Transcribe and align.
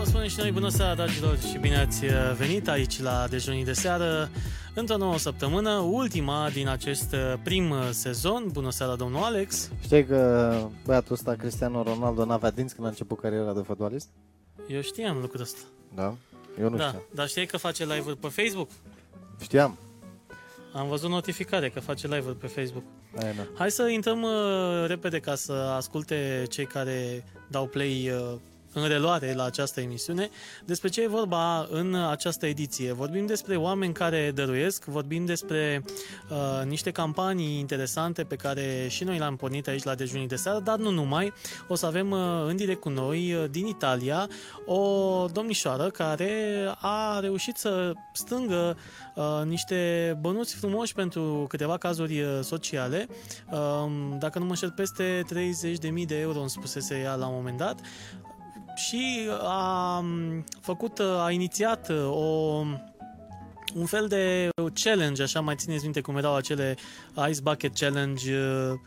vă 0.00 0.06
spunem 0.06 0.28
și 0.28 0.38
noi 0.38 0.52
bună 0.52 0.68
seara, 0.68 0.94
dragilor, 0.94 1.38
și 1.38 1.58
bine 1.58 1.78
ați 1.78 2.04
uh, 2.04 2.10
venit 2.36 2.68
aici 2.68 3.00
la 3.00 3.26
dejunii 3.30 3.64
de 3.64 3.72
seară 3.72 4.30
într-o 4.74 4.96
nouă 4.96 5.18
săptămână, 5.18 5.70
ultima 5.70 6.50
din 6.52 6.68
acest 6.68 7.12
uh, 7.12 7.34
prim 7.42 7.70
uh, 7.70 7.88
sezon. 7.90 8.48
Bună 8.52 8.70
seara, 8.70 8.94
domnul 8.96 9.22
Alex. 9.22 9.70
Știi 9.82 10.04
că 10.04 10.52
băiatul 10.84 11.12
ăsta, 11.12 11.34
Cristiano 11.34 11.82
Ronaldo, 11.82 12.24
n-avea 12.24 12.50
dinți 12.50 12.74
când 12.74 12.86
a 12.86 12.90
început 12.90 13.20
cariera 13.20 13.52
de 13.52 13.60
fotbalist? 13.60 14.08
Eu 14.68 14.80
știam 14.80 15.20
lucrul 15.20 15.40
ăsta. 15.40 15.58
Da? 15.94 16.14
Eu 16.60 16.68
nu 16.68 16.76
da, 16.76 16.86
știam. 16.86 17.02
dar 17.14 17.28
știai 17.28 17.46
că 17.46 17.56
face 17.56 17.84
live-uri 17.84 18.16
pe 18.16 18.28
Facebook? 18.28 18.68
Știam. 19.40 19.78
Am 20.72 20.88
văzut 20.88 21.10
notificare 21.10 21.68
că 21.68 21.80
face 21.80 22.06
live-uri 22.06 22.36
pe 22.36 22.46
Facebook. 22.46 22.84
Aia, 23.22 23.32
da. 23.32 23.42
Hai 23.54 23.70
să 23.70 23.88
intrăm 23.88 24.22
uh, 24.22 24.86
repede 24.86 25.18
ca 25.18 25.34
să 25.34 25.52
asculte 25.52 26.44
cei 26.48 26.66
care 26.66 27.24
dau 27.48 27.66
play 27.66 28.10
uh, 28.10 28.38
în 28.72 28.88
reluare 28.88 29.34
la 29.34 29.44
această 29.44 29.80
emisiune. 29.80 30.30
Despre 30.64 30.88
ce 30.88 31.02
e 31.02 31.08
vorba 31.08 31.66
în 31.70 31.94
această 31.94 32.46
ediție? 32.46 32.92
Vorbim 32.92 33.26
despre 33.26 33.56
oameni 33.56 33.92
care 33.92 34.30
dăruiesc, 34.34 34.84
vorbim 34.84 35.24
despre 35.24 35.84
uh, 36.30 36.66
niște 36.66 36.90
campanii 36.90 37.58
interesante 37.58 38.24
pe 38.24 38.36
care 38.36 38.86
și 38.88 39.04
noi 39.04 39.18
le-am 39.18 39.36
pornit 39.36 39.68
aici 39.68 39.82
la 39.82 39.94
dejunii 39.94 40.28
de 40.28 40.36
seară, 40.36 40.60
dar 40.60 40.78
nu 40.78 40.90
numai. 40.90 41.32
O 41.68 41.74
să 41.74 41.86
avem 41.86 42.10
uh, 42.10 42.18
în 42.46 42.56
direct 42.56 42.80
cu 42.80 42.88
noi 42.88 43.34
uh, 43.34 43.50
din 43.50 43.66
Italia 43.66 44.28
o 44.66 45.26
domnișoară 45.32 45.90
care 45.90 46.30
a 46.80 47.20
reușit 47.20 47.56
să 47.56 47.92
strângă 48.12 48.76
uh, 49.14 49.24
niște 49.44 50.16
bănuți 50.20 50.54
frumoși 50.54 50.94
pentru 50.94 51.44
câteva 51.48 51.76
cazuri 51.76 52.20
uh, 52.20 52.38
sociale. 52.42 53.06
Uh, 53.50 53.58
dacă 54.18 54.38
nu 54.38 54.44
mă 54.44 54.50
înșel, 54.50 54.70
peste 54.70 55.22
30.000 56.00 56.06
de 56.06 56.18
euro 56.18 56.40
îmi 56.40 56.50
spusese 56.50 56.98
ea 56.98 57.14
la 57.14 57.26
un 57.26 57.34
moment 57.34 57.56
dat 57.58 57.80
și 58.86 59.28
a 59.42 59.98
um, 59.98 60.44
făcut, 60.60 60.98
uh, 60.98 61.24
a 61.24 61.30
inițiat 61.30 61.88
uh, 61.88 62.08
o 62.10 62.64
un 63.74 63.86
fel 63.86 64.06
de 64.08 64.48
challenge, 64.82 65.22
așa 65.22 65.40
mai 65.40 65.54
țineți 65.56 65.82
minte 65.82 66.00
cum 66.00 66.16
erau 66.16 66.34
acele 66.34 66.76
Ice 67.28 67.40
Bucket 67.42 67.78
Challenge 67.78 68.36
uh, 68.36 68.78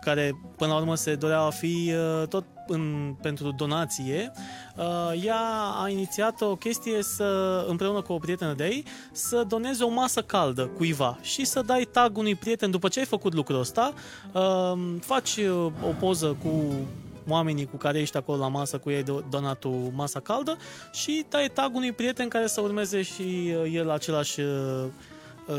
care 0.00 0.40
până 0.56 0.72
la 0.72 0.78
urmă 0.78 0.94
se 0.94 1.14
dorea 1.14 1.40
a 1.40 1.50
fi 1.50 1.92
uh, 1.94 2.28
tot 2.28 2.44
în, 2.66 3.14
pentru 3.22 3.52
donație, 3.56 4.32
uh, 4.76 5.24
ea 5.24 5.40
a 5.82 5.88
inițiat 5.88 6.40
o 6.40 6.56
chestie 6.56 7.02
să, 7.02 7.64
împreună 7.68 8.02
cu 8.02 8.12
o 8.12 8.18
prietenă 8.18 8.52
de 8.52 8.64
ei, 8.64 8.84
să 9.12 9.44
doneze 9.48 9.84
o 9.84 9.88
masă 9.88 10.22
caldă 10.22 10.66
cuiva 10.66 11.18
și 11.20 11.44
să 11.44 11.62
dai 11.62 11.88
tag 11.92 12.16
unui 12.16 12.34
prieten. 12.34 12.70
După 12.70 12.88
ce 12.88 12.98
ai 12.98 13.04
făcut 13.04 13.34
lucrul 13.34 13.58
ăsta, 13.58 13.92
uh, 14.32 14.72
faci 15.00 15.38
o 15.82 15.92
poză 15.98 16.36
cu 16.42 16.74
oamenii 17.28 17.64
cu 17.66 17.76
care 17.76 17.98
ești 18.00 18.16
acolo 18.16 18.38
la 18.38 18.48
masă, 18.48 18.78
cu 18.78 18.90
ei 18.90 19.04
donat 19.30 19.64
o 19.64 19.70
masa 19.94 20.20
caldă 20.20 20.56
și 20.92 21.24
dai 21.28 21.50
tag 21.52 21.74
unui 21.74 21.92
prieten 21.92 22.28
care 22.28 22.46
să 22.46 22.60
urmeze 22.60 23.02
și 23.02 23.48
el 23.72 23.90
același 23.90 24.40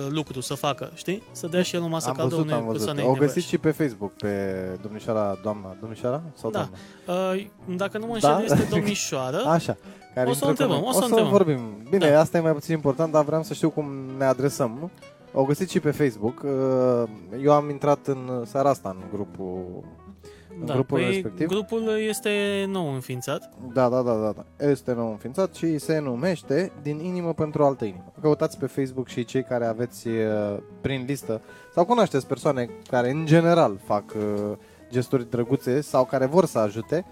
lucru 0.10 0.40
să 0.42 0.54
facă, 0.54 0.92
știi? 0.94 1.24
Să 1.32 1.48
dea 1.48 1.62
și 1.62 1.76
el 1.76 1.82
o 1.82 1.88
masă 1.88 2.10
am 2.10 2.16
caldă 2.16 2.30
văzut, 2.36 2.46
unei 2.50 2.58
am 2.60 2.66
văzut. 2.66 2.78
persoane 2.86 3.02
O 3.02 3.14
găsit 3.14 3.20
nevoiași. 3.22 3.48
și 3.48 3.58
pe 3.58 3.72
Facebook, 3.72 4.12
pe 4.14 4.54
domnișoara, 4.82 5.40
doamna, 5.44 5.76
domnișoara 5.80 6.22
sau 6.36 6.50
Da. 6.52 6.70
doamna? 7.06 7.34
Uh, 7.34 7.46
Dacă 7.78 7.98
nu 7.98 8.06
mă 8.06 8.14
înșel, 8.14 8.30
Da? 8.30 8.42
este 8.44 8.68
domnișoară. 8.76 9.44
Așa. 9.46 9.78
Care 10.14 10.30
O 10.30 10.34
să 10.34 10.46
o 10.46 10.50
intră 10.50 10.66
cu 10.66 10.72
întrebăm, 10.74 10.78
noi. 10.78 10.88
o 10.88 10.92
să 10.92 10.98
o 10.98 11.00
să 11.02 11.06
întrebăm. 11.08 11.32
vorbim. 11.32 11.88
Bine, 11.90 12.10
Da. 12.10 12.20
asta 12.20 12.38
e 12.38 12.42
mai 12.42 12.54
puțin 12.54 12.74
important, 12.76 13.12
dar 13.12 13.24
vreau 13.24 13.44
să 13.44 13.54
știu 13.54 13.70
cum 13.70 13.86
ne 14.18 14.26
adresăm. 14.26 14.92
O 15.34 15.44
găsit 15.44 15.70
și 15.70 15.80
pe 15.80 15.92
Facebook. 15.92 16.42
Uh, 16.44 17.10
Eu 17.44 17.52
am 17.52 17.70
intrat 17.70 18.08
în 18.08 18.44
seara 18.46 18.70
asta 18.70 18.90
în 19.00 19.04
grupul 19.14 19.84
în 20.60 20.66
Da, 20.66 20.74
grupul 20.74 20.98
păi 20.98 21.08
respectiv. 21.08 21.48
grupul 21.48 21.90
este 22.08 22.30
nou 22.68 22.94
înființat. 22.94 23.50
Da, 23.74 23.90
da, 23.90 24.02
da, 24.02 24.14
da, 24.14 24.34
da. 24.36 24.66
Este 24.68 24.94
nou 24.94 25.10
înființat 25.10 25.56
și 25.56 25.78
se 25.78 26.00
numește 26.00 26.72
Din 26.82 27.00
inimă 27.00 27.34
pentru 27.34 27.64
altă 27.64 27.86
inimă. 27.86 28.12
Căutați 28.22 28.58
pe 28.58 28.66
Facebook 28.66 29.08
și 29.08 29.26
cei 29.26 29.44
care 29.44 29.66
aveți 29.66 30.08
uh, 30.08 30.58
prin 30.82 31.04
listă 31.08 31.42
sau 31.74 31.86
cunoașteți 31.86 32.28
persoane 32.28 32.70
care 32.90 33.10
în 33.10 33.26
general 33.26 33.80
fac 33.86 34.04
uh, 34.16 34.58
gesturi 34.92 35.30
drăguțe 35.30 35.82
sau 35.82 36.06
care 36.06 36.26
vor 36.26 36.46
să 36.46 36.60
ajute 36.60 37.06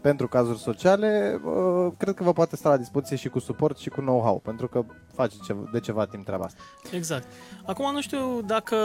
pentru 0.00 0.28
cazuri 0.28 0.58
sociale, 0.58 1.40
uh, 1.44 1.92
cred 1.96 2.14
că 2.14 2.22
vă 2.22 2.32
poate 2.32 2.56
sta 2.56 2.68
la 2.68 2.76
dispoziție 2.76 3.16
și 3.16 3.28
cu 3.28 3.38
suport 3.38 3.78
și 3.78 3.88
cu 3.88 4.00
know-how, 4.00 4.38
pentru 4.38 4.68
că 4.68 4.84
face 5.14 5.36
ceva, 5.44 5.68
de 5.72 5.80
ceva 5.80 6.06
timp 6.06 6.24
treaba 6.24 6.44
asta. 6.44 6.60
Exact. 6.92 7.26
Acum 7.66 7.92
nu 7.92 8.00
știu 8.00 8.40
dacă 8.46 8.76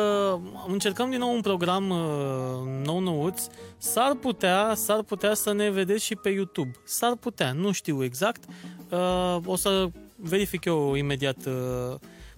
încercăm 0.68 1.10
din 1.10 1.20
nou 1.20 1.34
un 1.34 1.42
program 1.42 1.90
uh, 1.90 2.86
nou 2.86 3.00
nouț, 3.00 3.42
s-ar 3.78 4.16
putea, 4.16 4.74
s-ar 4.76 5.02
putea 5.02 5.34
să 5.34 5.54
ne 5.54 5.70
vedeți 5.70 6.04
și 6.04 6.16
pe 6.16 6.30
YouTube. 6.30 6.72
S-ar 6.84 7.16
putea, 7.16 7.52
nu 7.52 7.72
știu 7.72 8.04
exact. 8.04 8.44
Uh, 8.90 9.38
o 9.46 9.56
să 9.56 9.88
verific 10.16 10.66
eu 10.66 10.94
imediat 10.96 11.46
uh, 11.46 11.96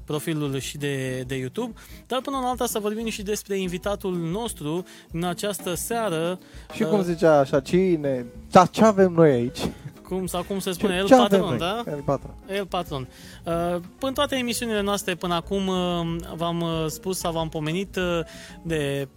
profilul 0.08 0.58
și 0.60 0.78
de, 0.78 1.24
de 1.28 1.36
YouTube, 1.36 1.74
dar 2.08 2.22
până 2.22 2.38
la 2.42 2.48
alta 2.48 2.66
să 2.66 2.80
vorbim 2.80 3.08
și 3.10 3.22
despre 3.24 3.58
invitatul 3.58 4.16
nostru 4.16 4.86
în 5.12 5.24
această 5.24 5.74
seară, 5.74 6.40
Și 6.74 6.82
Uh, 6.84 6.90
cum 6.90 7.02
zicea 7.02 7.40
așa, 7.40 7.60
cine, 7.60 8.26
da, 8.52 8.66
ce 8.66 8.84
avem 8.84 9.12
noi 9.12 9.32
aici? 9.32 9.60
cum 10.08 10.26
sau 10.26 10.44
cum 10.44 10.60
se 10.60 10.72
spune, 10.72 10.94
Ce- 10.94 11.00
el 11.00 11.06
ce 11.08 11.14
avem 11.14 11.28
patron, 11.40 11.48
noi? 11.50 11.58
da? 11.58 11.92
El 11.92 12.02
patron. 12.06 12.34
El 12.50 12.66
patron. 12.66 13.08
Uh, 13.44 13.82
În 14.00 14.14
toate 14.14 14.36
emisiunile 14.36 14.82
noastre 14.82 15.16
până 15.16 15.34
acum 15.34 15.68
uh, 15.68 15.76
v-am 16.36 16.62
uh, 16.62 16.86
spus 16.88 17.18
sau 17.18 17.32
v-am 17.32 17.50
pomenit 17.50 17.96
uh, 17.96 18.20
de 18.62 19.08
uh, 19.16 19.17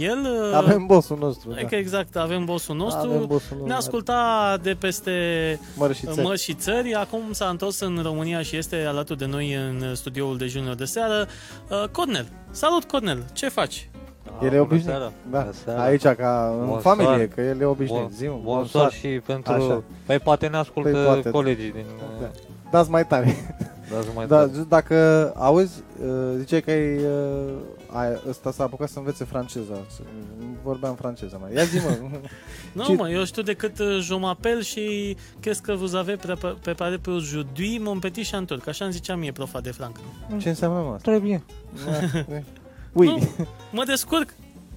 el. 0.00 0.18
uh, 0.50 0.54
Avem 0.54 0.86
bossul 0.86 1.18
nostru. 1.20 1.50
Adică 1.52 1.68
Da. 1.70 1.76
exact, 1.76 2.16
avem 2.16 2.44
bossul 2.44 2.76
nostru. 2.76 3.08
Avem 3.08 3.26
bossul 3.26 3.38
nostru. 3.56 3.66
Ne 3.66 3.74
asculta 3.74 4.56
de 4.62 4.76
peste 4.80 5.12
Mări 5.76 5.94
și 5.94 6.06
țări. 6.06 6.26
mări 6.26 6.38
și 6.40 6.54
țări. 6.54 6.94
Acum 6.94 7.20
s-a 7.30 7.46
întors 7.48 7.80
în 7.80 8.00
România 8.02 8.42
și 8.42 8.56
este 8.56 8.84
alături 8.86 9.18
de 9.18 9.26
noi 9.26 9.54
în 9.54 9.94
studioul 9.94 10.36
de 10.36 10.46
junior 10.46 10.74
de 10.74 10.84
seară. 10.84 11.26
Uh, 11.70 11.84
Cornel. 11.92 12.26
Salut, 12.50 12.84
Cornel. 12.84 13.24
Ce 13.32 13.48
faci? 13.48 13.90
El 14.42 14.46
e 14.46 14.48
bună 14.48 14.60
obișnuit. 14.60 14.84
seara. 14.84 15.12
Da. 15.30 15.38
Bună 15.40 15.52
seara. 15.64 15.82
Aici, 15.82 16.02
ca 16.02 16.56
în 16.60 16.66
Bonsoir. 16.66 16.80
familie, 16.96 17.28
că 17.28 17.40
el 17.40 17.60
e 17.60 17.64
obișnuit. 17.64 18.02
Bun, 18.02 18.10
Zi-mă, 18.16 18.38
bonsoir 18.42 18.90
și 18.92 19.06
pentru... 19.08 19.52
Așa. 19.52 19.82
Păi 20.06 20.18
poate 20.18 20.46
ne 20.46 20.56
ascultă 20.56 20.90
Păi 20.90 21.04
poate. 21.04 21.30
colegii 21.30 21.72
din... 21.72 21.84
Da. 22.20 22.30
Dați 22.70 22.90
mai 22.90 23.06
tare. 23.06 23.36
Da, 23.92 24.00
să 24.00 24.08
mai 24.14 24.26
Da, 24.26 24.36
tare. 24.36 24.50
zi- 24.54 24.68
dacă 24.68 25.32
auzi, 25.36 25.82
uh, 26.02 26.34
ziceai 26.38 26.60
că 26.62 26.70
ai, 26.70 26.96
uh, 26.96 27.52
ai, 27.92 28.20
ăsta 28.28 28.50
s-a 28.52 28.62
apucat 28.64 28.88
să 28.88 28.98
învețe 28.98 29.24
franceză. 29.24 29.86
Să- 29.90 30.00
Vorbeam 30.62 30.94
franceză 30.94 31.38
mai. 31.40 31.54
Ia 31.54 31.64
zi 31.64 31.76
mă. 31.76 31.96
Nu, 32.72 32.84
Ce- 32.84 32.92
mă, 32.94 33.10
eu 33.10 33.24
știu 33.24 33.42
decât 33.42 33.78
uh, 33.78 33.98
je 34.00 34.14
m'appelle 34.14 34.64
și 34.64 35.16
qu'est-ce 35.40 35.62
que 35.66 35.74
vous 35.74 35.92
avez 35.94 36.16
pré- 36.20 36.54
préparé 36.62 36.96
pour 37.02 37.14
aujourd'hui, 37.14 37.78
mon 37.78 37.98
petit 37.98 38.26
chanteur, 38.30 38.58
că 38.58 38.68
așa 38.68 38.84
îmi 38.84 38.92
zicea 38.94 39.14
mie 39.16 39.32
profa 39.32 39.60
de 39.60 39.70
franc. 39.70 39.96
Ce 40.38 40.48
înseamnă 40.48 40.78
mă 40.80 40.94
asta? 40.94 41.12
Très 41.12 41.20
bien. 41.22 41.42
Ui. 42.92 43.06
Nu. 43.06 43.18
Mă 43.72 43.84
descurc, 43.86 44.34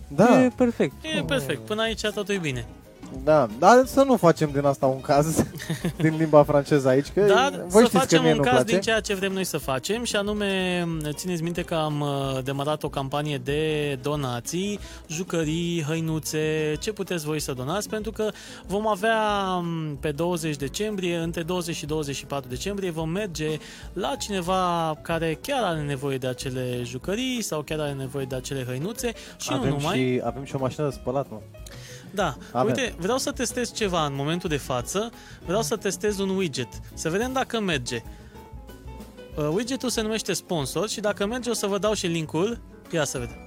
Da, 0.08 0.44
E 0.44 0.52
perfect. 0.56 0.94
e 1.18 1.24
perfect, 1.24 1.60
până 1.66 1.82
aici 1.82 2.02
totul 2.02 2.34
e 2.36 2.38
bine. 2.38 2.66
Da, 3.24 3.48
dar 3.60 3.86
să 3.86 4.04
nu 4.04 4.16
facem 4.18 4.52
din 4.52 4.66
asta 4.66 4.86
un 4.86 5.02
caz 5.02 5.46
din 6.04 6.16
limba 6.18 6.44
franceză 6.44 6.88
aici, 6.88 7.08
că 7.14 7.22
Dar 7.22 7.66
voi 7.68 7.82
să 7.82 7.88
știți 7.88 7.98
facem 7.98 8.18
că 8.18 8.24
mie 8.24 8.32
un 8.32 8.38
nu 8.38 8.44
caz 8.44 8.54
place. 8.54 8.72
din 8.72 8.82
ceea 8.82 9.00
ce 9.00 9.14
vrem 9.14 9.32
noi 9.32 9.44
să 9.44 9.58
facem 9.58 10.04
și 10.04 10.16
anume, 10.16 10.86
țineți 11.10 11.44
minte 11.44 11.62
că 11.62 11.76
am 11.76 12.02
uh, 12.02 12.44
demarat 12.44 12.84
o 12.84 12.90
campanie 12.90 13.38
de 13.38 13.94
donații, 14.02 14.80
jucării, 15.08 15.84
hăinuțe, 15.88 16.76
ce 16.80 16.92
puteți 16.92 17.26
voi 17.26 17.40
să 17.40 17.54
donați, 17.54 17.90
pentru 17.90 18.12
că 18.12 18.30
vom 18.68 18.88
avea 18.88 19.46
m, 19.56 19.98
pe 20.00 20.12
20 20.12 20.56
decembrie, 20.56 21.18
între 21.18 21.42
20 21.42 21.76
și 21.76 21.86
24 21.86 22.50
decembrie, 22.50 22.92
vom 22.92 23.10
merge 23.10 23.58
la 23.94 24.16
cineva 24.16 24.98
care 25.02 25.38
chiar 25.42 25.64
are 25.64 25.82
nevoie 25.82 26.18
de 26.18 26.28
acele 26.28 26.82
jucării 26.84 27.42
sau 27.42 27.62
chiar 27.62 27.80
are 27.80 27.94
nevoie 27.94 28.26
de 28.26 28.36
acele 28.36 28.66
hăinuțe 28.66 29.14
și 29.38 29.50
avem 29.52 29.70
nu 29.70 29.76
numai. 29.76 29.98
și, 29.98 30.22
avem 30.24 30.44
și 30.44 30.56
o 30.56 30.60
mașină 30.60 30.88
de 30.88 30.94
spălat, 30.94 31.30
mă. 31.30 31.38
Da, 32.12 32.36
Avem. 32.52 32.68
uite, 32.68 32.96
vreau 32.98 33.18
să 33.18 33.32
testez 33.32 33.74
ceva 33.74 34.06
în 34.06 34.16
momentul 34.16 34.50
de 34.50 34.58
față, 34.58 35.12
vreau 35.46 35.62
să 35.62 35.76
testez 35.76 36.20
un 36.20 36.30
widget, 36.30 36.68
să 36.94 37.10
vedem 37.10 37.34
dacă 37.34 37.60
merge. 37.60 38.04
Uh, 39.36 39.50
widgetul 39.54 39.90
se 39.90 40.02
numește 40.02 40.34
sponsor 40.34 40.90
și 40.90 41.00
dacă 41.00 41.26
merge 41.26 41.50
o 41.50 41.54
să 41.54 41.68
vă 41.68 41.78
dau 41.78 41.94
și 41.94 42.08
linkul, 42.08 42.62
ia 42.92 43.04
să 43.04 43.18
vedem. 43.18 43.38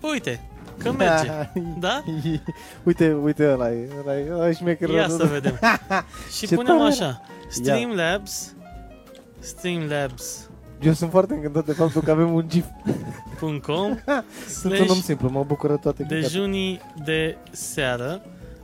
Uite, 0.00 0.48
că 0.78 0.92
merge, 0.92 1.50
da? 1.78 2.04
uite, 2.86 3.12
uite 3.12 3.50
ăla 3.50 3.72
e, 3.72 3.88
ăla 4.00 4.18
e, 4.18 4.30
ăla 4.32 4.48
e 4.48 4.52
șmecherul. 4.52 4.94
Ia 4.94 5.08
să 5.08 5.24
vedem. 5.24 5.58
Și 6.36 6.46
Ce 6.46 6.54
punem 6.54 6.76
tare 6.78 6.88
așa, 6.90 7.20
Streamlabs, 7.48 8.54
Streamlabs.com 9.38 10.47
Eu 10.82 10.92
sunt 10.92 11.10
foarte 11.10 11.34
încântat 11.34 11.64
de 11.64 11.72
faptul 11.72 12.02
că 12.02 12.10
avem 12.10 12.32
un 12.34 12.44
GIF. 12.48 12.64
Sunt 13.40 13.66
un 13.68 14.80
om 14.80 14.86
slash 14.86 15.00
simplu, 15.02 15.28
mă 15.30 15.44
bucură 15.46 15.76
toate 15.76 15.96
căcatele. 16.02 16.20
dejunii 16.20 16.80
de 17.04 17.36
seară. 17.50 18.22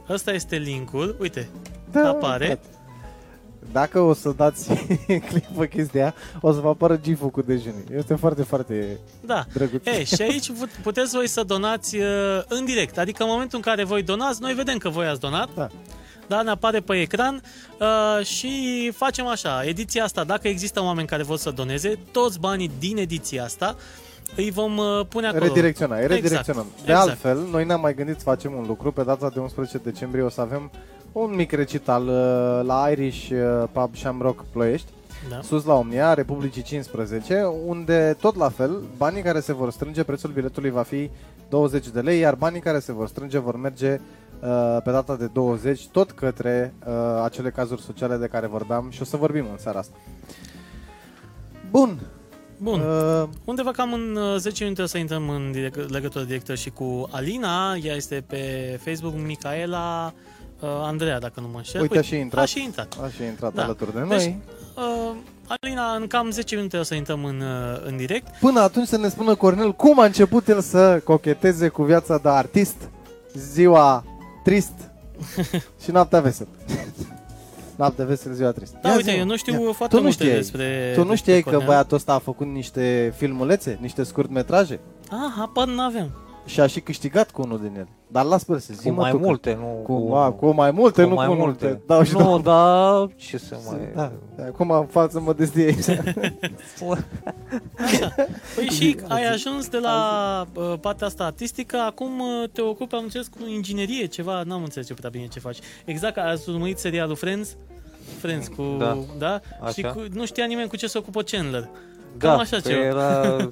Ăsta 0.08 0.32
este 0.32 0.56
linkul, 0.56 1.16
uite, 1.20 1.48
Da, 1.92 2.08
apare. 2.08 2.44
frate. 2.46 2.60
Dacă 3.72 4.00
o 4.00 4.12
să 4.14 4.32
dați 4.36 4.68
click 5.28 5.46
pe 5.58 5.68
chestia, 5.68 6.14
o 6.40 6.52
să 6.52 6.60
vă 6.60 6.68
apară 6.68 6.96
GIF-ul 6.96 7.30
cu 7.30 7.42
dejunii. 7.42 7.84
Este 7.96 8.14
foarte, 8.14 8.42
foarte 8.42 8.98
da. 9.20 9.44
drăguț. 9.52 9.86
E, 9.86 10.04
și 10.04 10.22
aici 10.22 10.50
put- 10.58 10.78
puteți 10.82 11.14
voi 11.14 11.28
să 11.28 11.42
donați 11.42 11.96
uh, 11.96 12.04
în 12.48 12.64
direct, 12.64 12.98
adică 12.98 13.22
în 13.22 13.28
momentul 13.32 13.56
în 13.58 13.62
care 13.72 13.84
voi 13.84 14.02
donați, 14.02 14.40
noi 14.42 14.52
vedem 14.54 14.78
că 14.78 14.88
voi 14.88 15.06
ați 15.06 15.20
donat, 15.20 15.48
Da. 15.54 15.68
Da, 16.26 16.42
ne 16.42 16.50
apare 16.50 16.80
pe 16.80 17.00
ecran 17.00 17.42
uh, 17.80 18.26
și 18.26 18.92
facem 18.96 19.26
așa, 19.26 19.64
ediția 19.64 20.04
asta, 20.04 20.24
dacă 20.24 20.48
există 20.48 20.82
oameni 20.82 21.06
care 21.06 21.22
vor 21.22 21.36
să 21.36 21.50
doneze, 21.50 21.98
toți 22.12 22.38
banii 22.40 22.70
din 22.78 22.96
ediția 22.96 23.44
asta 23.44 23.76
îi 24.36 24.50
vom 24.50 24.76
uh, 24.76 25.00
pune 25.08 25.26
acolo. 25.26 25.44
Redirecționa, 25.44 25.96
Exact, 26.00 26.14
redirecționăm. 26.14 26.66
De 26.84 26.90
exact. 26.90 27.08
altfel, 27.08 27.38
noi 27.50 27.64
ne-am 27.64 27.80
mai 27.80 27.94
gândit 27.94 28.16
să 28.16 28.22
facem 28.22 28.52
un 28.52 28.64
lucru. 28.66 28.92
Pe 28.92 29.02
data 29.02 29.30
de 29.34 29.40
11 29.40 29.78
decembrie 29.78 30.22
o 30.22 30.28
să 30.28 30.40
avem 30.40 30.70
un 31.12 31.34
mic 31.34 31.52
recital 31.52 32.02
uh, 32.02 32.66
la 32.66 32.88
Irish 32.90 33.30
uh, 33.30 33.64
Pub 33.72 33.96
Shamrock 33.96 34.44
Ploiești, 34.52 34.88
Da. 35.28 35.40
sus 35.42 35.64
la 35.64 35.74
Omnia, 35.74 36.14
Republicii 36.14 36.62
15, 36.62 37.42
unde 37.66 38.16
tot 38.20 38.36
la 38.36 38.48
fel, 38.48 38.82
banii 38.96 39.22
care 39.22 39.40
se 39.40 39.52
vor 39.52 39.70
strânge, 39.70 40.02
prețul 40.02 40.30
biletului 40.30 40.70
va 40.70 40.82
fi 40.82 41.10
20 41.48 41.88
de 41.88 42.00
lei, 42.00 42.18
iar 42.18 42.34
banii 42.34 42.60
care 42.60 42.78
se 42.78 42.92
vor 42.92 43.08
strânge 43.08 43.38
vor 43.38 43.56
merge 43.56 43.92
uh, 43.92 44.23
pe 44.84 44.90
data 44.90 45.16
de 45.16 45.26
20 45.26 45.86
tot 45.86 46.10
către 46.10 46.74
uh, 46.86 46.94
acele 47.24 47.50
cazuri 47.50 47.82
sociale 47.82 48.16
de 48.16 48.26
care 48.26 48.46
vorbeam 48.46 48.90
și 48.90 49.02
o 49.02 49.04
să 49.04 49.16
vorbim 49.16 49.46
în 49.50 49.58
seara 49.58 49.78
asta. 49.78 49.96
Bun. 51.70 51.98
Bun. 52.58 52.80
Uh, 52.80 53.28
Undeva 53.44 53.70
cam 53.70 53.92
în 53.92 54.16
uh, 54.16 54.38
10 54.38 54.62
minute 54.62 54.82
o 54.82 54.86
să 54.86 54.98
intrăm 54.98 55.28
în 55.28 55.52
direct, 55.52 55.90
legătură 55.90 56.24
directă 56.24 56.54
și 56.54 56.70
cu 56.70 57.08
Alina. 57.10 57.74
Ea 57.82 57.94
este 57.94 58.24
pe 58.26 58.40
Facebook, 58.84 59.14
Micaela 59.26 60.12
uh, 60.60 60.68
Andreea, 60.82 61.18
dacă 61.18 61.40
nu 61.40 61.48
mă 61.48 61.56
înșel. 61.56 61.80
Uite, 61.80 61.98
a 61.98 62.02
și 62.02 62.16
intrat. 62.16 62.42
A 62.42 62.46
și 62.46 62.62
intrat. 62.62 62.98
a 63.02 63.08
și 63.08 63.22
intrat 63.24 63.54
Da. 63.54 63.62
alături 63.62 63.92
de 63.92 63.98
noi. 63.98 64.08
Deci, 64.08 64.34
uh, 64.76 65.16
Alina, 65.46 65.94
în 65.94 66.06
cam 66.06 66.30
10 66.30 66.54
minute 66.56 66.76
o 66.76 66.82
să 66.82 66.94
intrăm 66.94 67.24
în, 67.24 67.40
uh, 67.40 67.82
în 67.86 67.96
direct. 67.96 68.28
Până 68.40 68.60
atunci 68.60 68.86
să 68.86 68.96
ne 68.96 69.08
spună 69.08 69.34
Cornel 69.34 69.72
cum 69.72 70.00
a 70.00 70.04
început 70.04 70.48
el 70.48 70.60
să 70.60 71.00
cocheteze 71.04 71.68
cu 71.68 71.82
viața 71.82 72.18
de 72.18 72.28
artist, 72.28 72.76
ziua 73.34 74.04
trist 74.44 74.72
și 75.84 75.90
noaptea 75.90 76.20
veselă. 76.20 76.48
noaptea 77.76 78.04
veselă, 78.04 78.34
ziua 78.34 78.50
trist. 78.50 78.74
Da, 78.82 78.88
Ia 78.88 78.94
uite, 78.96 79.10
zi-mă. 79.10 79.20
eu 79.22 79.26
nu 79.26 79.36
știu 79.36 79.52
Ia. 79.52 79.72
foarte 79.72 79.94
tu 79.96 79.96
nu 80.02 80.06
multe 80.06 80.22
știai. 80.24 80.36
despre 80.38 80.90
Tu 80.94 81.00
nu 81.04 81.08
despre 81.10 81.16
știai 81.16 81.42
că 81.42 81.48
Cornel. 81.50 81.66
băiatul 81.66 81.96
ăsta 81.96 82.12
a 82.12 82.18
făcut 82.18 82.46
niște 82.46 83.12
filmulețe, 83.16 83.78
niște 83.80 84.02
scurtmetraje 84.02 84.80
Ah, 85.10 85.32
habar 85.36 85.66
n-aveam. 85.68 86.10
Și 86.44 86.60
a 86.60 86.66
și 86.66 86.80
câștigat 86.80 87.30
cu 87.30 87.42
unul 87.42 87.58
din 87.58 87.72
ele. 87.74 87.88
Dar 88.06 88.24
las 88.24 88.44
pe 88.44 88.58
să 88.58 88.72
zi 88.76 88.88
Cu 88.88 88.94
mai 88.94 89.10
tu 89.10 89.16
că- 89.18 89.24
multe, 89.24 89.54
nu 89.60 89.66
Cu, 89.82 90.14
a, 90.14 90.30
cu 90.32 90.50
mai 90.54 90.70
multe, 90.70 91.02
cu 91.02 91.08
nu 91.08 91.14
mai 91.14 91.26
cu 91.26 91.32
multe. 91.34 91.64
multe. 91.66 91.80
Dau 91.86 92.02
și 92.02 92.12
nu, 92.12 92.18
dau. 92.18 92.38
dar 92.38 93.08
ce 93.16 93.38
să 93.38 93.56
mai... 93.70 93.78
Da, 93.94 94.12
acum 94.46 94.70
am 94.70 94.86
falsă 94.86 95.20
modestie 95.20 95.64
aici. 95.64 95.88
Așa. 97.78 98.14
Păi 98.54 98.64
și 98.66 98.96
ai 99.08 99.26
ajuns 99.26 99.68
de 99.68 99.78
la 99.78 100.46
uh, 100.54 100.74
partea 100.80 101.06
asta 101.06 101.24
artistică, 101.24 101.76
acum 101.76 102.18
uh, 102.20 102.48
te 102.52 102.60
ocupi, 102.60 102.94
am 102.94 103.02
înțeles, 103.02 103.26
cu 103.26 103.38
inginerie, 103.48 104.06
ceva, 104.06 104.42
n-am 104.46 104.62
înțeles 104.62 104.86
ce 104.86 104.94
prea 104.94 105.10
bine 105.10 105.26
ce 105.26 105.40
faci. 105.40 105.58
Exact, 105.84 106.16
ați 106.16 106.48
urmărit 106.50 106.78
serialul 106.78 107.16
Friends? 107.16 107.56
Friends 108.18 108.48
cu... 108.48 108.62
Da. 108.78 108.98
da? 109.18 109.40
Așa. 109.60 109.72
Și 109.72 109.82
cu, 109.82 110.02
nu 110.12 110.26
știa 110.26 110.44
nimeni 110.44 110.68
cu 110.68 110.76
ce 110.76 110.86
se 110.86 110.98
ocupă 110.98 111.22
Chandler. 111.22 111.68
da, 112.18 112.28
Cam 112.28 112.38
așa 112.38 112.56
că 112.56 112.68
ceva. 112.68 112.84
era... 112.84 113.36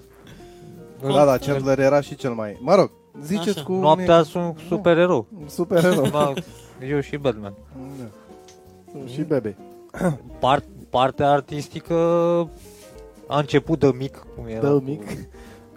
da, 1.09 1.25
da, 1.25 1.37
Chandler 1.39 1.79
era 1.79 2.01
și 2.01 2.15
cel 2.15 2.33
mai... 2.33 2.59
Mă 2.61 2.75
rog, 2.75 2.91
ziceți 3.23 3.57
Așa. 3.59 3.63
cu... 3.63 3.73
Noaptea 3.73 4.23
sunt 4.23 4.59
supererou. 4.69 5.27
Supererou. 5.47 6.07
Da, 6.11 6.33
eu 6.89 7.01
și 7.01 7.17
Batman. 7.17 7.55
Da. 7.99 9.07
Și 9.07 9.23
bebe. 9.23 9.57
Part, 10.39 10.65
partea 10.91 11.31
artistică 11.31 11.95
a 13.27 13.39
început 13.39 13.79
de 13.79 13.93
mic. 13.99 14.27
Cum 14.37 14.47
era 14.47 14.61
Dă 14.61 14.73
cu- 14.73 14.83
mic. 14.85 15.03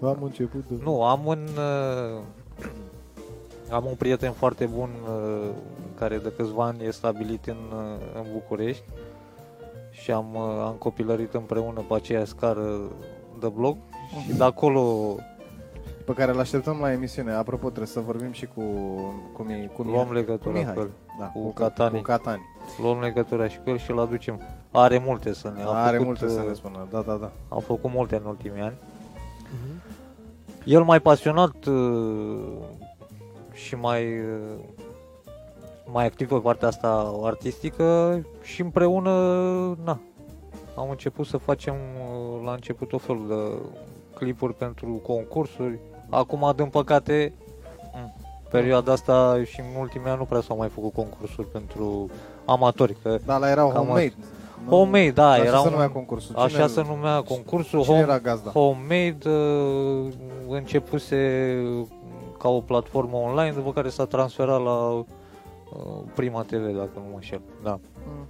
Eu 0.02 0.10
am 0.16 0.24
început 0.24 0.68
de... 0.68 0.76
Nu, 0.84 1.04
am 1.04 1.22
un... 1.26 1.48
Uh, 1.56 2.22
am 3.70 3.86
un 3.86 3.94
prieten 3.98 4.32
foarte 4.32 4.66
bun 4.66 4.90
uh, 5.08 5.50
care 5.98 6.18
de 6.18 6.34
câțiva 6.38 6.66
ani 6.66 6.86
e 6.86 6.92
stabilit 6.92 7.46
în, 7.46 7.58
uh, 7.72 8.02
în 8.16 8.26
București 8.34 8.84
și 9.92 10.12
am, 10.12 10.26
uh, 10.36 10.64
am 10.66 10.76
copilărit 10.80 11.34
împreună 11.34 11.86
pe 11.88 11.94
aceeași 11.94 12.30
scară 12.30 12.80
de 13.40 13.48
blog 13.48 13.78
și 14.22 14.34
de 14.34 14.44
acolo 14.44 15.16
Pe 16.06 16.14
care 16.14 16.32
îl 16.32 16.40
așteptăm 16.40 16.78
la 16.82 16.92
emisiune. 16.92 17.32
Apropo, 17.34 17.66
trebuie 17.66 17.88
să 17.88 18.00
vorbim 18.00 18.32
și 18.32 18.46
cu... 18.46 18.62
Cu, 19.34 19.44
Mi, 19.44 19.72
cu 19.76 19.82
luăm 19.82 20.08
Mihai. 20.08 20.14
legătura 20.14 20.58
Mihai. 20.58 20.74
cu 20.74 20.80
el. 20.80 20.90
Da, 21.20 21.26
cu 21.26 21.40
cu, 21.40 21.54
Catani. 21.54 21.96
Cu 21.96 22.02
Catani. 22.02 22.42
Luăm 22.82 23.00
legătura 23.00 23.48
și 23.48 23.60
cu 23.64 23.70
el 23.70 23.78
și 23.78 23.92
îl 23.92 24.00
aducem. 24.00 24.40
Are 24.72 25.02
multe 25.06 25.34
să 25.34 25.52
ne... 25.56 25.62
A 25.64 25.68
Are 25.68 25.92
făcut, 25.98 26.06
multe 26.06 26.28
să 26.30 26.40
uh, 26.42 26.48
ne 26.48 26.54
spună. 26.54 26.88
Da, 26.92 27.02
da, 27.02 27.14
da. 27.14 27.32
A 27.48 27.60
făcut 27.60 27.92
multe 27.92 28.16
în 28.16 28.26
ultimii 28.26 28.62
ani. 28.62 28.76
Mhm. 29.42 29.82
El 30.64 30.84
mai 30.84 31.00
pasionat 31.00 31.66
uh, 31.66 32.44
și 33.54 33.76
mai 33.76 34.20
uh, 34.20 34.60
mai 35.92 36.06
activ 36.06 36.28
pe 36.28 36.36
partea 36.36 36.68
asta 36.68 37.20
artistică 37.24 38.22
și 38.42 38.62
împreună, 38.62 39.12
na, 39.84 40.00
am 40.76 40.90
început 40.90 41.26
să 41.26 41.38
facem 41.38 41.74
uh, 41.74 42.44
la 42.46 42.52
început 42.52 42.94
o 42.94 42.98
felul 42.98 43.28
de 43.28 43.62
clipuri 44.16 44.54
pentru 44.54 44.86
concursuri. 45.08 45.80
Acum, 46.10 46.54
din 46.56 46.66
păcate, 46.66 47.34
mm, 47.96 48.14
perioada 48.50 48.92
asta 48.92 49.42
și 49.46 49.60
în 49.60 49.80
ultimii 49.80 50.08
ani 50.08 50.18
nu 50.18 50.24
prea 50.26 50.42
s-au 50.42 50.58
mai 50.58 50.70
făcut 50.70 50.94
concursuri 50.94 51.48
pentru 51.48 52.10
amatori. 52.46 52.96
Că 53.04 53.18
Da, 53.26 53.38
la 53.38 53.50
erau 53.50 53.68
Cam 53.70 53.78
homemade. 53.86 54.14
homemade, 54.70 55.12
da, 55.12 55.30
Așa 55.30 55.44
era 55.44 55.58
se 55.60 55.68
un- 55.68 55.74
numea 55.74 55.90
concursul. 55.90 56.36
așa 56.36 56.48
Cine- 56.48 56.68
se 56.68 56.84
numea 56.88 57.22
concursul. 57.22 57.82
Cine 57.82 57.94
home- 57.96 58.08
era 58.08 58.20
gazda? 58.20 58.50
Homemade 58.50 59.30
uh, 59.30 60.12
începuse 60.50 61.18
ca 62.40 62.50
o 62.50 62.60
platformă 62.60 63.18
online, 63.18 63.52
după 63.52 63.72
care 63.74 63.90
s-a 63.90 64.06
transferat 64.06 64.64
la 64.64 64.90
uh, 64.90 65.04
Prima 66.16 66.42
TV, 66.42 66.66
dacă 66.78 66.90
nu 66.94 67.02
mă 67.10 67.14
înșel. 67.16 67.42
Da. 67.64 67.80
Mm. 68.08 68.26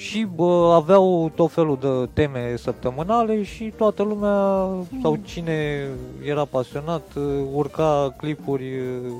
Și 0.00 0.26
bă, 0.34 0.72
aveau 0.74 1.30
tot 1.34 1.52
felul 1.52 1.78
de 1.80 2.08
teme 2.12 2.54
săptămânale 2.56 3.42
și 3.42 3.72
toată 3.76 4.02
lumea, 4.02 4.66
sau 5.02 5.18
cine 5.22 5.88
era 6.24 6.44
pasionat, 6.44 7.02
uh, 7.16 7.22
urca 7.52 8.14
clipuri 8.16 8.78
uh, 8.78 9.12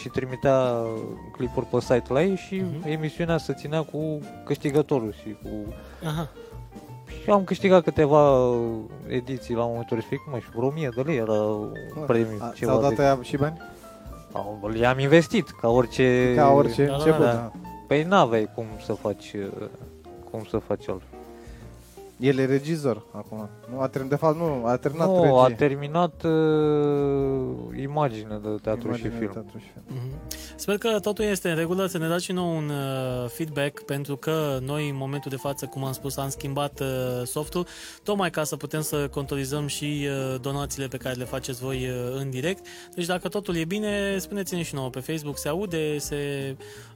și 0.00 0.08
trimitea 0.08 0.72
clipuri 1.32 1.66
pe 1.66 1.80
site 1.80 2.04
la 2.12 2.22
ei 2.22 2.36
și 2.36 2.54
Mhm. 2.54 2.88
emisiunea 2.88 3.38
se 3.38 3.52
ținea 3.52 3.82
cu 3.82 4.18
câștigătorul 4.44 5.14
și 5.22 5.36
cu 5.42 5.48
Aha. 6.06 6.28
și 7.22 7.30
am 7.30 7.44
câștigat 7.44 7.82
câteva 7.82 8.50
ediții 9.08 9.54
la 9.54 9.64
momentul 9.64 9.96
respectiv, 9.96 10.28
mă, 10.32 10.38
și 10.38 10.48
vreo 10.56 10.66
1000 10.68 10.88
de 10.96 11.00
lei 11.00 11.16
era 11.16 11.56
premiu. 12.06 12.36
A, 12.40 12.52
ceva 12.54 12.70
Ți-au 12.70 12.80
dat 12.80 12.94
de... 12.94 13.02
aia 13.02 13.18
și 13.22 13.36
bani? 13.36 13.56
Au- 14.32 14.70
Le-am 14.78 14.98
investit, 14.98 15.48
ca 15.60 15.68
orice... 15.68 16.32
Ca 16.36 16.48
orice 16.52 16.84
Da, 16.84 16.90
da, 16.90 16.96
început, 16.96 17.24
da. 17.24 17.32
da. 17.32 17.52
Păi 17.86 18.02
n-aveai 18.02 18.50
cum 18.54 18.66
să 18.84 18.92
faci, 18.92 19.32
uh, 19.32 19.68
cum 20.30 20.44
să 20.44 20.58
faci 20.58 20.88
altfel. 20.88 21.13
El 22.18 22.38
e 22.38 22.44
regizor 22.44 23.06
acum. 23.12 23.48
Nu, 23.70 23.80
a 23.80 23.88
terminat, 23.88 24.18
de 24.18 24.26
fapt, 24.26 24.38
nu, 24.38 24.66
a 24.66 24.76
terminat 24.76 25.08
Nu, 25.08 25.22
regie. 25.22 25.38
a 25.38 25.56
terminat 25.56 26.22
uh, 26.22 27.78
imagine 27.82 28.38
de 28.42 28.48
teatru 28.62 28.86
Imagine, 28.86 29.10
și 29.10 29.16
film. 29.18 29.32
Teatru 29.32 29.58
și 29.58 29.66
film. 29.72 29.84
Mhm. 29.86 30.20
Sper 30.56 30.78
că 30.78 30.98
totul 31.00 31.24
este 31.24 31.50
în 31.50 31.56
regulă, 31.56 31.86
să 31.86 31.98
ne 31.98 32.08
dați 32.08 32.24
și 32.24 32.32
nou 32.32 32.56
un 32.56 32.68
uh, 32.68 33.28
feedback, 33.28 33.82
pentru 33.82 34.16
că 34.16 34.58
noi 34.62 34.88
în 34.88 34.96
momentul 34.96 35.30
de 35.30 35.36
față, 35.36 35.66
cum 35.66 35.84
am 35.84 35.92
spus, 35.92 36.16
am 36.16 36.28
schimbat 36.28 36.80
uh, 36.80 36.86
softul, 37.24 37.66
tocmai 38.02 38.30
ca 38.30 38.44
să 38.44 38.56
putem 38.56 38.80
să 38.80 39.08
contorizăm 39.08 39.66
și 39.66 40.06
uh, 40.08 40.40
donațiile 40.40 40.86
pe 40.88 40.96
care 40.96 41.14
le 41.14 41.24
faceți 41.24 41.60
voi 41.60 41.88
uh, 41.88 42.20
în 42.20 42.30
direct. 42.30 42.66
Deci 42.94 43.06
dacă 43.06 43.28
totul 43.28 43.56
e 43.56 43.64
bine, 43.64 44.18
spuneți-ne 44.18 44.62
și 44.62 44.74
nouă 44.74 44.90
pe 44.90 45.00
Facebook, 45.00 45.38
se 45.38 45.48
aude, 45.48 45.98
se 45.98 46.16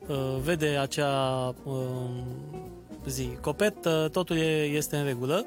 uh, 0.06 0.38
vede 0.42 0.66
acea 0.80 1.54
uh, 1.64 1.74
zi, 3.06 3.28
copet, 3.40 3.84
uh, 3.84 4.10
totul 4.10 4.36
e, 4.36 4.62
este 4.62 4.96
în 4.96 5.04
regulă. 5.04 5.44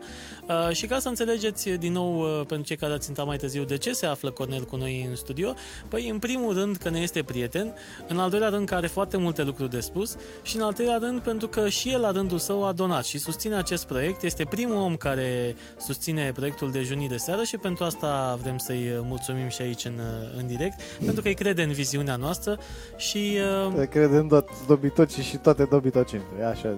Uh, 0.48 0.76
și 0.76 0.86
ca 0.86 1.00
să 1.00 1.08
înțelegeți 1.08 1.70
din 1.70 1.92
nou, 1.92 2.20
uh, 2.20 2.46
pentru 2.48 2.68
cei 2.68 2.76
care 2.76 2.94
ați 2.94 3.08
intrat 3.08 3.26
mai 3.26 3.38
târziu, 3.38 3.64
de 3.64 3.78
ce 3.78 3.92
se 3.92 4.06
află 4.06 4.32
Cornel 4.32 4.64
cu 4.64 4.76
noi 4.76 5.06
în 5.10 5.16
studio, 5.16 5.54
păi 5.88 6.10
în 6.10 6.20
primul 6.20 6.54
rând 6.54 6.76
că 6.76 6.90
ne 6.90 7.00
este 7.00 7.24
prieten, 7.24 7.74
în 8.08 8.20
al 8.20 8.30
doilea 8.30 8.50
rând 8.50 8.68
că 8.68 8.76
are 8.76 8.88
foarte 8.88 9.18
multe 9.18 9.44
lucruri 9.44 9.70
de 9.70 9.80
spus 9.80 10.16
și 10.42 10.56
în 10.56 10.62
al 10.62 10.74
treilea 10.74 10.98
rând 10.98 11.20
pentru 11.20 11.48
că 11.48 11.70
și 11.70 11.90
el 11.90 12.02
la 12.02 12.12
rândul 12.12 12.38
său 12.38 12.66
a 12.66 12.72
donat 12.72 13.06
și 13.06 13.18
susține 13.18 13.56
acest 13.56 13.86
proiect. 13.86 14.24
Este 14.24 14.46
primul 14.50 14.76
om 14.76 14.96
care 14.96 15.56
susține 15.80 16.32
proiectul 16.36 16.72
de 16.72 16.82
junii 16.82 17.08
de 17.08 17.18
seară 17.18 17.44
și 17.44 17.58
pentru 17.58 17.84
asta 17.84 18.40
vrem 18.42 18.58
să-i 18.58 19.00
mulțumim 19.02 19.48
și 19.48 19.62
aici 19.62 19.86
în, 19.86 20.00
în 20.38 20.48
direct, 20.48 20.82
pentru 21.06 21.22
că 21.22 21.28
îi 21.28 21.34
crede 21.34 21.64
în 21.64 21.72
viziunea 21.72 22.16
noastră 22.16 22.58
și... 22.98 23.38
uh, 23.68 23.74
Te 23.76 23.86
cred 23.86 24.12
în 24.12 24.28
tot 24.28 24.50
dobitocii 24.68 25.24
și 25.24 25.38
toate 25.38 25.64
dobitocii. 25.64 26.22
E 26.40 26.46
așa. 26.46 26.78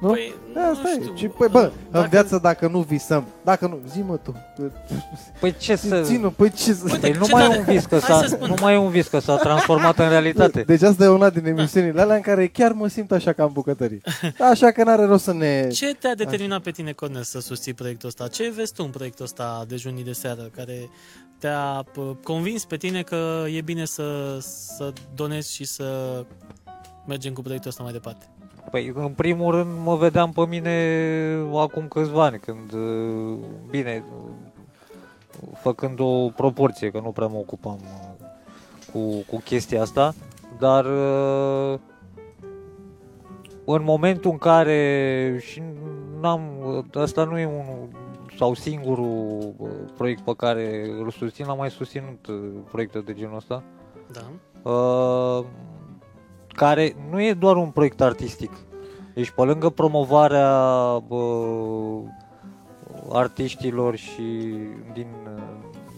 Nu? 0.00 0.08
Păi, 0.08 0.34
Asta 0.70 0.82
nu 0.82 0.88
e. 0.90 1.00
știu. 1.02 1.14
Și, 1.16 1.26
păi, 1.26 1.48
bă, 1.50 1.60
Dacă- 1.90 2.04
în 2.04 2.08
viață 2.10 2.38
dacă 2.42 2.68
nu 2.68 2.80
visăm, 2.80 3.26
dacă 3.44 3.66
nu, 3.66 3.78
zi-mă 3.92 4.16
tu, 4.16 4.34
Păi 5.40 5.54
ce 5.58 5.76
să... 5.76 6.00
ținu, 6.02 6.30
păi 6.30 6.50
ce 6.50 6.72
să... 6.72 6.96
Păi 7.00 7.10
nu 7.18 7.24
Ce 7.24 7.32
mai 7.32 7.44
e 7.44 7.46
tare- 7.48 7.58
un 7.58 7.64
vis, 7.64 7.84
că 7.84 7.98
Hai 7.98 8.00
s-a, 8.00 8.20
să 8.20 8.34
spun. 8.34 8.48
nu 8.48 8.54
mai 8.60 8.74
e 8.74 8.76
un 8.76 8.90
vis, 8.90 9.08
că 9.08 9.18
s-a 9.18 9.36
transformat 9.36 9.98
în 9.98 10.08
realitate. 10.08 10.62
Deci 10.62 10.82
asta 10.82 11.04
e 11.04 11.08
una 11.08 11.30
din 11.30 11.46
emisiunile 11.46 12.00
alea 12.00 12.14
în 12.16 12.20
care 12.22 12.46
chiar 12.46 12.72
mă 12.72 12.88
simt 12.88 13.12
așa 13.12 13.32
ca 13.32 13.44
în 13.44 13.52
bucătărie. 13.52 14.00
Așa 14.50 14.70
că 14.70 14.84
n-are 14.84 15.04
rost 15.04 15.24
să 15.24 15.32
ne... 15.32 15.68
Ce 15.68 15.94
te-a 15.94 16.14
determinat 16.14 16.62
pe 16.62 16.70
tine, 16.70 16.92
Cornel, 16.92 17.22
să 17.22 17.40
susții 17.40 17.74
proiectul 17.74 18.08
ăsta? 18.08 18.28
Ce 18.28 18.52
vezi 18.56 18.72
tu 18.72 18.82
în 18.84 18.90
proiectul 18.90 19.24
ăsta 19.24 19.64
de 19.68 19.76
junii 19.76 20.04
de 20.04 20.12
seară 20.12 20.42
care 20.56 20.90
te-a 21.38 21.84
p- 21.90 22.22
convins 22.22 22.64
pe 22.64 22.76
tine 22.76 23.02
că 23.02 23.44
e 23.54 23.60
bine 23.60 23.84
să, 23.84 24.38
să 24.40 24.92
donezi 25.14 25.54
și 25.54 25.64
să 25.64 25.84
mergem 27.06 27.32
cu 27.32 27.42
proiectul 27.42 27.70
ăsta 27.70 27.82
mai 27.82 27.92
departe? 27.92 28.24
Păi, 28.70 28.92
în 28.94 29.12
primul 29.12 29.54
rând, 29.54 29.70
mă 29.84 29.96
vedeam 29.96 30.32
pe 30.32 30.46
mine 30.46 30.96
acum 31.54 31.88
câțiva 31.88 32.24
ani, 32.24 32.38
când, 32.38 32.72
uh, 32.72 33.38
bine, 33.70 34.04
uh, 34.16 34.30
făcând 35.60 36.00
o 36.00 36.28
proporție, 36.28 36.90
că 36.90 37.00
nu 37.04 37.10
prea 37.10 37.26
mă 37.26 37.36
ocupam 37.36 37.78
uh, 37.82 38.26
cu, 38.92 39.24
cu 39.26 39.40
chestia 39.44 39.82
asta, 39.82 40.14
dar 40.58 40.84
uh, 40.84 41.78
în 43.64 43.82
momentul 43.84 44.30
în 44.30 44.38
care 44.38 45.38
și 45.40 45.62
n-am, 46.20 46.40
asta 46.94 47.24
nu 47.24 47.38
e 47.38 47.44
unul 47.44 47.88
sau 48.36 48.54
singurul 48.54 49.54
uh, 49.56 49.68
proiect 49.96 50.20
pe 50.20 50.34
care 50.36 50.90
îl 51.00 51.10
susțin, 51.10 51.46
am 51.46 51.56
mai 51.56 51.70
susținut 51.70 52.26
uh, 52.26 52.36
proiecte 52.70 52.98
de 52.98 53.14
genul 53.14 53.36
ăsta, 53.36 53.62
Da. 54.12 54.20
uh, 54.70 55.44
care 56.52 56.96
nu 57.10 57.22
e 57.22 57.32
doar 57.32 57.56
un 57.56 57.70
proiect 57.70 58.00
artistic. 58.00 58.50
Deci 59.14 59.30
pe 59.30 59.42
lângă 59.42 59.68
promovarea 59.70 60.48
uh, 61.08 61.98
artiștilor 63.12 63.96
și 63.96 64.22
din, 64.92 65.06
uh, 65.36 65.42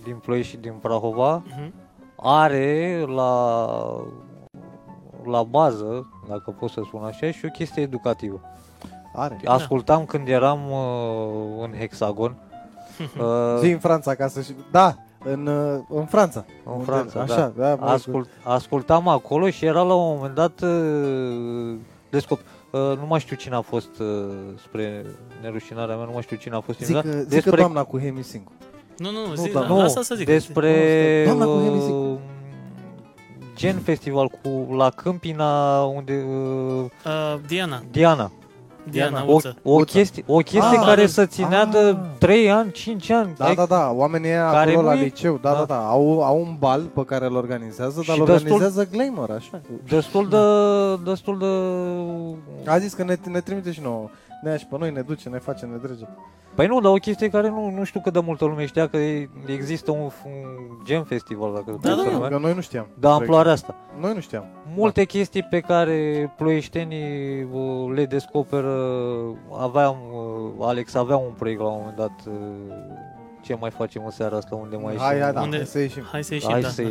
din 0.05 0.17
Ploiești 0.17 0.51
și 0.51 0.57
din 0.57 0.73
Prahova, 0.81 1.43
Mhm. 1.47 1.73
are 2.17 3.05
la, 3.07 3.67
la 5.25 5.43
bază, 5.43 6.11
dacă 6.29 6.51
pot 6.59 6.71
să 6.71 6.81
spun 6.85 7.03
așa, 7.05 7.31
și 7.31 7.45
o 7.45 7.49
chestie 7.49 7.83
educativă. 7.83 8.41
Are. 9.15 9.41
Ascultam 9.45 10.05
când 10.05 10.29
eram 10.29 10.61
uh, 10.71 11.65
în 11.65 11.73
Hexagon. 11.79 12.37
Uh, 13.19 13.57
Zi 13.63 13.71
în 13.71 13.79
Franța 13.79 14.15
ca 14.15 14.29
să 14.29 14.41
și... 14.41 14.55
Da, 14.71 14.95
în, 15.25 15.47
uh, 15.47 15.81
în 15.89 16.05
Franța. 16.07 16.45
În 16.65 16.73
Unde- 16.73 16.85
Franța, 16.85 17.21
Așa, 17.21 17.53
da. 17.57 17.65
da 17.69 17.75
mă 17.75 17.87
Ascult, 17.87 18.29
ascultam 18.43 19.09
acolo 19.09 19.51
și 19.51 19.65
era 19.65 19.83
la 19.83 19.95
un 19.95 20.15
moment 20.17 20.35
dat 20.35 20.61
uh, 20.63 21.77
descop. 22.11 22.39
Uh, 22.71 22.81
nu 22.81 23.07
mai 23.09 23.21
știu 23.21 23.37
cine 23.37 23.55
a 23.55 23.61
fost 23.61 23.99
uh, 24.01 24.07
spre 24.67 25.05
nerușinarea 25.43 25.97
mea, 25.97 26.05
nu 26.05 26.11
mai 26.13 26.23
știu 26.23 26.37
cine 26.37 26.55
a 26.55 26.61
fost 26.61 26.79
Zic, 26.79 26.95
invitat. 26.97 27.13
că, 27.15 27.21
zic 27.29 27.43
că 27.43 27.57
doamna 27.57 27.85
cu 27.85 27.99
Hemisingu. 27.99 28.53
Nu, 28.99 29.11
nu, 29.11 29.27
Nu, 29.29 29.35
zi, 29.35 29.51
dar 29.53 29.63
da, 29.63 29.69
nu, 29.69 29.81
asta 29.81 30.03
să 30.03 30.15
zic. 30.15 30.27
despre 30.27 31.23
Doamna 31.25 31.45
cu 31.45 31.61
Hemizic. 31.65 31.93
uh, 31.95 32.17
gen 33.57 33.79
festival 33.79 34.29
cu 34.43 34.75
la 34.75 34.91
Câmpina 34.91 35.83
unde 35.83 36.25
uh, 36.29 36.85
Uh, 37.07 37.41
Diana, 37.47 37.83
Diana. 37.91 38.31
Diana, 38.91 39.11
Diana. 39.11 39.25
O, 39.31 39.35
Uță. 39.35 39.57
o 39.63 39.73
Uță. 39.73 39.85
chestie, 39.99 40.25
o 40.27 40.37
chestie 40.37 40.79
Ah, 40.79 40.85
care 40.85 41.01
da. 41.01 41.07
să 41.07 41.27
ținea 41.27 41.63
Ah. 41.63 41.69
de 41.73 41.97
3 42.19 42.51
ani, 42.51 42.71
5 42.73 43.11
ani. 43.11 43.35
Da, 43.37 43.45
Ai- 43.45 43.55
da, 43.55 43.65
da, 43.67 43.91
oamenii 43.95 44.29
ăia 44.29 44.51
Care 44.51 44.71
acolo 44.71 44.87
la 44.87 44.95
nu 44.95 45.01
e- 45.01 45.03
liceu, 45.03 45.39
da, 45.43 45.51
da, 45.51 45.57
Da. 45.59 45.65
da, 45.65 45.87
au, 45.89 46.23
au 46.23 46.39
un 46.41 46.57
bal 46.59 46.81
pe 46.81 47.05
care 47.05 47.27
îl 47.27 47.37
organizează, 47.37 48.03
dar 48.07 48.15
Și 48.15 48.21
îl 48.21 48.27
destul- 48.27 48.53
organizează 48.53 48.89
glamour, 48.93 49.31
așa. 49.31 49.61
Destul 49.89 50.29
de, 50.29 50.39
destul 51.11 51.39
de 51.39 52.71
A 52.71 52.79
zis 52.79 52.93
că 52.95 53.03
ne, 53.05 53.17
ne 53.31 53.41
trimite 53.41 53.73
și 53.73 53.81
nouă. 53.83 54.09
Ne 54.45 54.51
ia 54.51 54.57
și 54.57 54.67
pe 54.67 54.77
noi, 54.79 54.91
ne 54.91 55.01
duce, 55.03 55.29
ne 55.29 55.39
face, 55.39 55.65
ne 55.67 55.77
drege. 55.77 56.05
Păi 56.55 56.67
nu, 56.67 56.81
dar 56.81 56.91
o 56.91 56.95
chestie 56.95 57.29
care 57.29 57.49
nu, 57.49 57.71
nu 57.71 57.85
știu 57.85 58.01
cât 58.01 58.13
de 58.13 58.21
multă 58.21 58.45
lume 58.45 58.67
știa 58.67 58.89
că 58.89 58.97
e- 58.97 59.29
există 59.47 59.91
un, 59.91 59.99
un 60.25 60.79
gen 60.85 61.05
festival, 61.05 61.53
dacă 61.53 61.79
Da, 61.83 61.89
da, 61.89 61.95
da, 61.95 62.03
să 62.03 62.07
da. 62.09 62.13
numesc, 62.13 62.33
Că 62.33 62.39
noi 62.39 62.55
nu 62.55 62.61
știam. 62.61 62.87
de 62.99 63.09
amploarea 63.09 63.53
asta. 63.53 63.75
Noi 64.01 64.15
nu 64.15 64.21
știam. 64.21 64.45
Multe 64.77 65.05
chestii 65.05 65.43
pe 65.43 65.61
care 65.61 66.33
ploieștenii 66.37 67.43
uh, 67.53 67.93
le 67.95 68.05
descoperă, 68.07 68.75
aveam, 69.59 69.97
uh, 70.59 70.67
Alex 70.67 70.95
avea 70.95 71.17
un 71.17 71.33
proiect 71.39 71.61
la 71.61 71.67
un 71.67 71.77
moment 71.79 71.97
dat, 71.97 72.13
uh, 72.27 72.35
ce 73.43 73.57
mai 73.61 73.71
facem 73.71 74.03
în 74.05 74.11
seara 74.11 74.37
asta, 74.37 74.55
unde 74.55 74.77
mai 74.77 74.97
Hai, 74.97 75.21
hai, 75.21 75.33
da, 75.33 75.41
Unde- 75.43 75.57
hai 75.57 75.67
să 75.67 75.79
ieșim. 75.79 76.03
Hai 76.13 76.25
să 76.25 76.35
ieșim, 76.35 76.51
Hai 76.51 76.61
da. 76.61 76.69
să 76.69 76.83
da. 76.83 76.89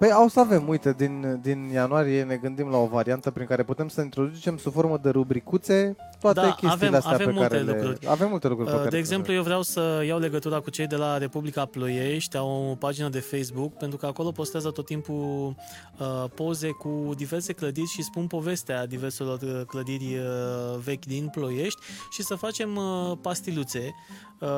Ieșim. 0.00 0.16
Păi 0.16 0.24
o 0.24 0.28
să 0.28 0.40
avem, 0.40 0.68
uite, 0.68 0.92
din, 0.92 1.38
din 1.42 1.68
ianuarie 1.72 2.24
ne 2.24 2.36
gândim 2.36 2.68
la 2.68 2.76
o 2.76 2.86
variantă 2.86 3.30
prin 3.30 3.46
care 3.46 3.62
putem 3.62 3.88
să 3.88 4.00
introducem 4.00 4.56
sub 4.56 4.72
formă 4.72 4.98
de 5.02 5.10
rubricuțe 5.10 5.96
toate 6.20 6.40
Da, 6.40 6.46
chestiile 6.54 6.72
avem- 6.86 6.94
astea 6.94 7.12
avem 7.12 7.26
pe 7.26 7.32
multe 7.32 7.48
care 7.48 7.62
le... 7.62 7.72
lucruri. 7.72 8.06
Avem 8.06 8.28
multe 8.28 8.48
lucruri 8.48 8.68
pe 8.68 8.74
Uh, 8.74 8.78
care 8.80 8.90
De 8.90 8.96
le- 8.96 9.02
exemplu, 9.02 9.32
eu 9.32 9.42
vreau 9.42 9.62
să 9.62 10.02
iau 10.06 10.18
legătura 10.18 10.60
cu 10.60 10.70
cei 10.70 10.86
de 10.86 10.96
la 10.96 11.18
Republica 11.18 11.64
Ploiești, 11.64 12.36
au 12.36 12.68
o 12.70 12.74
pagină 12.74 13.08
de 13.08 13.20
Facebook, 13.20 13.72
pentru 13.76 13.98
că 13.98 14.06
acolo 14.06 14.30
postează 14.30 14.70
tot 14.70 14.84
timpul 14.86 15.54
uh, 15.98 16.24
poze 16.34 16.68
cu 16.68 17.12
diverse 17.16 17.52
clădiri 17.52 17.86
și 17.86 18.02
spun 18.02 18.26
povestea 18.26 18.86
diverselor 18.86 19.38
uh, 19.42 19.60
clădiri 19.66 20.14
uh, 20.16 20.78
vechi 20.84 21.04
din 21.04 21.28
Ploiești 21.28 21.80
și 22.10 22.22
să 22.22 22.34
facem 22.34 22.76
uh, 22.76 23.12
pastiluțe. 23.22 23.94
Uh, 24.40 24.48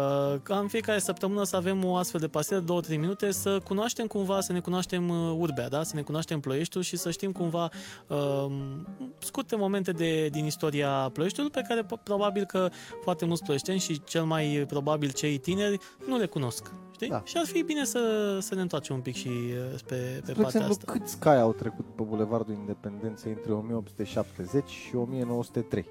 ca 0.42 0.58
în 0.58 0.68
fiecare 0.68 0.98
săptămână 0.98 1.44
să 1.44 1.56
avem 1.56 1.84
o 1.84 1.96
astfel 1.96 2.20
de 2.20 2.28
pastilă, 2.28 2.64
2-3 2.86 2.88
minute, 2.98 3.30
să 3.30 3.58
cunoaștem 3.64 4.06
cumva, 4.06 4.40
să 4.40 4.52
ne 4.52 4.60
cunoaștem 4.60 5.08
uh, 5.08 5.34
urbea, 5.38 5.68
da? 5.68 5.82
să 5.82 5.92
ne 5.96 6.02
cunoaștem 6.02 6.40
Ploieștiul 6.40 6.82
și 6.82 6.96
să 6.96 7.10
știm 7.10 7.32
cumva 7.32 7.68
uh, 8.06 8.46
scurte 9.18 9.56
momente 9.56 9.92
de, 9.92 10.26
din 10.26 10.44
istoria 10.44 10.88
Ploieștiului 11.12 11.49
pe 11.50 11.64
care 11.68 11.82
po- 11.84 12.02
probabil 12.02 12.44
că 12.44 12.68
foarte 13.02 13.24
mulți 13.24 13.42
ploieșteni 13.42 13.78
și 13.78 14.02
cel 14.04 14.24
mai 14.24 14.64
probabil 14.68 15.10
cei 15.10 15.38
tineri 15.38 15.78
nu 16.06 16.16
le 16.18 16.26
cunosc. 16.26 16.70
Știi? 16.94 17.08
Da. 17.08 17.22
Și 17.24 17.36
ar 17.38 17.46
fi 17.46 17.62
bine 17.62 17.84
să, 17.84 17.98
să 18.40 18.54
ne 18.54 18.60
întoarcem 18.60 18.94
un 18.94 19.00
pic 19.02 19.14
și 19.14 19.28
uh, 19.28 19.78
pe, 19.86 19.94
pe 19.94 20.20
Spre 20.22 20.42
partea 20.42 20.60
exemplu, 20.60 20.68
asta. 20.70 20.92
câți 20.92 21.18
cai 21.18 21.40
au 21.40 21.52
trecut 21.52 21.84
pe 21.96 22.02
Bulevardul 22.02 22.54
Independenței 22.54 23.32
între 23.36 23.52
1870 23.52 24.68
și 24.68 24.94
1903? 24.96 25.86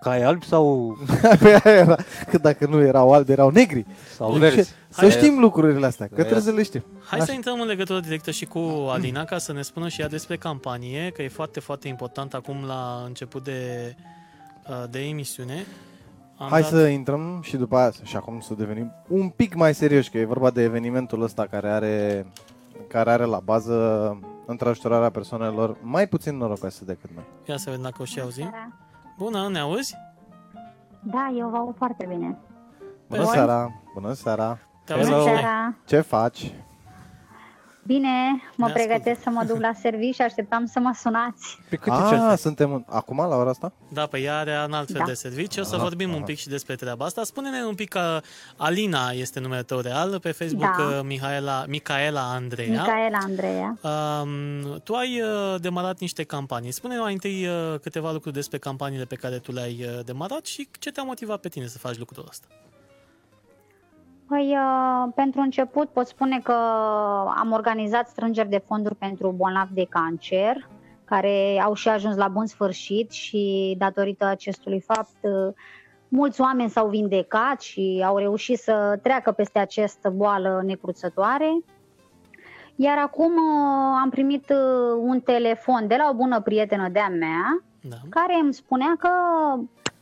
Cai 0.00 0.22
albi 0.22 0.44
sau, 0.46 0.96
Păi 1.40 1.54
aia 1.54 1.74
era, 1.78 1.96
că 2.30 2.38
dacă 2.38 2.66
nu 2.66 2.80
erau 2.80 3.12
albi, 3.12 3.32
erau 3.32 3.50
negri. 3.50 3.86
sau 4.16 4.30
Deci, 4.30 4.38
verzi? 4.40 4.74
Să 4.88 5.00
Hai- 5.00 5.10
știm 5.10 5.38
lucrurile 5.40 5.86
astea, 5.86 6.06
că 6.06 6.12
Hai- 6.14 6.22
trebuie 6.22 6.44
să 6.44 6.50
le 6.52 6.62
știm. 6.62 6.84
Hai 7.04 7.18
Așa. 7.18 7.24
să 7.28 7.32
intrăm 7.32 7.60
în 7.60 7.66
legătură 7.66 8.00
directă 8.00 8.30
și 8.30 8.44
cu 8.44 8.58
Alina 8.90 9.24
ca 9.24 9.38
să 9.38 9.52
ne 9.52 9.62
spună 9.62 9.88
și 9.88 10.00
ea 10.00 10.08
despre 10.08 10.36
campanie, 10.36 11.10
că 11.14 11.22
e 11.22 11.28
foarte, 11.28 11.60
foarte 11.60 11.88
important 11.88 12.34
acum 12.34 12.64
la 12.66 13.02
început 13.06 13.44
de, 13.44 13.94
uh, 13.98 14.16
de 14.90 14.98
emisiune. 15.08 15.64
Am 16.38 16.48
Hai 16.48 16.60
dat- 16.60 16.70
să 16.70 16.86
intrăm 16.86 17.40
și 17.42 17.56
după 17.56 17.76
aia, 17.76 17.90
și 18.02 18.16
acum 18.16 18.40
să 18.40 18.54
devenim 18.54 18.92
un 19.08 19.28
pic 19.28 19.54
mai 19.54 19.74
serioși, 19.74 20.10
că 20.10 20.18
e 20.18 20.24
vorba 20.24 20.50
de 20.50 20.62
evenimentul 20.62 21.22
ăsta 21.22 21.46
care 21.46 21.68
are, 21.70 22.26
care 22.88 23.10
are 23.10 23.24
la 23.24 23.38
bază 23.40 24.18
întrajutorarea 24.46 25.10
persoanelor 25.10 25.76
mai 25.82 26.06
puțin 26.06 26.36
norocoase 26.36 26.84
decât 26.84 27.10
noi. 27.14 27.24
Ia 27.46 27.56
să 27.56 27.64
vedem 27.70 27.82
dacă 27.84 28.02
o 28.02 28.04
și 28.04 28.20
auzim. 28.20 28.42
Seara. 28.50 28.72
Bună, 29.18 29.48
ne 29.48 29.58
auzi? 29.58 29.94
Da, 31.02 31.32
eu 31.38 31.48
vă 31.48 31.56
aud 31.56 31.76
foarte 31.76 32.06
bine. 32.08 32.38
Bună 33.08 33.22
Voi? 33.22 33.32
seara! 33.32 33.72
Bună 33.94 34.12
seara! 34.12 34.58
Te 34.84 34.92
Hello. 34.92 34.98
auzim 35.00 35.12
Bună 35.14 35.22
și 35.26 35.28
noi. 35.32 35.38
seara! 35.42 35.74
Ce 35.84 36.00
faci? 36.00 36.52
Bine, 37.82 38.42
mă 38.56 38.66
Ne 38.66 38.72
pregătesc 38.72 39.22
să 39.22 39.30
mă 39.30 39.44
duc 39.46 39.60
la 39.60 39.72
serviciu 39.80 40.12
și 40.12 40.22
așteptam 40.22 40.66
să 40.66 40.78
mă 40.80 40.92
sunați. 40.94 41.58
Pe 41.68 41.76
câte 41.76 41.96
Ah, 41.96 42.06
ceasuri? 42.10 42.40
suntem 42.40 42.72
în... 42.72 42.84
acum 42.86 43.16
la 43.16 43.36
ora 43.36 43.50
asta? 43.50 43.72
Da, 43.88 44.06
pe 44.06 44.18
ea 44.20 44.38
are 44.38 44.64
un 44.66 44.72
alt 44.72 44.86
fel 44.90 44.98
Da. 44.98 45.04
de 45.04 45.14
serviciu. 45.14 45.60
O 45.60 45.64
să 45.64 45.74
Aha, 45.74 45.82
vorbim 45.82 46.08
un 46.08 46.14
aha. 46.16 46.24
pic 46.24 46.38
și 46.38 46.48
despre 46.48 46.74
treaba 46.74 47.04
asta. 47.04 47.24
Spune-ne 47.24 47.64
un 47.64 47.74
pic 47.74 47.88
că 47.88 48.20
Alina 48.56 49.10
este 49.10 49.40
numele 49.40 49.62
tău 49.62 49.78
real, 49.80 50.18
pe 50.20 50.30
Facebook 50.32 50.76
Da. 50.76 50.82
uh, 50.84 51.00
Mihaela, 51.04 51.64
Micaela 51.68 52.20
Andreea. 52.32 52.82
Micaela 52.82 53.18
Andreea. 53.18 53.78
Um, 53.82 54.78
tu 54.84 54.94
ai 54.94 55.20
uh, 55.22 55.60
demarat 55.60 55.98
niște 56.00 56.22
campanii. 56.22 56.70
Spune-ne 56.72 57.00
mai 57.00 57.12
întâi 57.12 57.46
uh, 57.46 57.78
câteva 57.82 58.12
lucruri 58.12 58.34
despre 58.34 58.58
campaniile 58.58 59.04
pe 59.04 59.14
care 59.14 59.38
tu 59.38 59.52
le-ai 59.52 59.84
uh, 59.84 60.04
demarat 60.04 60.44
și 60.46 60.68
ce 60.78 60.90
te-a 60.90 61.02
motivat 61.02 61.40
pe 61.40 61.48
tine 61.48 61.66
să 61.66 61.78
faci 61.78 61.98
lucrul 61.98 62.24
ăsta. 62.28 62.46
Păi, 64.28 64.56
uh, 64.56 65.12
pentru 65.14 65.40
început 65.40 65.88
pot 65.88 66.06
spune 66.06 66.40
că 66.42 66.52
am 67.36 67.52
organizat 67.52 68.08
strângeri 68.08 68.48
de 68.48 68.62
fonduri 68.66 68.94
pentru 68.94 69.34
bolnavi 69.36 69.74
de 69.74 69.86
cancer, 69.88 70.68
care 71.04 71.60
au 71.64 71.74
și 71.74 71.88
ajuns 71.88 72.16
la 72.16 72.28
bun 72.28 72.46
sfârșit 72.46 73.10
și 73.10 73.74
datorită 73.78 74.24
acestui 74.24 74.80
fapt 74.80 75.16
uh, 75.20 75.54
mulți 76.08 76.40
oameni 76.40 76.70
s-au 76.70 76.88
vindecat 76.88 77.60
și 77.60 78.02
au 78.06 78.16
reușit 78.16 78.58
să 78.58 78.98
treacă 79.02 79.32
peste 79.32 79.58
această 79.58 80.10
boală 80.10 80.62
necruțătoare. 80.64 81.58
Iar 82.76 82.98
acum 82.98 83.32
uh, 83.32 83.98
am 84.02 84.10
primit 84.10 84.50
uh, 84.50 85.00
un 85.00 85.20
telefon 85.20 85.86
de 85.86 85.96
la 85.98 86.08
o 86.10 86.14
bună 86.14 86.40
prietenă 86.40 86.88
de-a 86.88 87.08
mea, 87.08 87.62
Da. 87.80 87.96
care 88.08 88.38
îmi 88.42 88.54
spunea 88.54 88.96
că, 88.98 89.10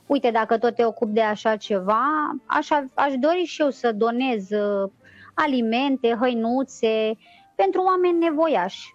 uite, 0.07 0.31
dacă 0.31 0.59
tot 0.59 0.75
te 0.75 0.85
ocupi 0.85 1.13
de 1.13 1.23
așa 1.23 1.57
ceva, 1.57 2.05
aș, 2.47 2.69
aș 2.95 3.13
dori 3.19 3.45
și 3.45 3.63
eu 3.63 3.71
să 3.71 3.93
donez 3.93 4.51
uh, 4.51 4.91
alimente, 5.35 6.17
hăinuțe 6.21 7.17
pentru 7.55 7.83
oameni 7.83 8.19
nevoiași. 8.19 8.95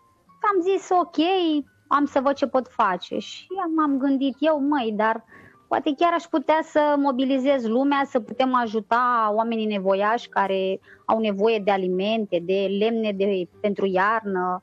Am 0.53 0.61
zis, 0.61 0.89
ok, 0.89 1.17
am 1.87 2.05
să 2.05 2.19
văd 2.19 2.33
ce 2.33 2.47
pot 2.47 2.67
face 2.67 3.17
și 3.17 3.47
m-am 3.75 3.97
gândit 3.97 4.35
eu, 4.39 4.59
măi, 4.59 4.93
dar 4.95 5.23
poate 5.67 5.93
chiar 5.97 6.13
aș 6.13 6.23
putea 6.23 6.59
să 6.63 6.95
mobilizez 6.97 7.65
lumea, 7.65 8.01
să 8.05 8.19
putem 8.19 8.55
ajuta 8.55 9.31
oamenii 9.35 9.65
nevoiași 9.65 10.29
care 10.29 10.79
au 11.05 11.19
nevoie 11.19 11.59
de 11.59 11.71
alimente, 11.71 12.41
de 12.45 12.75
lemne 12.79 13.11
de, 13.11 13.47
pentru 13.61 13.85
iarnă, 13.85 14.61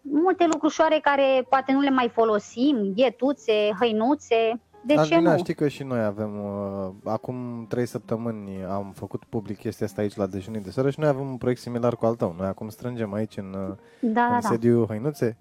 multe 0.00 0.46
lucrușoare 0.46 0.98
care 1.02 1.46
poate 1.48 1.72
nu 1.72 1.80
le 1.80 1.90
mai 1.90 2.08
folosim, 2.08 2.92
ghetuțe, 2.94 3.70
hăinuțe, 3.80 4.60
de 4.86 4.94
ce 4.94 5.14
Alina, 5.14 5.32
nu? 5.32 5.38
știi 5.38 5.54
că 5.54 5.68
și 5.68 5.82
noi 5.82 6.04
avem, 6.04 6.30
uh, 6.44 6.90
acum 7.04 7.66
trei 7.68 7.86
săptămâni 7.86 8.64
am 8.68 8.92
făcut 8.94 9.24
public 9.24 9.58
chestia 9.58 9.86
asta 9.86 10.00
aici 10.00 10.16
la 10.16 10.26
dejunii 10.26 10.60
de 10.60 10.70
seară 10.70 10.90
și 10.90 11.00
noi 11.00 11.08
avem 11.08 11.28
un 11.28 11.36
proiect 11.36 11.60
similar 11.60 11.96
cu 11.96 12.06
al 12.06 12.14
tău. 12.14 12.34
Noi 12.38 12.46
acum 12.46 12.68
strângem 12.68 13.12
aici 13.12 13.36
în, 13.36 13.56
uh, 13.68 13.74
Da, 14.00 14.12
da, 14.12 14.34
în 14.34 14.40
da. 14.40 14.48
sediu 14.48 14.84
Hăinuțe 14.86 15.36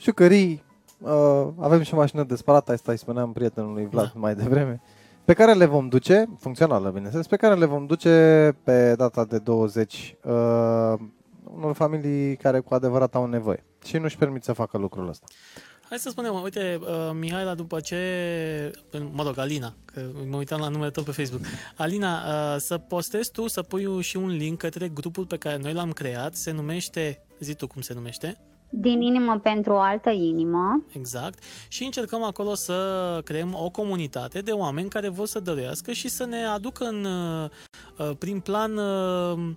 jucării, 0.00 0.62
uh, 0.98 1.46
avem 1.58 1.82
și 1.82 1.94
mașină 1.94 2.22
de 2.22 2.34
spălat, 2.36 2.68
asta 2.68 2.92
îi 2.92 2.98
spuneam 2.98 3.32
prietenului 3.32 3.86
Vlad 3.86 4.04
Da. 4.14 4.20
mai 4.20 4.34
devreme, 4.34 4.80
pe 5.24 5.32
care 5.32 5.52
le 5.52 5.64
vom 5.64 5.88
duce, 5.88 6.26
funcțională 6.38 6.88
bineînțeles, 6.90 7.26
pe 7.26 7.36
care 7.36 7.54
le 7.54 7.64
vom 7.66 7.86
duce 7.86 8.56
pe 8.64 8.94
data 8.96 9.24
de 9.24 9.38
20 9.38 10.16
uh, 10.22 10.32
unor 11.54 11.72
familii 11.74 12.36
care 12.36 12.60
cu 12.60 12.74
adevărat 12.74 13.14
au 13.14 13.26
nevoie 13.26 13.64
și 13.84 13.96
nu-și 13.98 14.18
permit 14.18 14.44
să 14.44 14.52
facă 14.52 14.78
lucrul 14.78 15.08
ăsta. 15.08 15.26
Hai 15.94 16.02
să 16.02 16.10
spunem, 16.10 16.42
uite, 16.42 16.78
uh, 16.80 17.10
Mihaela, 17.12 17.54
după 17.54 17.80
ce, 17.80 17.96
mă 19.12 19.22
rog, 19.22 19.38
Alina, 19.38 19.74
că 19.84 20.00
mă 20.28 20.36
uitam 20.36 20.60
la 20.60 20.68
numele 20.68 20.90
tău 20.90 21.02
pe 21.02 21.10
Facebook. 21.10 21.40
Alina, 21.76 22.12
uh, 22.18 22.60
să 22.60 22.78
postezi 22.78 23.30
tu, 23.30 23.48
să 23.48 23.62
pui 23.62 24.02
și 24.02 24.16
un 24.16 24.28
link 24.28 24.58
către 24.58 24.88
grupul 24.88 25.26
pe 25.26 25.36
care 25.36 25.58
noi 25.62 25.72
l-am 25.72 25.92
creat, 25.92 26.34
se 26.34 26.50
numește, 26.50 27.22
zi 27.38 27.54
tu 27.54 27.66
cum 27.66 27.80
se 27.80 27.94
numește, 27.94 28.36
Din 28.68 29.00
inimă 29.00 29.38
pentru 29.42 29.72
o 29.72 29.78
altă 29.78 30.10
inimă. 30.10 30.84
exact, 30.92 31.42
și 31.68 31.84
încercăm 31.84 32.22
acolo 32.22 32.54
să 32.54 33.20
creăm 33.24 33.54
o 33.54 33.70
comunitate 33.70 34.40
de 34.40 34.50
oameni 34.52 34.88
care 34.88 35.08
vor 35.08 35.26
să 35.26 35.40
dăruiască 35.40 35.92
și 35.92 36.08
să 36.08 36.24
ne 36.24 36.44
aducă 36.44 36.84
în 36.84 37.04
uh, 37.04 37.50
uh, 37.98 38.16
prin 38.18 38.40
plan 38.40 38.76
uh, 38.76 39.32
uh, 39.36 39.48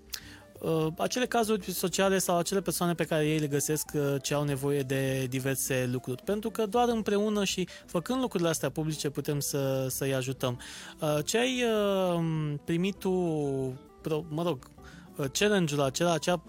acele 0.98 1.26
cazuri 1.26 1.72
sociale 1.72 2.18
sau 2.18 2.38
acele 2.38 2.62
persoane 2.62 2.94
pe 2.94 3.04
care 3.04 3.26
ei 3.28 3.40
le 3.40 3.48
găsesc 3.48 3.92
uh, 3.94 4.16
ce 4.22 4.34
au 4.34 4.44
nevoie 4.44 4.82
de 4.82 5.26
diverse 5.30 5.90
lucruri. 5.92 6.22
Pentru 6.24 6.50
că 6.50 6.66
doar 6.66 6.90
împreună 6.90 7.44
și 7.44 7.68
făcând 7.86 8.22
lucrurile 8.22 8.50
astea 8.50 8.70
publice 8.70 9.10
putem 9.10 9.40
să, 9.40 9.86
să-i 9.90 10.14
ajutăm. 10.14 10.60
Uh, 11.02 11.18
Ce 11.26 11.38
ai 11.38 11.64
uh, 11.64 12.54
primit 12.66 12.96
tu, 12.96 13.12
pro- 14.02 14.26
mă 14.30 14.44
rog, 14.44 14.70
uh, 15.16 15.26
challenge-ul 15.32 15.82
acela, 15.82 16.14
acea 16.14 16.44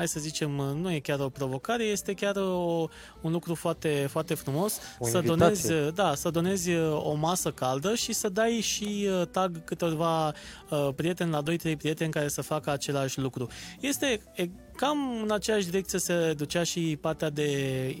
hai 0.00 0.08
să 0.08 0.20
zicem, 0.20 0.58
uh, 0.58 0.64
nu 0.80 0.92
e 0.92 0.98
chiar 0.98 1.18
o 1.20 1.28
provocare, 1.28 1.82
este 1.84 2.12
chiar 2.14 2.36
o, 2.36 2.86
un 3.20 3.32
lucru 3.32 3.54
foarte, 3.54 4.06
foarte 4.10 4.34
frumos. 4.34 4.78
O 4.98 5.06
să 5.06 5.16
invitație. 5.16 5.36
donezi, 5.36 5.72
uh, 5.72 5.94
da, 5.94 6.14
să 6.14 6.30
donezi 6.30 6.70
uh, 6.72 7.00
o 7.04 7.14
masă 7.14 7.50
caldă 7.50 7.94
și 7.94 8.12
să 8.12 8.28
dai 8.28 8.50
și 8.62 9.08
uh, 9.20 9.26
tag 9.26 9.64
câteva 9.64 10.26
uh, 10.70 10.88
prieteni 10.96 11.30
la 11.30 11.42
2-3 11.42 11.76
prieteni 11.78 12.10
care 12.12 12.28
să 12.28 12.42
facă 12.42 12.70
același 12.70 13.18
lucru. 13.20 13.48
Este 13.80 14.20
e, 14.34 14.44
cam 14.76 14.98
în 15.22 15.30
aceeași 15.32 15.64
direcție 15.64 15.98
se 15.98 16.34
ducea 16.36 16.62
și 16.62 16.98
partea 17.00 17.30
de 17.30 17.48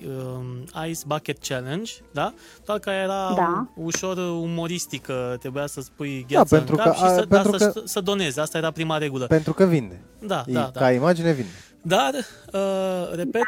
um, 0.06 0.84
Ice 0.88 1.00
Bucket 1.06 1.46
Challenge, 1.46 1.92
da? 2.12 2.34
Doar 2.64 2.78
că 2.78 2.90
era 2.90 3.32
Da. 3.36 3.68
ușor 3.76 4.16
umoristică, 4.16 5.36
trebuia 5.40 5.66
să 5.66 5.80
spui 5.80 6.20
Da, 6.20 6.26
gheață 6.34 6.54
pentru 6.54 6.74
în 6.76 6.82
cap 6.84 6.92
că- 6.92 6.98
și 6.98 7.04
a, 7.04 7.14
să, 7.14 7.26
pentru 7.26 7.50
da, 7.50 7.58
să, 7.58 7.70
că- 7.70 7.80
să 7.84 8.00
donezi. 8.00 8.40
Asta 8.40 8.58
era 8.58 8.70
prima 8.70 8.98
regulă. 8.98 9.26
Pentru 9.26 9.52
că 9.54 9.64
vinde. 9.64 10.00
Da, 10.26 10.44
E- 10.46 10.52
da, 10.52 10.70
da. 10.72 10.80
Ca 10.80 10.92
imagine 10.92 11.32
vinde. 11.32 11.50
Dar, 11.82 12.14
uh, 12.52 13.10
repet, 13.12 13.44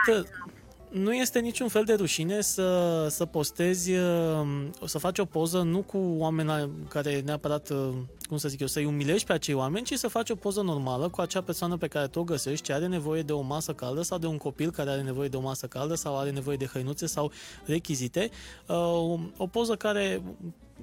nu 0.90 1.12
este 1.14 1.38
niciun 1.38 1.68
fel 1.68 1.84
de 1.84 1.94
rușine 1.94 2.40
să, 2.40 3.06
să 3.10 3.24
postezi, 3.26 3.92
uh, 3.92 4.46
să 4.84 4.98
faci 4.98 5.18
o 5.18 5.24
poză 5.24 5.62
nu 5.62 5.78
cu 5.82 5.98
oameni 5.98 6.70
care 6.88 7.20
neapărat, 7.24 7.70
uh, 7.70 7.88
cum 8.28 8.36
să 8.36 8.48
zic 8.48 8.60
eu, 8.60 8.66
să-i 8.66 8.84
umilești 8.84 9.26
pe 9.26 9.32
acei 9.32 9.54
oameni, 9.54 9.84
ci 9.84 9.94
să 9.94 10.08
faci 10.08 10.30
o 10.30 10.34
poză 10.34 10.60
normală 10.62 11.08
cu 11.08 11.20
acea 11.20 11.40
persoană 11.40 11.76
pe 11.76 11.86
care 11.86 12.06
tu 12.06 12.18
o 12.18 12.24
găsești, 12.24 12.64
ce 12.64 12.72
are 12.72 12.86
nevoie 12.86 13.22
de 13.22 13.32
o 13.32 13.40
masă 13.40 13.72
caldă 13.72 14.02
sau 14.02 14.18
de 14.18 14.26
un 14.26 14.36
copil 14.36 14.70
care 14.70 14.90
are 14.90 15.02
nevoie 15.02 15.28
de 15.28 15.36
o 15.36 15.40
masă 15.40 15.66
caldă 15.66 15.94
sau 15.94 16.18
are 16.18 16.30
nevoie 16.30 16.56
de 16.56 16.66
hăinuțe 16.72 17.06
sau 17.06 17.30
rechizite. 17.64 18.30
Uh, 18.66 18.76
o- 18.76 19.18
o 19.36 19.46
poză 19.46 19.74
care, 19.74 20.22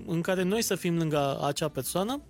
în 0.08 0.22
care 0.22 0.44
noi 0.44 0.62
să 0.62 0.76
fim 0.76 0.98
lângă 0.98 1.40
acea 1.44 1.68
persoană 1.68 2.22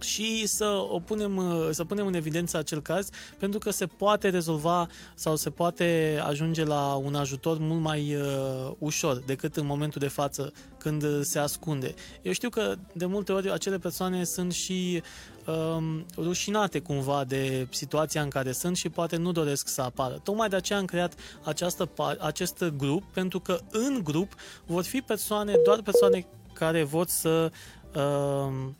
și 0.00 0.46
să 0.46 0.86
o 0.90 0.98
punem, 0.98 1.36
uh, 1.36 1.68
să 1.70 1.84
punem 1.84 2.06
în 2.06 2.14
evidență 2.14 2.56
acel 2.56 2.82
caz 2.82 3.08
pentru 3.38 3.58
că 3.58 3.70
se 3.70 3.86
poate 3.86 4.28
rezolva 4.28 4.86
sau 5.14 5.36
se 5.36 5.50
poate 5.50 6.20
ajunge 6.26 6.64
la 6.64 6.94
un 6.94 7.14
ajutor 7.14 7.58
mult 7.58 7.80
mai 7.80 8.14
uh, 8.14 8.72
ușor 8.78 9.22
decât 9.26 9.56
în 9.56 9.66
momentul 9.66 10.00
de 10.00 10.08
față 10.08 10.52
când 10.78 11.02
uh, 11.02 11.20
se 11.22 11.38
ascunde. 11.38 11.94
Eu 12.22 12.32
știu 12.32 12.48
că 12.48 12.74
de 12.92 13.06
multe 13.06 13.32
ori 13.32 13.52
acele 13.52 13.78
persoane 13.78 14.24
sunt 14.24 14.52
și 14.52 15.02
um, 15.46 16.06
rușinate 16.16 16.78
cumva 16.78 17.24
de 17.24 17.66
situația 17.70 18.22
în 18.22 18.28
care 18.28 18.52
sunt 18.52 18.76
și 18.76 18.88
poate 18.88 19.16
nu 19.16 19.32
doresc 19.32 19.68
să 19.68 19.82
apară. 19.82 20.20
Tocmai 20.22 20.48
de 20.48 20.56
aceea 20.56 20.78
am 20.78 20.84
creat 20.84 21.14
această, 21.44 21.86
pa- 21.86 22.18
acest 22.18 22.64
grup 22.76 23.02
pentru 23.12 23.40
că 23.40 23.58
în 23.70 24.00
grup 24.04 24.32
vor 24.66 24.84
fi 24.84 25.00
persoane, 25.00 25.54
doar 25.64 25.82
persoane 25.82 26.26
care 26.52 26.82
vor 26.82 27.06
să 27.06 27.50
um, 27.94 28.76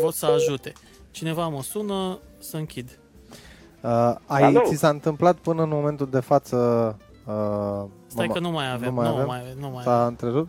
vor 0.00 0.12
să 0.12 0.26
ajute. 0.26 0.72
Cineva 1.10 1.48
mă 1.48 1.62
sună 1.62 2.18
să 2.38 2.56
închid. 2.56 2.98
Uh, 3.82 4.14
ai, 4.26 4.42
Alo? 4.42 4.60
ți 4.64 4.74
s-a 4.76 4.88
întâmplat 4.88 5.36
până 5.36 5.62
în 5.62 5.68
momentul 5.68 6.08
de 6.10 6.20
față... 6.20 6.56
Uh, 7.26 7.84
Stai 8.06 8.26
mama- 8.26 8.32
că 8.32 8.38
nu 8.40 8.50
mai 8.50 8.72
avem, 8.72 8.88
nu 8.88 8.94
mai 8.94 9.06
nu 9.08 9.14
avem? 9.14 9.26
mai, 9.26 9.40
nu 9.60 9.68
mai 9.70 9.82
S-a 9.82 9.94
avem. 9.96 10.06
întrerupt? 10.08 10.48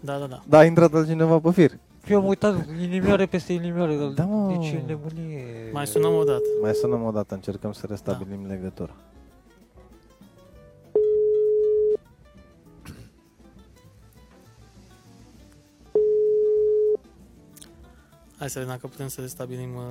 Da, 0.00 0.18
da, 0.18 0.26
da. 0.26 0.42
Da, 0.48 0.58
a 0.58 0.64
intrat 0.64 0.94
altcineva 0.94 1.38
pe 1.38 1.50
fir. 1.50 1.70
Eu 2.08 2.18
am 2.18 2.26
uitat 2.26 2.66
inimioare 2.82 3.26
peste 3.26 3.52
inimioare. 3.52 3.96
Da, 4.14 4.24
mă. 4.24 4.48
Deci 4.56 4.70
e 4.70 4.82
nebunie. 4.86 5.44
Mai 5.72 5.86
sunăm 5.86 6.14
o 6.14 6.24
dată. 6.24 6.42
Mai 6.62 6.74
sunăm 6.74 7.02
o 7.04 7.10
dată, 7.10 7.34
încercăm 7.34 7.72
să 7.72 7.86
restabilim 7.88 8.46
legătura. 8.46 8.92
Hai 18.42 18.50
să 18.50 18.58
vedem 18.58 18.74
dacă 18.74 18.86
putem 18.86 19.08
să 19.08 19.20
restabilim... 19.20 19.74
Uh... 19.74 19.82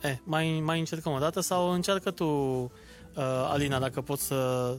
Eh, 0.00 0.18
mai, 0.24 0.60
mai 0.64 0.78
încercăm 0.78 1.12
o 1.12 1.18
dată 1.18 1.40
sau 1.40 1.70
încearcă 1.70 2.10
tu, 2.10 2.24
uh, 2.24 2.68
Alina, 3.50 3.78
dacă 3.78 4.00
poți 4.00 4.22
să, 4.26 4.74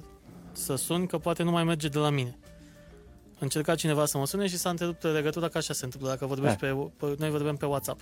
să 0.52 0.76
suni, 0.76 1.08
că 1.08 1.18
poate 1.18 1.44
nu 1.44 1.52
mai 1.52 1.64
merge 1.64 1.88
de 1.88 1.98
la 1.98 2.10
mine. 2.10 2.38
Încerca 3.40 3.76
cineva 3.76 4.06
să 4.06 4.18
mă 4.18 4.26
sune 4.26 4.48
și 4.48 4.58
s-a 4.58 4.70
întrerupt 4.70 5.04
legătura, 5.04 5.48
că 5.48 5.58
așa 5.58 5.74
se 5.74 5.86
întâmplă 5.86 6.10
dacă 6.10 6.26
vorbești 6.26 6.66
Eh. 6.66 6.72
pe, 6.74 7.06
pe, 7.06 7.16
noi 7.20 7.30
vorbim 7.30 7.56
pe 7.56 7.66
WhatsApp. 7.66 8.02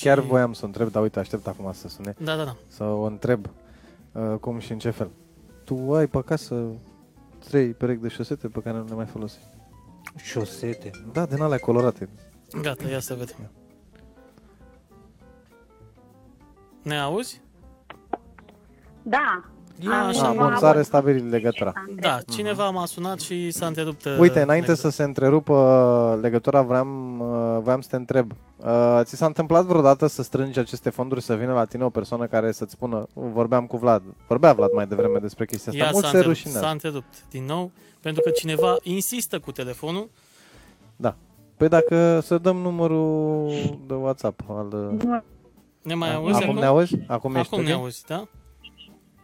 Chiar 0.00 0.18
Și- 0.20 0.26
voiam 0.26 0.52
să 0.52 0.64
întreb, 0.64 0.90
dar 0.90 1.02
uite, 1.02 1.18
aștept 1.18 1.46
acum 1.46 1.72
să 1.72 1.88
sune, 1.88 2.14
Da, 2.18 2.36
da, 2.36 2.44
da. 2.44 2.56
să 2.66 2.84
o 2.84 3.02
întreb 3.02 3.46
uh, 4.12 4.38
cum 4.40 4.58
și 4.58 4.72
în 4.72 4.78
ce 4.78 4.90
fel. 4.90 5.10
Tu 5.64 5.94
ai 5.94 6.06
pe 6.06 6.16
acasă 6.18 6.64
trei 7.38 7.72
perechi 7.74 8.00
de 8.02 8.08
șosete 8.08 8.48
pe 8.48 8.60
care 8.60 8.76
nu 8.76 8.84
le 8.84 8.94
mai 8.94 9.06
folosești. 9.06 9.56
Șosete. 10.16 10.90
Da, 11.12 11.26
din 11.26 11.40
alea 11.40 11.58
colorate. 11.58 12.08
Gata, 12.62 12.88
ia 12.88 13.00
să 13.00 13.14
vedem. 13.14 13.50
Ne 16.82 16.98
auzi? 16.98 17.42
Da. 19.02 19.44
A, 19.86 20.00
Am 20.00 20.06
așa. 20.06 20.22
Ah, 20.26 20.30
ceva 20.32 20.46
bun, 20.48 20.56
s-a 20.56 20.72
restabilit 20.72 21.30
legătura. 21.30 21.72
Da, 22.00 22.18
cineva 22.30 22.70
m-a 22.70 22.86
sunat 22.86 23.20
și 23.20 23.50
s-a 23.50 23.66
întrerupt. 23.66 24.04
uh, 24.04 24.16
Uite, 24.18 24.40
înainte 24.40 24.66
legătura. 24.66 24.90
să 24.90 24.96
se 24.96 25.02
întrerupă 25.02 26.18
legătura, 26.22 26.62
vreau, 26.62 26.86
uh, 27.18 27.62
vreau 27.62 27.80
să 27.80 27.88
te 27.90 27.96
întreb. 27.96 28.32
Uh, 28.56 29.00
ți 29.02 29.16
s-a 29.16 29.26
întâmplat 29.26 29.64
vreodată 29.64 30.06
să 30.06 30.22
strângi 30.22 30.58
aceste 30.58 30.90
fonduri, 30.90 31.22
să 31.22 31.34
vină 31.34 31.52
la 31.52 31.64
tine 31.64 31.84
o 31.84 31.90
persoană 31.90 32.26
care 32.26 32.52
să-ți 32.52 32.72
spună, 32.72 33.06
vorbeam 33.12 33.66
cu 33.66 33.76
Vlad, 33.76 34.02
vorbea 34.26 34.52
Vlad 34.52 34.72
mai 34.74 34.86
devreme 34.86 35.18
despre 35.18 35.44
chestia 35.44 35.72
asta, 35.72 35.84
Ia, 35.84 35.90
mult 35.92 36.04
s-a 36.04 36.10
se 36.10 36.16
întrerupt, 36.16 36.40
rușinează. 36.42 36.66
s-a 36.66 36.72
întrerupt 36.72 37.14
din 37.30 37.44
nou, 37.44 37.70
pentru 38.00 38.22
că 38.22 38.30
cineva 38.30 38.76
insistă 38.82 39.38
cu 39.38 39.52
telefonul. 39.52 40.08
Păi 41.56 41.68
dacă 41.68 42.20
să 42.20 42.38
dăm 42.38 42.56
numărul 42.56 43.50
de 43.86 43.94
WhatsApp 43.94 44.40
al... 44.48 44.90
uh, 45.02 45.18
Ne 45.82 45.94
mai 45.94 46.08
Da, 46.08 46.14
auzi 46.14 46.34
acum? 46.34 46.48
acum? 46.48 46.58
ne 46.60 46.66
auzi? 46.66 46.94
Acum, 47.06 47.34
ești 47.34 47.54
Acum 47.54 47.64
ne 47.64 47.72
ok? 47.74 47.80
auzi, 47.80 48.04
da? 48.06 48.26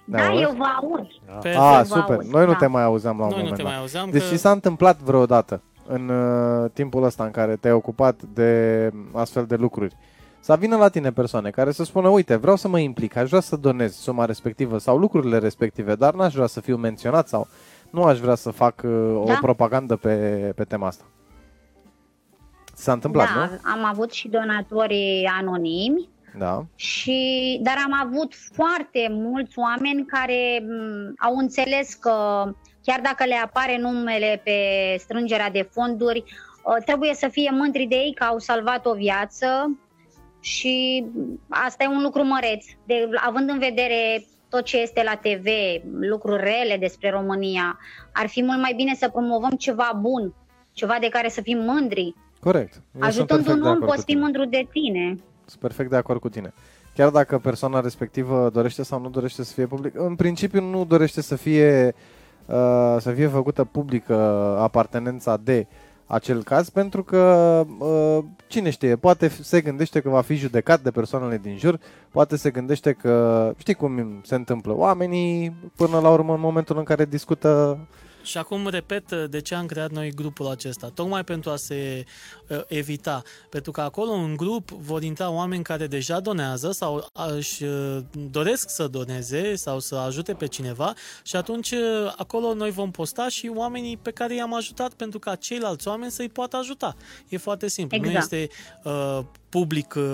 Ne 0.04 0.18
Da, 0.18 0.26
auzi? 0.28 0.42
eu 0.42 0.54
vă 0.58 0.64
aud. 0.80 1.06
Perfect. 1.26 1.56
A, 1.60 1.76
vă 1.78 1.84
super. 1.84 2.14
aud, 2.16 2.24
Noi 2.26 2.44
nu 2.44 2.50
da. 2.52 2.56
te 2.58 2.66
mai 2.66 2.82
auzeam 2.82 3.18
la 3.18 3.24
un 3.24 3.28
Noi 3.30 3.38
nu 3.38 3.44
moment 3.44 3.56
te 3.56 3.62
dat. 3.62 3.72
mai 3.72 3.80
auzeam 3.80 4.10
Deci 4.10 4.22
că... 4.22 4.28
ți 4.28 4.36
s-a 4.40 4.50
întâmplat 4.50 4.98
vreodată 5.00 5.62
în 5.86 6.08
uh, 6.08 6.70
timpul 6.72 7.02
ăsta 7.04 7.24
în 7.24 7.30
care 7.30 7.56
te-ai 7.56 7.72
ocupat 7.74 8.22
de 8.22 8.90
astfel 9.12 9.44
de 9.46 9.56
lucruri 9.56 9.96
să 10.40 10.56
vină 10.56 10.76
la 10.76 10.88
tine 10.88 11.12
persoane 11.12 11.50
care 11.50 11.72
să 11.72 11.84
spună, 11.84 12.08
uite, 12.08 12.36
vreau 12.36 12.56
să 12.56 12.68
mă 12.68 12.78
implic, 12.78 13.16
aș 13.16 13.28
vrea 13.28 13.40
să 13.40 13.56
donez 13.56 13.94
suma 13.96 14.24
respectivă 14.24 14.78
sau 14.78 14.98
lucrurile 14.98 15.38
respective, 15.38 15.94
dar 15.94 16.14
n-aș 16.14 16.34
vrea 16.34 16.46
să 16.46 16.60
fiu 16.60 16.76
menționat 16.76 17.28
sau 17.28 17.46
nu 17.90 18.02
aș 18.02 18.18
vrea 18.18 18.34
să 18.34 18.50
fac 18.50 18.82
uh, 18.84 18.90
o 19.20 19.24
Da. 19.26 19.38
propagandă 19.40 19.96
pe, 19.96 20.14
pe 20.56 20.64
tema 20.64 20.86
asta. 20.86 21.04
Ți 22.74 22.82
s-a 22.82 22.92
întâmplat, 22.92 23.26
da, 23.34 23.40
nu? 23.40 23.58
am 23.72 23.84
avut 23.90 24.12
și 24.12 24.28
donatori 24.28 25.30
anonimi, 25.40 26.08
Da. 26.38 26.64
și, 26.76 27.58
dar 27.62 27.76
am 27.84 27.92
avut 28.06 28.34
foarte 28.52 29.08
mulți 29.10 29.58
oameni 29.58 30.06
care 30.06 30.62
m, 30.62 31.14
au 31.18 31.36
înțeles 31.36 31.94
că 31.94 32.44
chiar 32.82 33.00
dacă 33.00 33.24
le 33.24 33.34
apare 33.34 33.78
numele 33.78 34.40
pe 34.44 34.58
strângerea 34.98 35.50
de 35.50 35.68
fonduri, 35.70 36.24
ă, 36.66 36.80
trebuie 36.84 37.14
să 37.14 37.28
fie 37.28 37.50
mândri 37.52 37.86
de 37.86 37.94
ei 37.96 38.14
că 38.14 38.24
au 38.24 38.38
salvat 38.38 38.86
o 38.86 38.94
viață 38.94 39.78
și 40.40 41.04
asta 41.48 41.84
e 41.84 41.86
un 41.86 42.02
lucru 42.02 42.24
măreț, 42.24 42.64
de, 42.86 43.08
având 43.26 43.48
în 43.50 43.58
vedere 43.58 44.24
tot 44.48 44.64
ce 44.64 44.80
este 44.80 45.02
la 45.02 45.14
TV, 45.16 45.46
lucruri 46.00 46.42
rele 46.42 46.76
despre 46.78 47.10
România, 47.10 47.78
ar 48.12 48.26
fi 48.28 48.42
mult 48.42 48.60
mai 48.60 48.72
bine 48.76 48.94
să 48.94 49.08
promovăm 49.08 49.50
ceva 49.50 49.98
bun, 50.00 50.34
ceva 50.72 50.96
de 51.00 51.08
care 51.08 51.28
să 51.28 51.40
fim 51.40 51.58
mândri. 51.58 52.14
Corect. 52.40 52.74
Eu 52.74 52.80
sunt 52.92 53.02
Ajutând 53.04 53.28
perfect 53.44 53.54
un 53.56 53.62
de 53.62 53.68
om, 53.68 53.74
acord 53.74 53.80
cu 53.80 53.86
poți 53.90 54.04
fi 54.04 54.12
tine. 54.12 54.20
mândru 54.20 54.44
de 54.44 54.68
tine. 54.72 55.16
Sunt 55.46 55.60
perfect 55.60 55.90
de 55.90 55.96
acord 55.96 56.20
cu 56.20 56.28
tine. 56.28 56.52
chiar 56.94 57.10
dacă 57.10 57.38
persoana 57.38 57.80
respectivă 57.80 58.50
dorește 58.52 58.82
sau 58.82 59.00
nu 59.00 59.08
dorește 59.08 59.44
să 59.44 59.52
fie 59.52 59.66
public, 59.66 59.92
în 59.98 60.14
principiu 60.14 60.60
nu 60.60 60.84
dorește 60.84 61.20
să 61.22 61.36
fie, 61.36 61.94
uh, 62.46 62.96
să 62.98 63.10
fie 63.14 63.26
făcută 63.26 63.64
publică 63.64 64.14
apartenența 64.58 65.36
de 65.36 65.66
acel 66.06 66.42
caz, 66.42 66.68
pentru 66.68 67.02
că 67.02 67.64
uh, 67.78 68.18
cine 68.46 68.70
știe, 68.70 68.96
poate 68.96 69.28
se 69.28 69.60
gândește 69.60 70.00
că 70.00 70.08
va 70.08 70.20
fi 70.20 70.34
judecat 70.34 70.80
de 70.80 70.90
persoanele 70.90 71.38
din 71.42 71.56
jur, 71.58 71.78
poate 72.10 72.36
se 72.36 72.50
gândește 72.50 72.92
că, 72.92 73.52
știi 73.56 73.74
cum 73.74 74.20
se 74.24 74.34
întâmplă, 74.34 74.72
oamenii 74.76 75.54
până 75.76 75.98
la 75.98 76.10
urmă 76.10 76.34
în 76.34 76.40
momentul 76.40 76.78
în 76.78 76.84
care 76.84 77.04
discută 77.04 77.78
Și 78.22 78.38
acum 78.38 78.66
repet 78.68 79.12
de 79.12 79.40
ce 79.40 79.54
am 79.54 79.66
creat 79.66 79.90
noi 79.90 80.10
grupul 80.10 80.46
acesta. 80.46 80.90
Tocmai 80.94 81.24
pentru 81.24 81.50
a 81.50 81.56
se 81.56 82.04
uh, 82.04 82.43
evita. 82.66 83.22
Pentru 83.50 83.70
că 83.72 83.80
acolo 83.80 84.10
în 84.10 84.36
grup 84.36 84.70
vor 84.70 85.02
intra 85.02 85.30
oameni 85.30 85.62
care 85.62 85.86
deja 85.86 86.20
donează 86.20 86.70
sau 86.72 87.06
își 87.36 87.64
uh, 87.64 87.98
doresc 88.30 88.70
să 88.70 88.86
doneze 88.86 89.54
sau 89.54 89.78
să 89.78 89.94
ajute 89.94 90.32
pe 90.34 90.46
cineva 90.46 90.92
și 91.22 91.36
atunci 91.36 91.70
uh, 91.70 92.12
acolo 92.16 92.54
noi 92.54 92.70
vom 92.70 92.90
posta 92.90 93.28
și 93.28 93.50
oamenii 93.54 93.96
pe 93.96 94.10
care 94.10 94.34
i-am 94.34 94.54
ajutat 94.54 94.92
pentru 94.92 95.18
ca 95.18 95.34
ceilalți 95.34 95.88
oameni 95.88 96.10
să-i 96.10 96.28
poată 96.28 96.56
ajuta. 96.56 96.96
E 97.28 97.36
foarte 97.36 97.68
simplu. 97.68 97.98
Nu 97.98 98.06
Exact. 98.06 98.32
este 98.32 98.48
uh, 98.84 99.18
public 99.48 99.94
uh, 99.96 100.04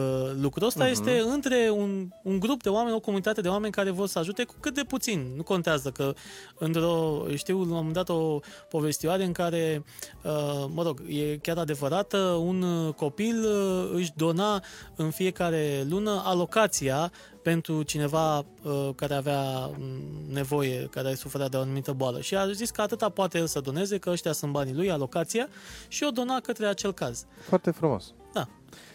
lucrul 0.40 0.66
ăsta, 0.66 0.84
Mhm. 0.84 0.92
este 0.92 1.20
între 1.20 1.70
un, 1.72 2.08
un 2.22 2.38
grup 2.38 2.62
de 2.62 2.68
oameni, 2.68 2.94
o 2.96 3.00
comunitate 3.00 3.40
de 3.40 3.48
oameni 3.48 3.72
care 3.72 3.90
vor 3.90 4.06
să 4.08 4.18
ajute 4.18 4.44
cu 4.44 4.54
cât 4.60 4.74
de 4.74 4.82
puțin. 4.88 5.26
Nu 5.36 5.42
contează 5.42 5.90
că 5.90 6.14
într-o, 6.58 7.24
știu, 7.34 7.56
la 7.56 7.62
un 7.62 7.68
moment 7.68 7.94
dat 7.94 8.08
o 8.08 8.40
povestioare 8.68 9.24
în 9.24 9.32
care, 9.32 9.84
uh, 10.22 10.64
mă 10.74 10.82
rog, 10.82 11.02
e 11.08 11.36
chiar 11.36 11.58
adevărată, 11.58 12.16
un 12.20 12.62
uh, 12.62 12.94
copil 12.94 13.44
uh, 13.44 13.90
își 13.94 14.12
dona 14.16 14.62
în 14.96 15.10
fiecare 15.10 15.86
lună 15.88 16.22
alocația 16.24 17.12
pentru 17.42 17.82
cineva 17.82 18.38
uh, 18.38 18.88
care 18.94 19.14
avea 19.14 19.40
mm, 19.78 20.32
nevoie, 20.32 20.88
care 20.90 21.14
suferea 21.14 21.48
de 21.48 21.56
o 21.56 21.60
anumită 21.60 21.92
boală. 21.92 22.20
Și 22.20 22.36
a 22.36 22.50
zis 22.50 22.70
că 22.70 22.80
atâta 22.80 23.08
poate 23.08 23.38
el 23.38 23.46
să 23.46 23.60
doneze, 23.60 23.98
că 23.98 24.10
ăștia 24.10 24.32
sunt 24.32 24.52
banii 24.52 24.74
lui, 24.74 24.90
alocația, 24.90 25.48
și 25.88 26.04
o 26.04 26.10
dona 26.10 26.40
către 26.40 26.66
acel 26.66 26.92
caz. 26.92 27.26
foarte 27.48 27.70
frumos. 27.70 28.14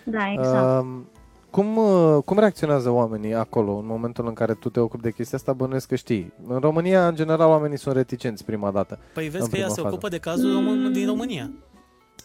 Da, 0.06 0.32
exact. 0.32 0.84
Uh, 0.84 1.02
cum, 1.50 1.78
uh, 1.78 2.24
cum 2.26 2.40
reacționează 2.40 2.90
oamenii 2.90 3.34
acolo 3.34 3.72
în 3.76 3.86
momentul 3.86 4.28
în 4.28 4.34
care 4.34 4.54
tu 4.54 4.70
te 4.70 4.80
ocupi 4.80 5.04
de 5.04 5.12
chestia 5.12 5.38
asta? 5.38 5.54
Bănuiesc 5.54 5.88
că 5.88 5.96
știi. 5.96 6.34
În 6.48 6.60
România, 6.60 7.08
în 7.08 7.16
general, 7.16 7.50
oamenii 7.50 7.78
sunt 7.78 7.96
reticenți 7.96 8.46
prima 8.46 8.72
dată. 8.72 9.00
Păi 9.14 9.28
vezi 9.28 9.44
În 9.44 9.50
că 9.50 9.58
ea 9.58 9.62
prima 9.62 9.76
se 9.76 9.82
fază. 9.82 9.94
ocupă 9.94 10.10
de 10.10 10.18
cazul 10.18 10.54
român 10.54 10.92
din 10.94 11.06
România. 11.06 11.52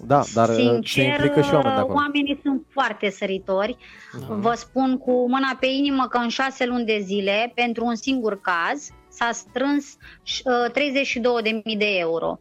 Da, 0.06 0.22
dar 0.34 0.48
uh, 0.48 0.54
se 0.54 0.60
Sincer, 0.60 1.04
implică 1.04 1.40
și 1.40 1.54
oameni 1.54 1.74
de 1.74 1.80
acolo. 1.80 1.94
oamenii 1.94 2.40
sunt 2.42 2.66
foarte 2.68 3.10
săritori. 3.10 3.76
Da. 4.28 4.34
Vă 4.34 4.52
spun 4.56 4.98
cu 4.98 5.28
mâna 5.28 5.56
pe 5.60 5.66
inimă 5.66 6.06
că 6.10 6.18
în 6.18 6.28
șase 6.28 6.66
luni 6.66 6.84
de 6.84 7.00
zile, 7.02 7.52
pentru 7.54 7.84
un 7.84 7.94
singur 7.94 8.40
caz, 8.40 8.88
s-a 9.08 9.30
strâns 9.32 9.96
uh, 10.44 10.70
32.000 10.70 11.78
de 11.78 11.96
euro. 11.98 12.40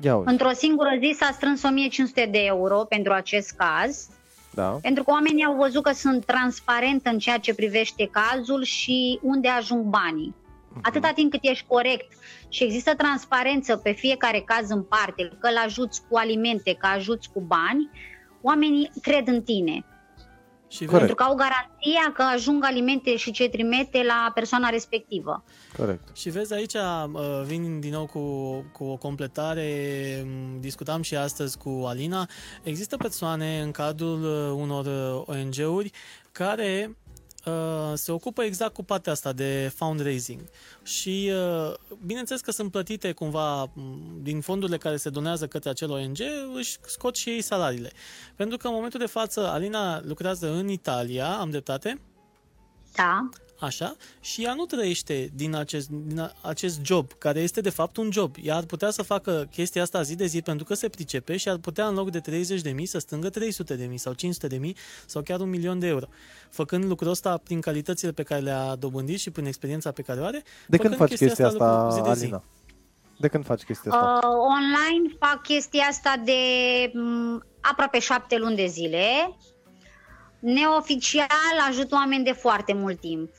Ia 0.00 0.16
uite, 0.16 0.30
Într-o 0.30 0.50
singură 0.52 0.90
zi 1.00 1.16
s-a 1.18 1.30
strâns 1.32 1.62
1500 1.62 2.28
de 2.30 2.38
euro 2.38 2.76
pentru 2.76 3.12
acest 3.12 3.50
caz, 3.50 4.08
da. 4.54 4.78
pentru 4.82 5.04
că 5.04 5.10
oamenii 5.10 5.44
au 5.44 5.56
văzut 5.56 5.82
că 5.82 5.92
sunt 5.92 6.24
transparent 6.24 7.06
în 7.06 7.18
ceea 7.18 7.38
ce 7.38 7.54
privește 7.54 8.10
cazul 8.10 8.62
și 8.62 9.18
unde 9.22 9.48
ajung 9.48 9.82
banii. 9.84 10.34
Atâta 10.82 11.12
timp 11.14 11.30
cât 11.30 11.40
ești 11.42 11.66
corect 11.68 12.12
și 12.48 12.64
există 12.64 12.94
transparență 12.94 13.76
pe 13.76 13.92
fiecare 13.92 14.40
caz 14.40 14.70
în 14.70 14.82
parte, 14.82 15.28
că 15.40 15.48
îl 15.48 15.56
ajuți 15.64 16.02
cu 16.08 16.16
alimente, 16.16 16.74
că 16.74 16.86
ajuți 16.86 17.30
cu 17.32 17.40
bani, 17.40 17.90
oamenii 18.42 18.90
cred 19.02 19.28
în 19.28 19.42
tine. 19.42 19.84
Și 20.72 20.84
Corect. 20.84 20.92
vezi, 20.92 20.98
Pentru 20.98 21.14
că 21.14 21.22
au 21.22 21.34
garanția 21.34 22.12
că 22.14 22.22
ajung 22.22 22.64
alimente 22.64 23.16
și 23.16 23.30
ce 23.30 23.48
trimite 23.48 24.02
la 24.06 24.30
persoana 24.34 24.68
respectivă. 24.68 25.44
Corect. 25.76 26.16
și 26.16 26.30
vezi 26.30 26.54
aici, 26.54 26.74
uh, 26.74 27.42
vin 27.44 27.80
din 27.80 27.92
nou 27.92 28.06
cu, 28.06 28.20
cu 28.72 28.84
o 28.84 28.96
completare, 28.96 29.66
m, 30.26 30.60
discutam 30.60 31.02
și 31.02 31.16
astăzi 31.16 31.58
cu 31.58 31.84
Alina, 31.86 32.28
există 32.62 32.96
persoane 32.96 33.60
în 33.60 33.70
cadrul 33.70 34.22
uh, 34.22 34.62
unor 34.62 34.86
uh, 34.86 35.22
ONG-uri 35.26 35.90
care 36.32 36.96
uh, 37.44 37.92
se 37.94 38.12
ocupă 38.12 38.42
exact 38.42 38.74
cu 38.74 38.82
partea 38.82 39.12
asta 39.12 39.32
de 39.32 39.72
fundraising 39.74 40.40
și 40.82 41.32
uh, 41.32 41.74
bineînțeles 42.06 42.40
că 42.40 42.50
sunt 42.50 42.70
plătite 42.70 43.12
cumva 43.12 43.62
m, 43.62 43.70
din 44.22 44.40
fondurile 44.40 44.78
care 44.78 44.96
se 44.96 45.10
donează 45.10 45.46
către 45.46 45.70
acel 45.70 45.90
ONG, 45.90 46.18
își 46.54 46.76
scot 46.86 47.16
și 47.16 47.28
ei 47.28 47.40
salariile. 47.40 47.90
Pentru 48.36 48.56
că 48.56 48.66
în 48.66 48.74
momentul 48.74 49.00
de 49.00 49.06
față 49.06 49.48
Alina 49.48 50.00
lucrează 50.04 50.52
în 50.52 50.68
Italia, 50.68 51.38
am 51.38 51.50
dreptate? 51.50 52.00
Da? 52.94 53.28
Așa, 53.62 53.96
și 54.20 54.44
ea 54.44 54.54
nu 54.54 54.64
trăiește 54.64 55.30
din 55.34 55.54
acest, 55.54 55.88
din 55.88 56.18
a- 56.20 56.32
acest 56.40 56.80
job, 56.84 57.12
care 57.18 57.40
este 57.40 57.60
de 57.60 57.70
fapt 57.70 57.96
un 57.96 58.08
job. 58.12 58.34
Ea 58.42 58.56
ar 58.56 58.64
putea 58.64 58.90
să 58.90 59.02
facă 59.02 59.48
chestia 59.50 59.82
asta 59.82 60.02
zi 60.02 60.16
de 60.16 60.26
zi 60.26 60.42
pentru 60.42 60.64
că 60.64 60.74
se 60.74 60.88
pricepe 60.88 61.36
și 61.36 61.48
ar 61.48 61.56
putea 61.56 61.86
în 61.86 61.94
loc 61.94 62.10
de 62.10 62.20
30.000 62.20 62.82
să 62.84 62.98
strângă 62.98 63.30
300.000 63.30 63.94
sau 63.94 64.12
500.000 64.12 64.72
sau 65.06 65.22
chiar 65.22 65.40
un 65.40 65.48
milion 65.48 65.78
de 65.78 65.86
euro. 65.86 66.06
Făcând 66.50 66.84
lucrul 66.84 67.10
ăsta 67.10 67.36
prin 67.36 67.60
calitățile 67.60 68.12
pe 68.12 68.22
care 68.22 68.40
le-a 68.40 68.74
dobândit 68.74 69.18
și 69.20 69.30
prin 69.30 69.46
experiența 69.46 69.90
pe 69.92 70.02
care 70.02 70.20
o 70.20 70.24
are. 70.24 70.42
De 70.66 70.76
când 70.76 70.92
făcând 70.92 71.08
faci 71.08 71.18
chestia 71.18 71.46
asta, 71.46 71.82
lucru 71.82 71.96
zi 71.96 72.02
de 72.02 72.12
zi. 72.18 72.22
Alina? 72.24 72.44
De 73.18 73.28
când 73.28 73.44
faci 73.44 73.62
chestia 73.62 73.92
asta? 73.92 74.28
Uh, 74.28 74.34
online 74.34 75.16
fac 75.18 75.42
chestia 75.42 75.84
asta 75.84 76.14
de 76.24 76.32
m, 76.94 77.44
aproape 77.60 77.98
șapte 77.98 78.36
luni 78.38 78.56
de 78.56 78.66
zile. 78.66 79.36
Neoficial 80.38 81.26
ajut 81.68 81.92
oameni 81.92 82.24
de 82.24 82.32
foarte 82.32 82.72
mult 82.72 83.00
timp. 83.00 83.30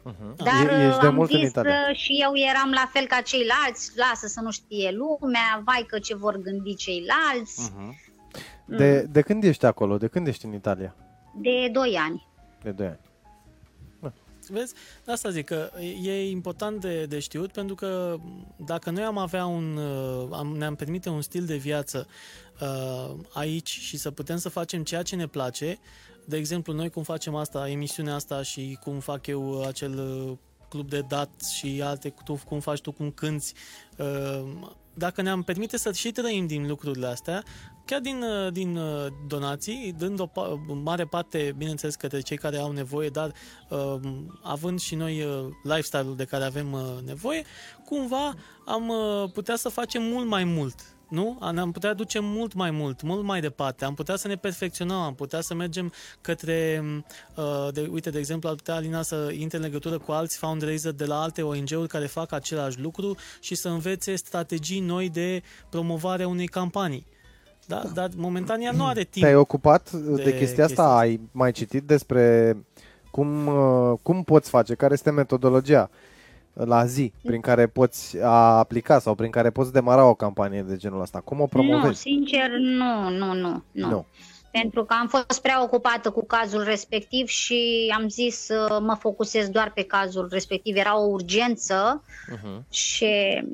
Uh-huh. 0.00 0.36
Dar 0.36 0.70
E- 0.80 0.86
ești 0.86 1.00
de 1.00 1.06
am 1.06 1.14
mult 1.14 1.30
în 1.32 1.38
zis 1.38 1.48
Italia. 1.48 1.72
uh, 1.90 1.96
și 1.96 2.18
eu 2.22 2.32
eram 2.50 2.70
la 2.70 2.90
fel 2.92 3.06
ca 3.06 3.20
ceilalți, 3.20 3.90
lasă 3.96 4.26
să 4.26 4.40
nu 4.40 4.50
știe 4.50 4.90
lumea, 4.90 5.62
vai 5.64 5.84
că 5.88 5.98
ce 5.98 6.14
vor 6.16 6.36
gândi 6.36 6.74
ceilalți. 6.74 7.70
Uh-huh. 7.70 8.08
De, 8.64 9.00
de 9.02 9.20
când 9.20 9.44
ești 9.44 9.66
acolo? 9.66 9.96
De 9.98 10.06
când 10.08 10.26
ești 10.26 10.44
în 10.44 10.52
Italia? 10.54 10.96
De 11.34 11.68
2 11.72 11.96
ani. 12.00 12.26
De 12.62 12.70
2 12.70 12.86
ani. 12.86 12.98
Vezi? 14.48 14.74
De 15.04 15.12
asta 15.12 15.30
zic 15.30 15.44
că 15.46 15.70
e 16.02 16.30
important 16.30 16.80
de, 16.80 17.04
de 17.06 17.18
știut 17.18 17.52
pentru 17.52 17.74
că 17.74 18.16
dacă 18.56 18.90
noi 18.90 19.02
am 19.02 19.18
avea 19.18 19.46
un, 19.46 19.76
uh, 19.76 20.28
am, 20.32 20.46
ne-am 20.56 20.74
permite 20.74 21.08
un 21.08 21.22
stil 21.22 21.44
de 21.44 21.56
viață 21.56 22.06
uh, 22.60 23.14
aici 23.32 23.68
și 23.68 23.96
să 23.96 24.10
putem 24.10 24.36
să 24.36 24.48
facem 24.48 24.82
ceea 24.84 25.02
ce 25.02 25.16
ne 25.16 25.26
place, 25.26 25.78
de 26.26 26.36
exemplu 26.36 26.72
noi 26.72 26.90
cum 26.90 27.02
facem 27.02 27.34
asta, 27.34 27.68
emisiunea 27.68 28.14
asta 28.14 28.42
și 28.42 28.78
cum 28.82 28.98
fac 28.98 29.26
eu 29.26 29.48
uh, 29.48 29.66
acel 29.66 29.98
uh, 29.98 30.36
club 30.68 30.88
de 30.88 31.00
dat 31.08 31.30
și 31.58 31.82
alte, 31.84 32.14
tu, 32.24 32.40
cum 32.48 32.60
faci 32.60 32.80
tu, 32.80 32.92
cum 32.92 33.10
cânti, 33.10 33.52
uh, 33.98 34.52
dacă 34.94 35.22
ne-am 35.22 35.42
permite 35.42 35.76
să 35.76 35.92
și 35.92 36.10
trăim 36.10 36.46
din 36.46 36.66
lucrurile 36.66 37.06
astea, 37.06 37.42
chiar 37.84 38.00
din, 38.00 38.22
uh, 38.22 38.52
din 38.52 38.76
uh, 38.76 39.06
donații, 39.26 39.94
dând 39.98 40.20
o 40.20 40.26
pa- 40.26 40.82
mare 40.82 41.04
parte, 41.04 41.54
bineînțeles, 41.56 41.94
către 41.94 42.20
cei 42.20 42.36
care 42.36 42.56
au 42.56 42.72
nevoie, 42.72 43.08
dar 43.08 43.32
uh, 43.70 44.00
având 44.42 44.80
și 44.80 44.94
noi 44.94 45.22
uh, 45.22 45.46
lifestyle-ul 45.62 46.16
de 46.16 46.24
care 46.24 46.44
avem 46.44 46.72
uh, 46.72 46.80
nevoie, 47.04 47.44
cumva 47.84 48.34
am 48.66 48.88
uh, 48.88 49.30
putea 49.32 49.56
să 49.56 49.68
facem 49.68 50.02
mult 50.02 50.26
mai 50.26 50.44
mult. 50.44 50.74
Nu? 51.10 51.36
A- 51.40 51.50
Ne-am 51.50 51.72
putea 51.72 51.94
duce 51.94 52.18
mult 52.18 52.54
mai 52.54 52.70
mult, 52.70 53.02
mult 53.02 53.24
mai 53.24 53.40
departe. 53.40 53.84
Am 53.84 53.94
putea 53.94 54.16
să 54.16 54.28
ne 54.28 54.36
perfecționăm, 54.36 54.96
am 54.96 55.14
putea 55.14 55.40
să 55.40 55.54
mergem 55.54 55.92
către, 56.20 56.84
uh, 57.36 57.68
de, 57.72 57.88
uite, 57.92 58.10
de 58.10 58.18
exemplu, 58.18 58.48
ar 58.48 58.54
putea 58.54 58.74
Alina 58.74 59.02
să 59.02 59.30
intre 59.38 59.56
în 59.56 59.62
legătură 59.64 59.98
cu 59.98 60.12
alți 60.12 60.36
fundraiser 60.38 60.92
de 60.92 61.04
la 61.04 61.20
alte 61.20 61.42
ONG-uri 61.42 61.88
care 61.88 62.06
fac 62.06 62.32
același 62.32 62.80
lucru 62.80 63.16
și 63.40 63.54
să 63.54 63.68
învețe 63.68 64.14
strategii 64.14 64.80
noi 64.80 65.08
de 65.10 65.42
promovare 65.70 66.22
a 66.22 66.28
unei 66.28 66.46
campanii. 66.46 67.06
Da? 67.66 67.82
Dar 67.94 68.08
momentan 68.16 68.60
ea 68.60 68.72
nu 68.72 68.86
are 68.86 69.02
timp. 69.02 69.24
Te-ai 69.24 69.36
ocupat 69.36 69.90
de, 69.92 70.22
de 70.22 70.36
chestia 70.38 70.64
asta? 70.64 70.82
chestia 70.82 70.84
Ai 70.96 71.20
mai 71.32 71.52
citit 71.52 71.82
despre 71.82 72.56
cum, 73.10 73.46
uh, 73.46 73.98
cum 74.02 74.22
poți 74.22 74.50
face? 74.50 74.74
Care 74.74 74.92
este 74.92 75.10
metodologia 75.10 75.90
la 76.64 76.84
zi 76.84 77.12
prin 77.22 77.40
care 77.40 77.66
poți 77.66 78.20
aplica 78.22 78.98
sau 78.98 79.14
prin 79.14 79.30
care 79.30 79.50
poți 79.50 79.72
demara 79.72 80.04
o 80.08 80.14
campanie 80.14 80.62
de 80.62 80.76
genul 80.76 81.00
ăsta? 81.00 81.20
Cum 81.20 81.36
o 81.36 81.40
Nu, 81.40 81.46
promovezi? 81.46 82.00
sincer, 82.00 82.48
nu, 82.58 83.08
nu, 83.08 83.32
nu, 83.34 83.62
nu. 83.72 83.88
Nu. 83.88 84.06
Pentru 84.52 84.84
că 84.84 84.94
am 85.00 85.06
fost 85.08 85.42
prea 85.42 85.62
ocupată 85.62 86.10
cu 86.10 86.26
cazul 86.26 86.62
respectiv 86.62 87.26
și 87.26 87.92
am 87.96 88.08
zis 88.08 88.36
să 88.44 88.78
mă 88.82 88.94
focusez 88.94 89.48
doar 89.48 89.72
pe 89.74 89.82
cazul 89.82 90.28
respectiv. 90.30 90.76
Era 90.76 90.98
o 91.00 91.06
urgență 91.06 92.02
Uh-huh. 92.36 92.68
și 92.70 93.44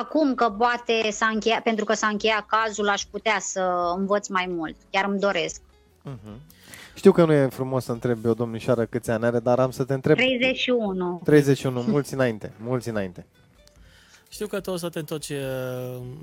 acum 0.00 0.34
că 0.34 0.50
poate 0.58 1.10
s-a 1.10 1.26
încheiat, 1.32 1.62
pentru 1.62 1.84
că 1.84 1.92
s-a 1.94 2.06
încheiat 2.06 2.46
cazul, 2.46 2.88
aș 2.88 3.02
putea 3.02 3.36
să 3.40 3.92
învăț 3.96 4.28
mai 4.28 4.46
mult. 4.56 4.76
Chiar 4.90 5.04
îmi 5.08 5.18
doresc. 5.20 5.60
Uh-huh. 5.60 6.36
Știu 6.96 7.12
că 7.12 7.24
nu 7.24 7.32
e 7.32 7.46
frumos 7.46 7.84
să 7.84 7.92
întrebi 7.92 8.26
o 8.26 8.34
domnișoară 8.34 8.86
câți 8.86 9.10
ani 9.10 9.24
are, 9.24 9.38
dar 9.38 9.58
am 9.58 9.70
să 9.70 9.84
te 9.84 9.94
întreb. 9.94 10.16
31. 10.16 11.20
31, 11.24 11.82
mulți 11.82 12.14
înainte, 12.14 12.52
mulți 12.60 12.88
înainte. 12.88 13.26
Știu 14.28 14.46
că 14.46 14.60
tu 14.60 14.70
o 14.70 14.76
să 14.76 14.88
te 14.88 14.98
întorci 14.98 15.28
uh, 15.28 15.36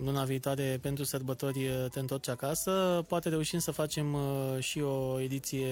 luna 0.04 0.24
viitoare 0.24 0.80
pentru 0.82 1.04
sărbători, 1.04 1.58
uh, 1.58 1.90
te 1.92 2.00
întorci 2.00 2.30
acasă. 2.30 3.04
Poate 3.08 3.30
reușim 3.30 3.60
să 3.60 3.72
facem 3.72 4.14
uh, 4.14 4.60
și 4.60 4.82
o 4.82 5.20
ediție 5.20 5.68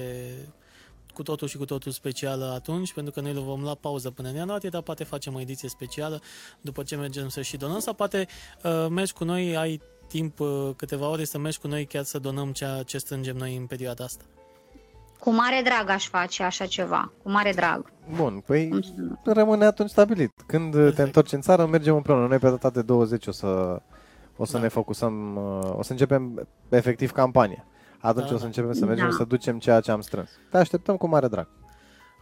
cu 1.14 1.24
totul 1.24 1.48
și 1.48 1.58
cu 1.58 1.66
totul 1.66 1.92
specială 1.92 2.52
atunci, 2.56 2.94
pentru 2.94 3.14
că 3.14 3.22
noi 3.22 3.34
le 3.34 3.40
vom 3.40 3.62
lua 3.62 3.76
pauză 3.76 4.10
până 4.10 4.30
în 4.30 4.36
ianuarie, 4.36 4.70
dar 4.70 4.82
poate 4.82 5.04
facem 5.04 5.36
o 5.36 5.40
ediție 5.40 5.70
specială 5.70 6.22
după 6.62 6.84
ce 6.84 6.96
mergem 6.96 7.30
să 7.30 7.42
și 7.42 7.58
donăm 7.58 7.80
sau 7.80 7.94
poate 7.94 8.28
uh, 8.64 8.88
mergi 8.90 9.14
cu 9.14 9.24
noi, 9.24 9.58
ai 9.58 9.82
timp 10.08 10.40
uh, 10.40 10.70
câteva 10.76 11.08
ore 11.08 11.24
să 11.24 11.38
mergi 11.38 11.60
cu 11.60 11.68
noi 11.68 11.86
chiar 11.86 12.04
să 12.04 12.20
donăm 12.20 12.52
ceea 12.52 12.84
ce 12.84 12.98
strângem 12.98 13.38
noi 13.38 13.56
în 13.56 13.66
perioada 13.66 14.04
asta. 14.04 14.24
Cu 15.22 15.32
mare 15.32 15.62
drag 15.64 15.90
aș 15.90 16.08
face 16.08 16.44
așa 16.44 16.66
ceva, 16.66 17.12
cu 17.24 17.32
mare 17.32 17.52
drag. 17.52 17.92
Bun, 18.16 18.44
păi 18.46 18.70
Cum 18.70 18.82
să 18.82 18.92
nu? 18.96 19.34
rămâne 19.34 19.66
atunci 19.66 19.90
stabilit. 19.90 20.32
Când 20.46 20.72
Perfect. 20.74 20.96
te 20.96 21.02
întorci 21.02 21.32
în 21.32 21.42
țară, 21.42 21.66
mergem 21.66 21.96
împreună. 21.96 22.28
Noi 22.28 22.38
pe 22.38 22.50
data 22.50 22.70
de 22.70 22.82
20 22.82 23.28
o 23.28 23.32
să, 23.32 23.82
o 24.38 24.46
să 24.46 24.54
Da. 24.58 24.60
ne 24.64 24.68
focusăm, 24.68 25.36
uh, 25.36 25.78
o 25.78 25.84
să 25.84 25.92
începem 25.92 26.48
efectiv 26.70 27.12
campanie. 27.12 27.66
Atunci 28.00 28.28
Da, 28.28 28.34
o 28.34 28.36
să 28.36 28.42
da. 28.42 28.46
începem 28.46 28.74
să 28.74 28.86
mergem 28.86 29.10
Da. 29.10 29.16
să 29.16 29.24
ducem 29.24 29.60
ceea 29.60 29.80
ce 29.80 29.92
am 29.92 30.02
strâns. 30.02 30.30
Te 30.52 30.58
așteptăm 30.58 30.98
cu 30.98 31.08
mare 31.08 31.28
drag. 31.28 31.48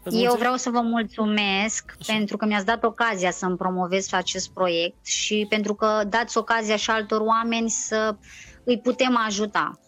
Îți 0.04 0.16
Eu 0.16 0.20
mulțumim. 0.22 0.40
vreau 0.40 0.56
să 0.56 0.70
vă 0.70 0.82
mulțumesc 0.82 1.96
Așa. 2.00 2.14
pentru 2.14 2.38
că 2.38 2.46
mi-ați 2.46 2.66
dat 2.66 2.84
ocazia 2.84 3.32
să-mi 3.32 3.58
promovez 3.58 4.14
acest 4.14 4.50
proiect 4.54 5.06
și 5.06 5.46
pentru 5.50 5.74
că 5.74 6.02
dați 6.10 6.38
ocazia 6.38 6.76
și 6.76 6.90
altor 6.92 7.22
oameni 7.22 7.70
să 7.70 8.16
îi 8.64 8.80
putem 8.80 9.18
ajuta. 9.28 9.80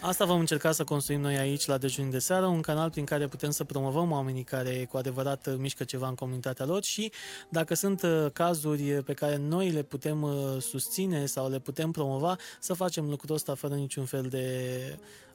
Asta 0.00 0.24
vom 0.24 0.38
încerca 0.38 0.72
să 0.72 0.84
construim 0.84 1.20
noi 1.20 1.36
aici 1.36 1.66
la 1.66 1.78
Dejunii 1.78 2.10
de 2.10 2.18
Seară, 2.18 2.46
un 2.46 2.60
canal 2.60 2.90
prin 2.90 3.04
care 3.04 3.26
putem 3.26 3.50
să 3.50 3.64
promovăm 3.64 4.10
oamenii 4.10 4.42
care 4.42 4.86
cu 4.90 4.96
adevărat 4.96 5.46
uh, 5.46 5.54
mișcă 5.58 5.84
ceva 5.84 6.08
în 6.08 6.14
comunitatea 6.14 6.66
lor 6.66 6.82
și 6.82 7.12
dacă 7.48 7.74
sunt 7.74 8.02
uh, 8.02 8.26
cazuri 8.32 8.82
pe 8.82 9.12
care 9.12 9.36
noi 9.36 9.70
le 9.70 9.82
putem 9.82 10.22
uh, 10.22 10.32
susține 10.60 11.26
sau 11.26 11.50
le 11.50 11.58
putem 11.58 11.90
promova, 11.90 12.36
să 12.60 12.74
facem 12.74 13.08
lucrul 13.08 13.34
ăsta 13.34 13.54
fără 13.54 13.74
niciun 13.74 14.04
fel 14.04 14.22
de 14.22 14.78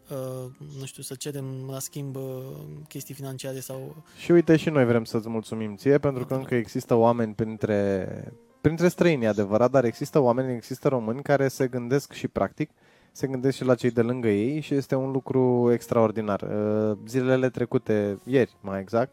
uh, 0.09 0.51
nu 0.79 0.85
știu, 0.85 1.03
să 1.03 1.15
cerem 1.15 1.45
la 1.69 1.79
schimb 1.79 2.15
uh, 2.15 2.21
chestii 2.87 3.13
financiare 3.13 3.59
sau... 3.59 4.03
Și 4.17 4.31
uite 4.31 4.55
și 4.55 4.69
noi 4.69 4.85
vrem 4.85 5.03
să-ți 5.03 5.29
mulțumim 5.29 5.75
ție 5.75 5.97
pentru 5.97 6.25
că 6.25 6.33
încă 6.33 6.55
există 6.55 6.93
oameni 6.93 7.33
printre, 7.33 8.07
printre 8.61 8.87
străini, 8.87 9.23
e 9.23 9.27
adevărat, 9.27 9.71
dar 9.71 9.83
există 9.83 10.19
oameni, 10.19 10.55
există 10.55 10.87
români 10.87 11.21
care 11.21 11.47
se 11.47 11.67
gândesc 11.67 12.11
și 12.11 12.27
practic, 12.27 12.69
se 13.15 13.27
gândesc 13.27 13.55
și 13.55 13.63
la 13.65 13.75
cei 13.75 13.91
de 13.91 14.01
lângă 14.01 14.27
ei 14.27 14.59
și 14.59 14.73
este 14.73 14.95
un 14.95 15.11
lucru 15.11 15.69
extraordinar. 15.71 16.41
Uh, 16.41 16.97
Zilele 17.07 17.49
trecute, 17.49 18.19
ieri 18.23 18.55
mai 18.61 18.79
exact, 18.79 19.11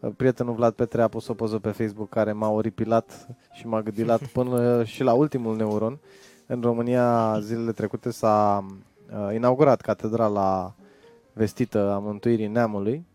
uh, 0.00 0.10
prietenul 0.16 0.54
Vlad 0.54 0.72
Petre 0.72 1.02
a 1.02 1.08
pus 1.08 1.28
o 1.28 1.34
poză 1.34 1.58
pe 1.58 1.70
Facebook 1.70 2.08
care 2.08 2.32
m-a 2.32 2.50
oripilat 2.50 3.26
și 3.52 3.66
m-a 3.66 3.82
gândilat 3.82 4.22
până 4.36 4.84
și 4.84 5.02
la 5.02 5.12
ultimul 5.12 5.56
neuron. 5.56 5.98
În 6.46 6.60
România, 6.60 7.38
zilele 7.40 7.72
trecute 7.72 8.10
s-a 8.10 8.64
uh, 9.10 9.34
inaugurat 9.34 9.80
catedrala 9.80 10.74
vestită 11.32 11.90
a 11.90 11.98
Mântuirii 11.98 12.46
Neamului, 12.46 13.06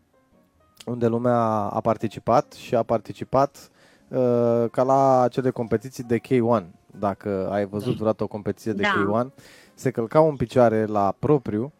unde 0.85 1.07
lumea 1.07 1.39
a 1.69 1.79
participat 1.79 2.53
și 2.53 2.75
a 2.75 2.83
participat 2.83 3.69
uh, 4.07 4.65
ca 4.71 4.83
la 4.83 5.21
acele 5.21 5.49
competiții 5.49 6.03
de 6.03 6.19
K1. 6.19 6.63
Dacă 6.99 7.49
ai 7.51 7.65
văzut 7.65 7.89
Da. 7.89 7.93
vreodată 7.95 8.23
o 8.23 8.27
competiție 8.27 8.73
de 8.73 8.81
Da. 8.81 9.23
K1, 9.25 9.33
se 9.77 9.91
călcau 9.91 10.29
în 10.29 10.35
picioare 10.35 10.85
la 10.85 11.15
propriu. 11.19 11.71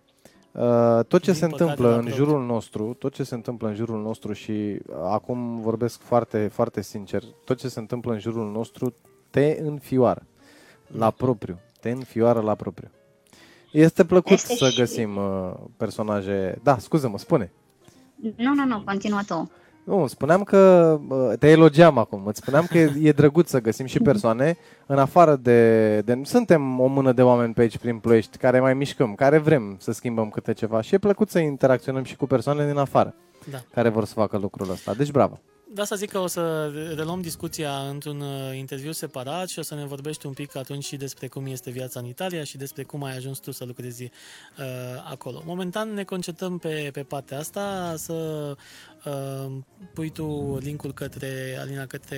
Uh, 0.52 0.64
tot 1.08 1.22
ce 1.22 1.32
Din 1.32 1.40
se 1.40 1.46
păcate, 1.46 1.62
întâmplă 1.62 1.88
la 1.90 1.96
în 1.96 2.02
propriu. 2.04 2.26
jurul 2.26 2.46
nostru, 2.46 2.94
tot 3.00 3.14
ce 3.14 3.24
se 3.24 3.36
întâmplă 3.36 3.68
în 3.68 3.74
jurul 3.76 4.02
nostru 4.02 4.34
și 4.34 4.52
uh, 4.52 4.96
acum 5.04 5.62
vorbesc 5.62 6.00
foarte, 6.02 6.48
foarte 6.48 6.82
sincer, 6.82 7.24
tot 7.46 7.58
ce 7.58 7.68
se 7.68 7.80
întâmplă 7.80 8.14
în 8.14 8.20
jurul 8.20 8.52
nostru 8.52 8.94
te 9.30 9.58
înfioară 9.62 10.26
la 10.88 11.12
propriu, 11.12 11.60
te 11.80 11.90
înfioară 11.90 12.40
la 12.42 12.56
propriu. 12.56 12.90
Este 13.72 14.06
plăcut 14.06 14.32
Este 14.32 14.56
să 14.56 14.70
și- 14.70 14.78
găsim 14.78 15.16
uh, 15.18 15.52
personaje... 15.78 16.60
Da, 16.64 16.78
scuză-mă, 16.78 17.18
spune. 17.18 17.52
Nu, 18.36 18.54
nu, 18.54 18.66
nu, 18.66 18.82
continuă 18.86 19.20
tu. 19.28 19.52
Nu, 19.88 20.08
spuneam 20.08 20.44
că 20.44 20.98
bă, 21.02 21.36
te 21.40 21.50
elogiam 21.50 21.98
acum. 21.98 22.26
Îți 22.26 22.40
spuneam 22.40 22.66
că 22.66 22.78
e, 22.78 22.94
e 23.02 23.12
drăguț 23.12 23.50
să 23.50 23.62
găsim 23.62 23.86
și 23.86 24.00
persoane 24.00 24.58
în 24.86 24.98
afară 24.98 25.36
de, 25.36 26.00
de... 26.02 26.22
Suntem 26.24 26.80
o 26.80 26.86
mână 26.86 27.12
de 27.12 27.22
oameni 27.22 27.54
pe 27.54 27.62
aici 27.62 27.78
prin 27.78 27.98
Ploiești 27.98 28.38
care 28.38 28.60
mai 28.60 28.74
mișcăm, 28.74 29.16
care 29.16 29.38
vrem 29.38 29.76
să 29.80 29.92
schimbăm 29.92 30.30
câte 30.30 30.54
ceva 30.54 30.82
și 30.82 30.94
e 30.94 30.98
plăcut 30.98 31.30
să 31.30 31.40
interacționăm 31.40 32.04
și 32.04 32.16
cu 32.16 32.28
persoane 32.28 32.68
din 32.68 32.78
afară 32.78 33.16
Da. 33.52 33.58
care 33.74 33.90
vor 33.90 34.06
să 34.06 34.14
facă 34.14 34.38
lucrul 34.38 34.72
ăsta. 34.72 34.94
Deci 34.94 35.12
bravo. 35.12 35.40
De 35.70 35.82
asta 35.82 35.96
zic 35.96 36.10
că 36.10 36.20
o 36.20 36.28
să 36.28 36.72
reluăm 36.96 37.22
discuția 37.22 37.72
într-un 37.72 38.22
uh, 38.22 38.58
interviu 38.58 38.92
separat 38.92 39.48
și 39.48 39.60
o 39.60 39.62
să 39.62 39.76
ne 39.76 39.86
vorbești 39.86 40.26
un 40.26 40.34
pic 40.34 40.56
atunci 40.56 40.84
și 40.84 40.96
despre 40.96 41.28
cum 41.28 41.46
este 41.46 41.70
viața 41.72 42.00
în 42.00 42.06
Italia 42.06 42.44
și 42.44 42.58
despre 42.58 42.84
cum 42.84 43.04
ai 43.04 43.16
ajuns 43.16 43.40
tu 43.40 43.52
să 43.52 43.66
lucrezi 43.66 44.04
uh, 44.04 44.10
acolo. 45.10 45.42
Momentan 45.46 45.94
ne 45.94 46.04
concentrăm 46.04 46.58
pe, 46.58 46.90
pe 46.94 47.04
partea 47.04 47.38
asta, 47.38 47.94
să 47.98 48.14
uh, 49.06 49.52
pui 49.94 50.10
tu 50.10 50.58
linkul 50.62 50.94
către 50.94 51.58
Alina 51.60 51.86
către 51.86 52.18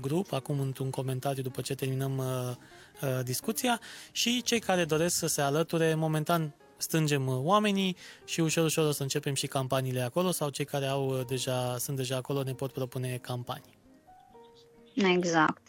grup, 0.00 0.32
acum 0.32 0.60
într-un 0.60 0.90
comentariu 0.90 1.42
după 1.42 1.60
ce 1.60 1.74
terminăm 1.74 2.18
uh, 2.18 2.54
uh, 3.02 3.24
discuția 3.24 3.80
și 4.12 4.42
cei 4.42 4.60
care 4.60 4.84
doresc 4.84 5.16
să 5.16 5.26
se 5.26 5.40
alăture, 5.40 5.94
momentan 5.94 6.54
strângem 6.82 7.26
uh, 7.26 7.34
oamenii 7.42 7.96
și 8.24 8.40
ușor, 8.40 8.64
ușor 8.64 8.86
o 8.86 8.90
să 8.90 9.02
începem 9.02 9.34
și 9.34 9.46
campaniile 9.46 10.00
acolo 10.02 10.30
sau 10.30 10.48
cei 10.48 10.64
care 10.64 10.86
au 10.86 11.08
uh, 11.08 11.20
deja, 11.28 11.76
sunt 11.78 11.96
deja 11.96 12.16
acolo 12.16 12.42
ne 12.42 12.52
pot 12.52 12.72
propune 12.72 13.18
campanii. 13.22 13.78
Exact. 14.94 15.62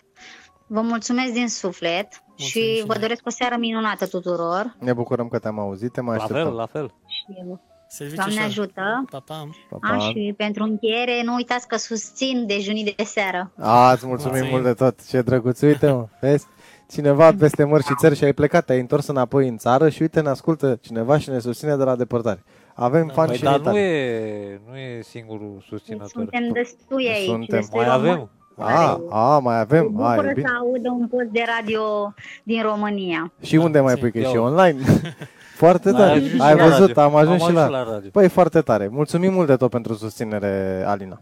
Vă 0.67 0.81
mulțumesc 0.81 1.33
din 1.33 1.47
suflet 1.49 2.07
Mulțumim 2.27 2.47
și 2.47 2.75
și 2.75 2.81
vă 2.85 2.93
noi. 2.93 3.01
doresc 3.01 3.21
o 3.25 3.29
seară 3.29 3.55
minunată 3.59 4.07
tuturor. 4.07 4.75
Ne 4.79 4.93
bucurăm 4.93 5.27
că 5.27 5.39
te-am 5.39 5.59
auzit, 5.59 5.91
te 5.91 6.01
mai 6.01 6.15
La 6.17 6.21
așteptăm. 6.23 6.45
fel, 6.47 6.55
la 6.55 6.65
fel. 6.65 6.93
Și 7.07 7.23
Deci 7.27 7.57
Serviciu 7.87 8.15
Doamne 8.15 8.35
ușor. 8.35 8.47
ajută! 8.49 9.03
Pa, 9.09 9.19
pa. 9.19 9.49
Pa, 9.69 9.77
A, 9.81 9.95
pa. 9.95 9.99
și 9.99 10.33
pentru 10.37 10.63
încheiere, 10.63 11.21
nu 11.23 11.33
uitați 11.33 11.67
că 11.67 11.75
susțin 11.77 12.45
dejunii 12.47 12.93
de 12.97 13.03
seară. 13.03 13.51
A, 13.57 13.91
îți 13.91 14.05
mulțumim 14.05 14.31
Mulțumim. 14.37 14.61
mult 14.61 14.63
de 14.77 14.83
tot. 14.83 15.07
Ce 15.07 15.21
drăguț. 15.21 15.61
Uite, 15.61 15.91
mă, 15.91 16.07
vezi? 16.21 16.45
Cineva 16.91 17.33
peste 17.39 17.63
mări 17.63 17.83
și 17.83 17.93
țări 17.99 18.15
și 18.15 18.23
ai 18.23 18.33
plecat, 18.33 18.65
te-ai 18.65 18.79
întors 18.79 19.07
înapoi 19.07 19.47
în 19.47 19.57
țară 19.57 19.89
și 19.89 20.01
uite, 20.01 20.21
ne 20.21 20.29
ascultă 20.29 20.77
cineva 20.81 21.17
și 21.17 21.29
ne 21.29 21.39
susține 21.39 21.75
de 21.75 21.83
la 21.83 21.95
depărtare. 21.95 22.43
Avem 22.73 23.07
Da. 23.07 23.13
fani 23.13 23.27
Păi, 23.27 23.37
și 23.37 23.45
în 23.45 23.51
dar 23.51 23.59
nu 23.59 23.65
Italia. 23.69 23.81
e, 23.87 24.59
nu 24.69 24.77
e 24.77 25.01
singurul 25.01 25.51
Deci 25.59 25.67
susținător. 25.67 26.07
suntem 26.09 26.49
destui 26.53 27.07
aici, 27.07 27.25
Suntem. 27.29 27.57
destui 27.59 27.79
Mai 27.79 27.87
români. 27.95 28.09
avem. 28.11 28.29
A, 28.57 29.01
a, 29.09 29.39
mai 29.39 29.59
avem. 29.59 29.89
Mă 29.93 30.05
A, 30.05 30.11
e 30.13 30.15
bucură 30.15 30.33
bine. 30.33 30.47
să 30.47 30.53
audă 30.59 30.89
un 30.89 31.07
post 31.07 31.27
de 31.29 31.41
radio 31.59 32.13
din 32.43 32.61
România. 32.61 33.31
Și 33.41 33.55
unde 33.55 33.79
mai 33.79 33.93
zi. 33.93 33.99
pui 33.99 34.11
că 34.11 34.17
e 34.17 34.21
Ia 34.21 34.27
și 34.29 34.35
uite. 34.35 34.47
online? 34.47 34.79
Foarte 35.61 35.87
Ai 35.89 35.93
tare. 35.95 36.11
ajuns 36.11 36.31
și 36.31 36.41
Ai 36.41 36.55
la 36.55 36.63
văzut, 36.63 36.87
radio. 36.87 37.01
am 37.03 37.15
ajuns 37.15 37.41
și 37.43 37.51
la... 37.51 37.67
radio. 37.83 38.09
Păi, 38.11 38.27
foarte 38.29 38.61
tare. 38.61 38.87
Mulțumim 38.87 39.33
mult 39.33 39.47
de 39.47 39.55
tot 39.55 39.69
pentru 39.69 39.93
susținere, 39.93 40.83
Alina. 40.87 41.21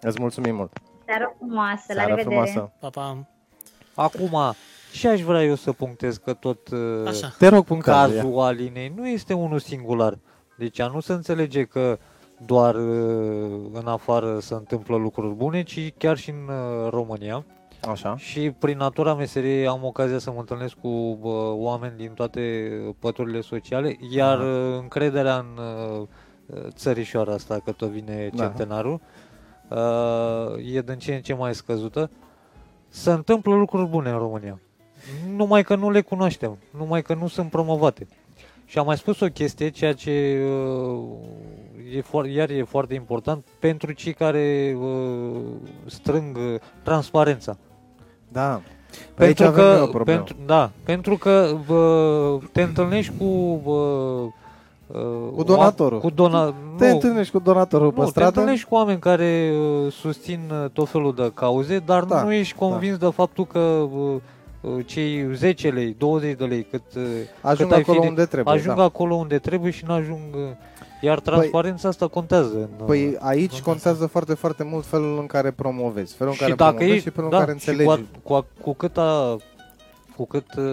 Îți 0.00 0.20
mulțumim 0.20 0.54
mult. 0.54 0.72
Seară 1.06 1.34
frumoasă, 1.38 1.84
la 1.86 1.94
Seara 1.94 2.04
revedere! 2.14 2.28
frumoasă. 2.28 2.72
Pa, 2.80 2.88
pa. 2.88 3.24
Acum, 3.94 4.54
ce 4.92 5.08
aș 5.08 5.20
vrea 5.20 5.44
eu 5.44 5.54
să 5.54 5.72
punctez 5.72 6.16
că 6.16 6.32
tot 6.32 6.68
uh, 6.68 7.06
Așa. 7.06 7.34
Te 7.38 7.48
rog, 7.48 7.64
punctează. 7.64 8.14
cazul 8.14 8.38
Alinei 8.40 8.92
nu 8.96 9.08
este 9.08 9.32
unul 9.34 9.58
singular. 9.58 10.18
Deci 10.58 10.78
a 10.80 10.86
nu 10.86 11.00
se 11.00 11.12
înțelege 11.12 11.64
că 11.64 11.98
doar 12.46 12.74
uh, 12.74 13.60
în 13.72 13.86
afară 13.86 14.38
se 14.38 14.54
întâmplă 14.54 14.96
lucruri 14.96 15.34
bune, 15.34 15.62
ci 15.62 15.92
chiar 15.98 16.16
și 16.16 16.30
în 16.30 16.48
uh, 16.48 16.90
România. 16.90 17.44
Așa. 17.90 18.16
Și 18.16 18.50
prin 18.50 18.76
natura 18.76 19.14
meseriei 19.14 19.66
am 19.66 19.84
ocazia 19.84 20.18
să 20.18 20.30
mă 20.30 20.38
întâlnesc 20.38 20.74
cu 20.74 20.88
uh, 20.88 21.32
oameni 21.52 21.96
din 21.96 22.10
toate 22.14 22.70
păturile 22.98 23.40
sociale, 23.40 23.96
iar 24.10 24.38
Aha. 24.38 24.46
uh, 24.46 24.78
încrederea 24.80 25.36
în 25.36 25.58
uh, 26.00 26.08
țărișoara 26.68 27.32
asta, 27.32 27.60
că 27.64 27.72
tot 27.72 27.88
vine 27.88 28.30
Da. 28.34 28.42
centenarul, 28.44 29.00
uh, 29.68 30.74
e 30.74 30.80
din 30.80 30.98
ce 30.98 31.14
în 31.14 31.20
ce 31.20 31.34
mai 31.34 31.54
scăzută. 31.54 32.10
Se 32.88 33.10
întâmplă 33.12 33.54
lucruri 33.54 33.88
bune 33.88 34.10
în 34.10 34.18
România. 34.18 34.58
Numai 35.36 35.62
că 35.62 35.74
nu 35.74 35.90
le 35.90 36.00
cunoaștem, 36.00 36.58
numai 36.78 37.02
că 37.02 37.14
nu 37.14 37.26
sunt 37.28 37.50
promovate. 37.50 38.06
Și 38.66 38.78
am 38.78 38.86
mai 38.86 38.96
spus 38.96 39.20
o 39.20 39.26
chestie, 39.26 39.68
ceea 39.68 39.92
ce 39.94 40.40
uh, 40.44 41.96
e 41.96 42.00
fo- 42.00 42.34
iar 42.34 42.50
e 42.50 42.62
foarte 42.62 42.94
important 42.94 43.44
pentru 43.58 43.92
cei 43.92 44.12
care 44.12 44.76
uh, 44.80 45.40
strâng 45.86 46.36
uh, 46.36 46.60
transparența. 46.82 47.56
Da. 48.28 48.60
Păi 49.14 49.26
aici 49.26 49.36
Pentru 49.36 49.60
avem 49.60 49.64
noi 49.64 49.76
că, 49.76 49.82
o 49.82 49.86
problemă. 49.86 50.18
pentru, 50.18 50.36
da, 50.46 50.70
pentru 50.84 51.16
că 51.16 51.56
bă, 51.66 52.38
te 52.52 52.62
întâlnești 52.62 53.12
cu 53.18 53.60
bă, 53.64 54.26
Cu 55.36 55.42
donatorul. 55.42 56.00
Cu 56.00 56.10
dona, 56.10 56.54
Te 56.76 56.86
nu, 56.88 56.92
întâlnești 56.94 57.32
cu 57.32 57.38
donatorul 57.38 57.92
pe 57.92 57.98
nu, 57.98 58.04
te 58.04 58.10
stradă? 58.10 58.28
întâlnești 58.28 58.68
cu 58.68 58.74
oameni 58.74 58.98
care 58.98 59.52
uh, 59.84 59.92
susțin 59.92 60.40
uh, 60.50 60.70
tot 60.70 60.88
felul 60.88 61.14
de 61.14 61.30
cauze, 61.34 61.78
dar 61.78 62.04
Da, 62.04 62.22
nu 62.22 62.32
ești 62.32 62.54
convins 62.54 62.96
de 62.96 63.10
faptul 63.14 63.46
că 63.46 63.58
uh, 63.58 63.90
uh, 63.92 64.14
cei 64.86 65.34
10 65.34 65.68
lei, 65.70 65.94
20 65.98 66.36
de 66.36 66.44
lei 66.44 66.62
cât, 66.70 66.82
uh, 66.96 67.02
Ajung 67.40 67.68
cât 67.68 67.76
ai 67.76 67.80
acolo 67.82 67.96
fi 67.96 68.02
de- 68.02 68.08
unde 68.08 68.24
trebuie. 68.26 68.54
ajung 68.54 68.76
da. 68.76 68.82
acolo 68.82 69.14
unde 69.14 69.38
trebuie 69.38 69.70
și 69.70 69.84
nu 69.86 69.92
ajung 69.92 70.34
uh, 70.34 70.40
iar 71.00 71.20
transparența 71.20 71.88
asta 71.88 72.08
contează. 72.08 72.54
În, 72.56 72.68
uh, 72.78 72.84
Păi 72.86 73.16
aici 73.18 73.40
Contează. 73.50 73.62
contează 73.64 74.06
foarte, 74.06 74.34
foarte 74.34 74.64
mult 74.64 74.86
felul 74.86 75.18
în 75.18 75.26
care 75.26 75.50
promovezi. 75.50 76.14
Felul 76.14 76.32
în 76.32 76.36
și 76.38 76.42
care 76.42 76.54
dacă 76.54 76.70
promovezi 76.70 76.96
ești, 76.96 77.08
și 77.08 77.14
felul 77.14 77.30
da, 77.30 77.38
în 77.38 77.44
care 77.44 77.58
și 77.58 77.68
înțelegi. 77.68 78.04
cu, 78.22 78.32
a, 78.32 78.34
cu, 78.34 78.34
a, 78.34 78.44
cu 78.62 78.72
cât 78.74 78.96
a, 78.96 79.36
cu 80.16 80.26
cât 80.26 80.54
uh, 80.56 80.64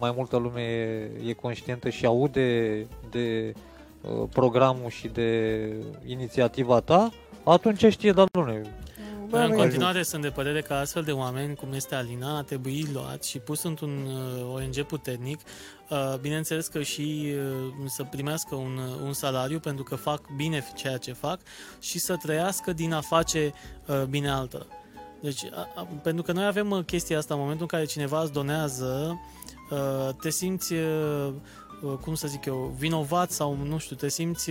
mai 0.00 0.12
multă 0.16 0.36
lume 0.36 0.60
e, 0.60 1.28
e 1.28 1.32
conștientă 1.32 1.88
și 1.88 2.06
aude 2.06 2.86
de 3.10 3.52
uh, 4.00 4.28
programul 4.32 4.88
și 4.90 5.08
de 5.08 5.60
inițiativa 6.06 6.80
ta, 6.80 7.10
atunci 7.44 7.84
știe, 7.86 8.12
dar 8.12 8.26
nu 8.32 8.44
Dar 9.30 9.48
în 9.48 9.56
continuare 9.56 10.02
sunt 10.02 10.22
de 10.22 10.30
părere 10.30 10.60
că 10.60 10.72
astfel 10.72 11.02
de 11.02 11.12
oameni, 11.12 11.54
cum 11.54 11.72
este 11.72 11.94
Alina, 11.94 12.36
a 12.36 12.42
trebuit 12.42 12.92
luat 12.92 13.24
și 13.24 13.38
pus 13.38 13.62
într-un 13.62 14.06
uh, 14.06 14.54
ONG 14.54 14.82
puternic, 14.82 15.40
uh, 15.88 16.14
bineînțeles 16.20 16.66
că 16.66 16.82
și 16.82 17.34
uh, 17.34 17.86
să 17.86 18.02
primească 18.02 18.54
un, 18.54 18.78
un 19.04 19.12
salariu 19.12 19.58
pentru 19.58 19.84
că 19.84 19.94
fac 19.94 20.20
bine 20.36 20.64
ceea 20.74 20.96
ce 20.96 21.12
fac 21.12 21.40
și 21.80 21.98
să 21.98 22.16
trăiască 22.16 22.72
din 22.72 22.92
a 22.92 23.00
face 23.00 23.52
bine 24.08 24.30
altora. 24.30 24.66
Deci, 25.20 25.44
a, 25.54 25.68
a, 25.74 25.88
pentru 26.02 26.22
că 26.22 26.32
noi 26.32 26.46
avem 26.46 26.82
chestia 26.86 27.18
asta 27.18 27.34
în 27.34 27.40
momentul 27.40 27.62
în 27.70 27.78
care 27.78 27.90
cineva 27.90 28.22
îți 28.22 28.32
donează, 28.32 29.20
te 30.20 30.30
simți 30.30 30.74
cum 32.00 32.14
să 32.14 32.28
zic 32.28 32.44
eu, 32.44 32.74
vinovat 32.78 33.30
sau 33.30 33.56
nu 33.64 33.78
știu, 33.78 33.96
te 33.96 34.08
simți 34.08 34.50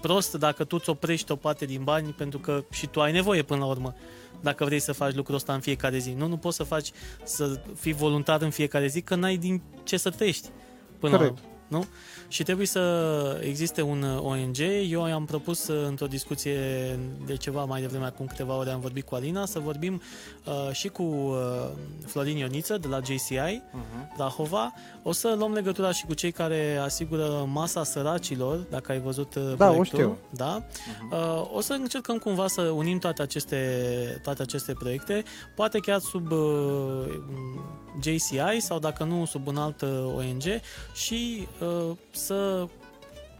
prost 0.00 0.34
dacă 0.34 0.64
tu 0.64 0.76
îți 0.78 0.90
oprești 0.90 1.32
o 1.32 1.36
parte 1.36 1.64
din 1.64 1.84
bani 1.84 2.08
pentru 2.08 2.38
că 2.38 2.64
și 2.70 2.86
tu 2.86 3.00
ai 3.00 3.12
nevoie 3.12 3.42
până 3.42 3.60
la 3.60 3.66
urmă 3.66 3.94
dacă 4.40 4.64
vrei 4.64 4.78
să 4.78 4.92
faci 4.92 5.14
lucrul 5.14 5.34
ăsta 5.34 5.52
în 5.52 5.60
fiecare 5.60 5.98
zi. 5.98 6.10
Nu, 6.10 6.26
nu 6.26 6.36
poți 6.36 6.56
să 6.56 6.62
faci 6.62 6.90
să 7.24 7.60
fii 7.74 7.92
voluntar 7.92 8.42
în 8.42 8.50
fiecare 8.50 8.86
zi 8.86 9.00
că 9.00 9.14
n-ai 9.14 9.36
din 9.36 9.62
ce 9.82 9.96
să 9.96 10.10
trăiești. 10.10 10.48
Până 10.98 11.16
Corect. 11.16 11.38
La, 11.38 11.48
nu? 11.68 11.84
și 12.28 12.42
trebuie 12.42 12.66
să 12.66 13.40
existe 13.44 13.82
un 13.82 14.02
uh, 14.02 14.20
ONG. 14.22 14.56
Eu 14.90 15.02
am 15.02 15.24
propus 15.24 15.68
uh, 15.68 15.86
într-o 15.86 16.06
discuție 16.06 16.58
de 17.26 17.36
ceva 17.36 17.64
mai 17.64 17.80
devreme, 17.80 18.04
acum 18.04 18.26
câteva 18.26 18.56
ore 18.56 18.70
am 18.70 18.80
vorbit 18.80 19.04
cu 19.06 19.14
Alina, 19.14 19.46
să 19.46 19.58
vorbim 19.58 20.02
uh, 20.44 20.72
și 20.72 20.88
cu 20.88 21.02
uh, 21.02 21.36
Florin 22.06 22.36
Ioniță 22.36 22.78
de 22.78 22.88
la 22.88 22.98
JCI, 22.98 23.34
uh-huh. 23.34 23.72
Mhm. 23.72 24.14
Rahova. 24.16 24.72
O 25.02 25.12
să 25.12 25.34
luăm 25.38 25.52
legătura 25.52 25.92
și 25.92 26.06
cu 26.06 26.14
cei 26.14 26.32
care 26.32 26.76
asigură 26.82 27.48
masa 27.52 27.84
săracilor, 27.84 28.56
dacă 28.56 28.92
ai 28.92 29.00
văzut 29.00 29.34
uh, 29.34 29.54
da, 29.56 29.66
proiectul. 29.66 29.98
O 29.98 30.02
știu. 30.02 30.18
Da, 30.30 30.62
uh-huh. 30.62 31.40
uh, 31.40 31.50
O 31.52 31.60
să 31.60 31.72
încercăm 31.72 32.18
cumva 32.18 32.46
să 32.46 32.62
unim 32.62 32.98
toate 32.98 33.22
aceste, 33.22 34.20
toate 34.22 34.42
aceste 34.42 34.72
proiecte, 34.72 35.22
poate 35.54 35.78
chiar 35.78 36.00
sub 36.00 36.30
uh, 36.30 36.38
JCI 38.02 38.58
sau 38.58 38.78
dacă 38.78 39.04
nu 39.04 39.24
sub 39.24 39.46
un 39.46 39.56
alt 39.56 39.80
uh, 39.80 39.88
ONG 40.16 40.42
și 40.94 41.46
uh, 41.57 41.57
să, 42.10 42.66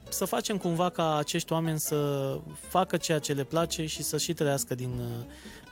să 0.09 0.25
facem 0.25 0.57
cumva 0.57 0.91
ca 0.91 1.17
acești 1.17 1.53
oameni 1.53 1.79
să 1.79 2.39
facă 2.69 2.97
ceea 2.97 3.19
ce 3.19 3.33
le 3.33 3.45
place 3.45 3.87
și 3.87 4.03
să 4.03 4.19
și 4.19 4.33
trăiască 4.33 4.75
din, 4.75 5.01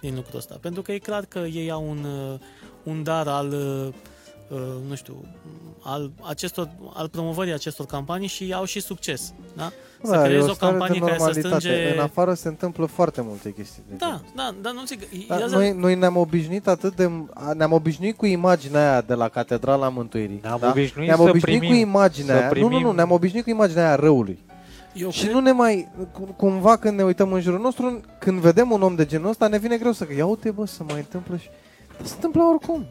din 0.01 0.15
lucrul 0.15 0.39
ăsta. 0.39 0.59
Pentru 0.61 0.83
că 0.83 0.93
e 0.93 0.99
clar 0.99 1.25
că 1.25 1.39
ei 1.39 1.71
au 1.71 1.89
un, 1.89 2.07
un 2.83 3.03
dar 3.03 3.29
al 3.29 3.53
Uh, 3.53 3.95
nu 4.89 4.95
știu, 4.95 5.25
al, 5.83 6.11
acestor, 6.23 6.69
al 6.95 7.09
promovării 7.09 7.53
acestor 7.53 7.87
campanii 7.87 8.29
și 8.29 8.53
au 8.55 8.65
și 8.65 8.81
succes. 8.81 9.33
Da? 9.57 9.73
Să 10.03 10.11
da, 10.11 10.23
creezi 10.23 10.49
o, 10.49 10.51
o 10.51 10.55
campanie 10.55 11.01
care 11.01 11.19
să 11.19 11.31
strânge... 11.33 11.93
În 11.95 11.99
afară 11.99 12.35
se 12.35 12.49
întâmplă 12.49 12.87
foarte 12.87 13.21
multe 13.25 13.53
chestii. 13.53 13.83
Da, 13.99 14.21
da, 14.35 14.55
dar 14.63 14.73
nu 14.73 14.85
zic... 14.85 15.27
Da, 15.29 15.47
noi, 15.51 15.73
noi 15.73 15.95
ne-am 15.95 16.17
obișnuit 16.17 16.67
atât 16.67 16.97
de... 16.97 17.11
Ne-am 17.55 17.73
obișnuit 17.73 18.17
cu 18.17 18.27
imaginea 18.27 18.91
aia 18.91 19.01
de 19.01 19.15
la 19.15 19.29
Catedrala 19.29 19.89
Mântuirii. 19.89 20.41
Ne-am 20.43 20.59
da? 20.61 20.69
obișnuit, 20.69 21.09
ne-am 21.09 21.21
obișnuit 21.21 21.59
primim, 21.59 21.69
cu 21.71 21.89
imaginea 21.89 22.39
aia... 22.39 22.49
Primim... 22.49 22.71
Nu, 22.71 22.79
nu, 22.79 22.87
nu, 22.87 22.93
ne-am 22.93 23.11
obișnuit 23.11 23.45
cu 23.45 23.51
imaginea 23.51 23.87
aia 23.87 23.95
răului. 23.95 24.39
Eu 24.95 25.11
și 25.11 25.21
cred... 25.21 25.33
nu 25.33 25.41
ne 25.41 25.53
mai, 25.53 25.89
cumva 26.37 26.77
când 26.77 26.97
ne 26.97 27.05
uităm 27.05 27.33
în 27.33 27.41
jurul 27.41 27.61
nostru, 27.61 28.01
când 28.19 28.41
vedem 28.41 28.71
un 28.71 28.83
om 28.83 28.95
de 28.95 29.07
genul 29.07 29.29
ăsta, 29.29 29.49
ne 29.49 29.59
vine 29.59 29.77
greu 29.77 29.93
să, 29.93 30.07
ia 30.17 30.27
uite 30.27 30.51
bă, 30.51 30.67
să 30.67 30.83
mai 30.83 30.97
întâmplă 30.97 31.37
și... 31.37 31.49
Se 32.03 32.13
întâmplă 32.15 32.43
oricum. 32.43 32.87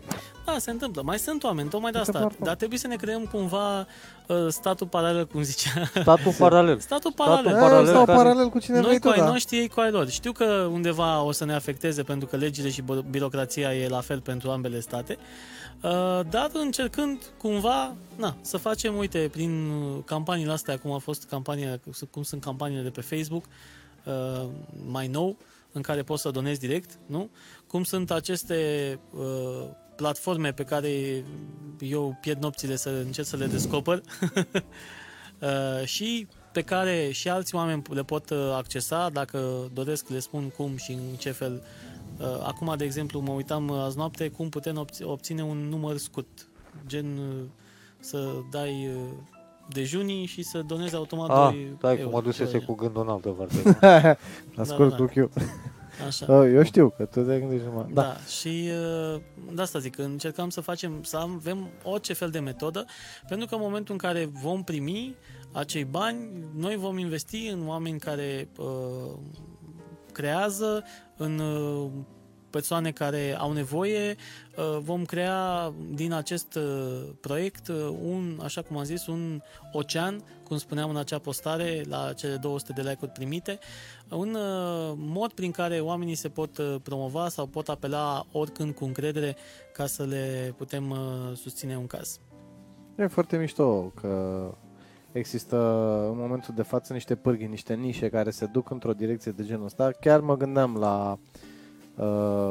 Da, 0.46 0.58
se 0.58 0.72
întâmplă. 0.72 1.02
Mai 1.02 1.20
sunt 1.20 1.44
oameni, 1.44 1.70
tocmai 1.70 1.92
de 1.92 1.98
asta. 1.98 2.32
Dar 2.40 2.56
trebuie 2.56 2.80
să 2.80 2.88
ne 2.88 2.96
creăm 2.96 3.26
cumva 3.26 3.80
uh, 3.80 4.48
statul 4.48 4.88
paralel, 4.88 5.28
cum 5.28 5.42
zicea. 5.42 5.86
Statul 5.86 6.34
paralel. 6.44 6.80
Statul 6.80 7.12
paralel. 7.12 7.44
Statul 7.44 7.60
paralel, 7.62 7.88
Stau 7.88 8.06
care... 8.06 8.18
paralel 8.18 8.50
cu 8.50 8.60
cine 8.60 8.80
Noi 8.80 9.00
cu 9.00 9.08
ai 9.08 9.18
da. 9.18 9.26
noștri, 9.26 9.58
ei 9.58 9.68
cu 9.68 9.80
ai 9.80 9.92
lor. 9.92 10.10
Știu 10.10 10.32
că 10.32 10.46
undeva 10.72 11.22
o 11.22 11.32
să 11.32 11.46
ne 11.46 11.54
afecteze 11.54 12.04
pentru 12.04 12.28
că 12.28 12.36
legile 12.36 12.70
și 12.70 12.84
birocrația 13.10 13.76
e 13.76 13.88
la 13.88 14.02
fel 14.02 14.22
pentru 14.22 14.50
ambele 14.50 14.80
state. 14.80 15.18
Uh, 15.82 16.20
dar 16.30 16.50
încercând 16.54 17.22
cumva 17.38 17.96
na, 18.16 18.36
să 18.42 18.58
facem, 18.58 18.96
uite, 18.96 19.30
prin 19.32 19.72
campaniile 20.06 20.52
astea, 20.52 20.78
cum 20.78 20.92
a 20.92 20.98
fost 20.98 21.26
campania, 21.30 21.80
cum 22.12 22.24
sunt 22.24 22.44
campaniile 22.44 22.84
de 22.84 22.90
pe 22.90 23.02
Facebook, 23.02 23.46
uh, 24.04 24.48
mai 24.88 25.08
nou, 25.08 25.38
în 25.72 25.82
care 25.82 26.04
poți 26.04 26.22
să 26.22 26.30
donezi 26.30 26.60
direct, 26.60 26.90
nu? 27.06 27.30
Cum 27.68 27.84
sunt 27.84 28.12
aceste 28.12 29.00
uh, 29.12 29.68
platforme 29.96 30.52
pe 30.52 30.64
care 30.64 31.24
eu 31.80 32.18
pierd 32.22 32.42
nopțile 32.42 32.76
să 32.76 32.90
încerc 32.90 33.28
să 33.28 33.38
le 33.38 33.46
descoper 33.46 34.02
uh, 35.40 35.86
și 35.86 36.28
pe 36.52 36.62
care 36.62 37.10
și 37.12 37.30
alți 37.30 37.56
oameni 37.56 37.82
le 37.90 38.04
pot 38.04 38.30
uh, 38.30 38.54
accesa 38.56 39.10
dacă 39.10 39.70
doresc, 39.74 40.10
le 40.10 40.20
spun 40.20 40.50
cum 40.58 40.76
și 40.76 40.92
în 40.92 41.16
ce 41.18 41.32
fel. 41.32 41.64
Uh, 42.20 42.26
acum, 42.44 42.74
de 42.78 42.84
exemplu, 42.84 43.20
mă 43.20 43.32
uitam 43.32 43.72
azi 43.72 43.98
noapte 43.98 44.30
cum 44.30 44.50
putem 44.50 44.88
obține 45.02 45.44
un 45.44 45.58
număr 45.58 45.98
scurt, 45.98 46.48
gen 46.88 47.20
să 48.00 48.32
dai 48.52 48.90
dejunii 49.70 50.26
și 50.26 50.44
să 50.44 50.62
donezi 50.62 50.96
automat 50.96 51.30
ah, 51.30 51.54
2 51.54 51.78
dai, 51.80 51.98
euro. 52.00 52.12
mă 52.12 52.22
dusese 52.22 52.58
cu 52.58 52.74
gândul 52.74 53.02
în 53.02 53.08
altă 53.10 53.30
parte. 53.30 54.18
Ascult 54.62 54.90
da, 54.90 55.06
da, 55.06 55.28
da. 55.36 55.42
Cu 56.00 56.06
Așa. 56.08 56.38
Oh, 56.38 56.48
eu 56.54 56.64
știu 56.64 56.90
că 56.90 57.06
tu 57.06 57.22
te 57.22 57.40
gândești 57.40 57.66
numai. 57.66 57.86
Da. 57.94 58.02
da, 58.02 58.18
și 58.18 58.70
uh, 59.14 59.22
de 59.54 59.62
asta 59.62 59.80
zic, 59.80 59.98
încercăm 59.98 60.50
să 60.50 60.62
facem, 60.62 61.04
să 61.04 61.18
avem 61.18 61.70
orice 61.84 62.14
fel 62.14 62.30
de 62.30 62.40
metodă, 62.40 62.86
pentru 63.28 63.48
că 63.48 63.56
în 63.56 63.62
momentul 63.62 63.94
în 63.94 64.00
care 64.00 64.30
vom 64.42 64.64
primi 64.64 65.16
acei 65.52 65.84
bani, 65.84 66.30
noi 66.56 66.76
vom 66.76 66.98
investi 66.98 67.48
în 67.48 67.68
oameni 67.68 68.00
care 68.00 68.50
uh, 68.58 69.18
creează, 70.12 70.84
în 71.18 71.40
uh, 71.40 71.90
persoane 72.56 72.92
care 72.92 73.36
au 73.38 73.52
nevoie, 73.52 74.16
uh, 74.58 74.78
vom 74.80 75.06
crea 75.06 75.74
din 75.94 76.14
acest 76.14 76.56
uh, 76.56 76.64
proiect 77.22 77.68
uh, 77.68 77.76
un, 78.04 78.40
așa 78.44 78.62
cum 78.62 78.78
am 78.78 78.84
zis, 78.84 79.08
un 79.08 79.42
ocean, 79.72 80.24
cum 80.44 80.58
spuneam 80.58 80.90
în 80.90 80.98
acea 80.98 81.20
postare, 81.20 81.84
la 81.90 82.14
cele 82.14 82.36
200 82.36 82.74
de 82.74 82.82
like-uri 82.82 83.12
primite, 83.12 83.60
un 84.10 84.38
mod 84.96 85.32
prin 85.32 85.52
care 85.52 85.80
oamenii 85.80 86.16
se 86.16 86.30
pot 86.30 86.62
promova 86.84 87.30
sau 87.30 87.46
pot 87.46 87.70
apela 87.70 88.26
oricând 88.32 88.74
cu 88.74 88.86
încredere 88.86 89.36
ca 89.74 89.86
să 89.86 90.04
le 90.04 90.54
putem 90.58 90.96
susține 91.34 91.78
un 91.78 91.88
caz. 91.88 92.20
E 92.98 93.08
foarte 93.08 93.38
mișto 93.38 93.92
că 94.02 94.14
există 95.12 95.58
în 96.12 96.18
momentul 96.18 96.54
de 96.56 96.62
față 96.62 96.94
niște 96.94 97.16
pârghii, 97.16 97.48
niște 97.48 97.74
nișe 97.74 98.10
care 98.10 98.30
se 98.30 98.46
duc 98.46 98.70
într-o 98.70 98.94
direcție 98.94 99.32
de 99.32 99.44
genul 99.44 99.66
ăsta. 99.66 99.92
Chiar 100.00 100.20
mă 100.20 100.38
gândeam 100.38 100.76
la 100.76 101.12
uh, 101.12 101.54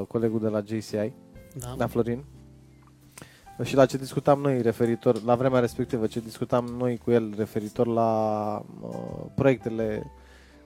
colegul 0.09 0.40
de 0.40 0.48
la 0.48 0.61
JCI, 0.61 1.12
da. 1.59 1.74
la 1.76 1.87
Florin, 1.87 2.24
și 3.62 3.74
la 3.74 3.87
ce 3.87 3.96
discutam 3.96 4.40
noi 4.40 4.62
referitor, 4.62 5.22
la 5.22 5.35
vremea 5.35 5.61
respectivă, 5.61 6.07
ce 6.07 6.20
discutam 6.20 6.64
noi 6.78 6.96
cu 7.04 7.11
el 7.11 7.35
referitor 7.37 7.87
la 7.87 8.62
uh, 8.80 8.96
proiectele 9.35 10.11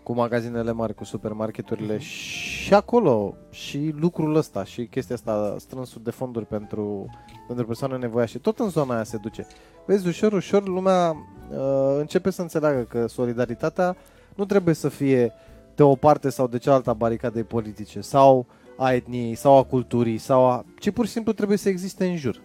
cu 0.03 0.15
magazinele 0.15 0.73
mari, 0.73 0.95
cu 0.95 1.05
supermarketurile 1.05 1.97
mm-hmm. 1.97 2.01
și 2.01 2.75
acolo 2.75 3.35
și 3.51 3.95
lucrul 3.99 4.37
ăsta 4.37 4.65
și 4.65 4.87
chestia 4.87 5.15
asta 5.15 5.57
strânsul 5.59 6.01
de 6.05 6.11
fonduri 6.11 6.47
pentru, 6.47 7.07
pentru 7.47 7.67
persoane 7.67 7.97
nevoiașe, 7.97 8.39
tot 8.39 8.59
în 8.59 8.69
zona 8.69 8.95
aia 8.95 9.05
se 9.05 9.17
duce. 9.17 9.47
Vezi, 9.87 10.07
ușor, 10.07 10.33
ușor 10.33 10.69
lumea 10.69 11.11
uh, 11.51 11.97
începe 11.99 12.31
să 12.31 12.43
înțeleagă 12.43 12.83
că 12.83 13.07
solidaritatea 13.07 13.97
nu 14.35 14.45
trebuie 14.45 14.75
să 14.75 14.89
fie 14.89 15.33
de 15.75 15.83
o 15.83 15.95
parte 15.95 16.29
sau 16.29 16.47
de 16.47 16.59
cealaltă 16.59 16.91
a 16.91 16.95
baricadei 16.95 17.45
politice 17.45 18.01
sau 18.01 18.47
a 18.79 18.93
etniei 18.93 19.35
sau 19.35 19.57
a 19.57 19.63
culturii, 19.63 20.19
sau 20.19 20.47
a... 20.47 20.65
ci 20.79 20.91
pur 20.91 21.07
și 21.07 21.13
simplu 21.13 21.33
trebuie 21.33 21.59
să 21.59 21.69
existe 21.69 22.07
în 22.07 22.17
jur. 22.17 22.41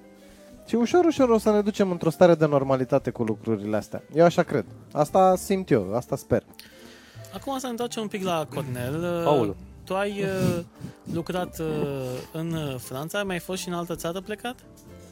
Și 0.66 0.76
ușor, 0.76 1.06
ușor 1.06 1.30
o 1.30 1.38
să 1.38 1.52
ne 1.52 1.62
ducem 1.62 1.92
într-o 1.92 2.10
stare 2.10 2.36
de 2.36 2.46
normalitate 2.46 3.10
cu 3.10 3.24
lucrurile 3.24 3.78
astea. 3.78 4.04
Eu 4.14 4.26
așa 4.26 4.44
cred. 4.44 4.66
Asta 4.92 5.36
simt 5.36 5.72
eu, 5.72 5.96
asta 5.96 6.16
sper. 6.16 6.44
Acum 7.34 7.58
să 7.58 7.66
ne 7.66 7.72
întoarcem 7.72 8.02
un 8.02 8.08
pic 8.08 8.24
la 8.24 8.48
Cornel. 8.54 9.24
Paul. 9.24 9.56
Tu 9.84 9.96
ai 9.96 10.24
uh, 10.24 10.64
lucrat 11.14 11.60
uh, 11.60 11.68
în 12.32 12.78
Franța, 12.78 13.18
ai 13.18 13.24
mai 13.24 13.40
fost 13.40 13.62
și 13.62 13.68
în 13.68 13.74
altă 13.74 13.96
țară 13.96 14.22
plecat? 14.22 14.56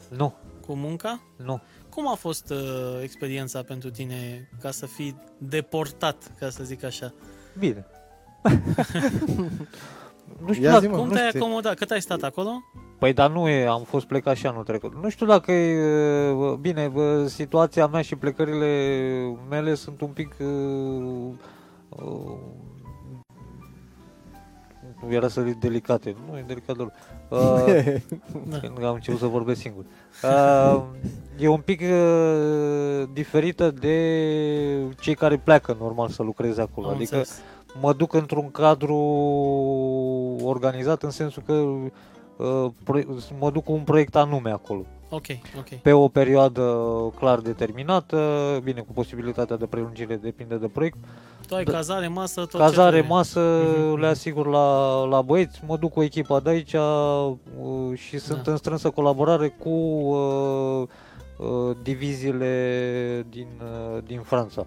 Nu. 0.09 0.33
Cu 0.65 0.73
munca? 0.73 1.21
Nu. 1.45 1.61
Cum 1.89 2.07
a 2.07 2.13
fost 2.13 2.49
uh, 2.49 2.57
experiența 3.01 3.61
pentru 3.61 3.89
tine 3.89 4.49
ca 4.61 4.71
să 4.71 4.85
fii 4.85 5.15
deportat, 5.37 6.31
ca 6.39 6.49
să 6.49 6.63
zic 6.63 6.83
așa? 6.83 7.13
Bine. 7.57 7.85
Nu 10.45 10.53
știu 10.53 10.69
dacă, 10.69 10.87
cum 10.87 11.09
te-ai 11.09 11.29
acomodat? 11.35 11.75
Cât 11.75 11.91
ai 11.91 12.01
stat 12.01 12.21
acolo? 12.21 12.63
Păi 12.99 13.13
dar 13.13 13.31
nu 13.31 13.47
e, 13.49 13.65
am 13.65 13.83
fost 13.83 14.05
plecat 14.05 14.35
și 14.35 14.47
anul 14.47 14.63
trecut. 14.63 14.93
Nu 15.01 15.09
știu 15.09 15.25
dacă 15.25 15.51
e, 15.51 16.33
bine, 16.59 16.91
situația 17.25 17.87
mea 17.87 18.01
și 18.01 18.15
plecările 18.15 18.67
mele 19.49 19.73
sunt 19.73 20.01
un 20.01 20.09
pic 20.09 20.35
era 25.09 25.27
să 25.27 25.41
zic 25.41 25.55
delicate. 25.55 26.15
Nu 26.29 26.37
e 26.37 26.43
delicat 26.47 26.75
deloc. 26.75 26.91
Uh, 27.31 28.59
când 28.61 28.83
am 28.83 28.93
început 28.93 29.19
să 29.19 29.25
vorbesc 29.25 29.59
singur. 29.59 29.85
Uh, 30.23 30.83
e 31.39 31.47
un 31.47 31.59
pic 31.59 31.81
uh, 31.81 33.03
diferită 33.13 33.71
de 33.71 33.95
cei 34.99 35.15
care 35.15 35.37
pleacă 35.37 35.77
normal 35.79 36.09
să 36.09 36.23
lucreze 36.23 36.61
acolo. 36.61 36.87
Am 36.87 36.95
adică 36.95 37.15
înțeles. 37.15 37.41
Mă 37.81 37.93
duc 37.93 38.13
într-un 38.13 38.51
cadru 38.51 38.95
organizat 40.43 41.03
în 41.03 41.09
sensul 41.09 41.43
că 41.45 41.53
uh, 41.53 42.71
proie- 42.83 43.07
mă 43.39 43.51
duc 43.51 43.63
cu 43.63 43.71
un 43.71 43.81
proiect 43.83 44.15
anume 44.15 44.49
acolo. 44.51 44.85
Ok, 45.09 45.25
ok. 45.57 45.67
Pe 45.81 45.91
o 45.91 46.07
perioadă 46.07 46.77
clar 47.19 47.39
determinată, 47.39 48.17
bine, 48.63 48.81
cu 48.81 48.93
posibilitatea 48.93 49.55
de 49.57 49.65
prelungire 49.65 50.15
depinde 50.15 50.55
de 50.55 50.67
proiect. 50.67 50.97
Tu 51.47 51.55
ai 51.55 51.63
Da. 51.63 51.71
cazare, 51.71 52.07
masă, 52.07 52.39
tot 52.41 52.49
ce 52.51 52.57
Cazare, 52.57 52.89
trebuie. 52.91 53.11
masă, 53.15 53.39
Mhm. 53.87 53.99
le 53.99 54.07
asigur 54.07 54.47
la, 54.47 55.03
la 55.03 55.21
băieți, 55.21 55.61
mă 55.67 55.77
duc 55.77 55.91
cu 55.91 56.01
echipa 56.03 56.39
de 56.39 56.49
aici 56.49 56.73
uh, 56.73 57.31
și 57.93 58.17
sunt 58.19 58.43
Da. 58.43 58.51
în 58.51 58.57
strânsă 58.57 58.89
colaborare 58.89 59.47
cu 59.47 59.69
uh, 59.69 60.87
uh, 61.37 61.75
diviziile 61.83 63.25
din, 63.29 63.47
uh, 63.61 64.01
din 64.05 64.19
Franța. 64.19 64.65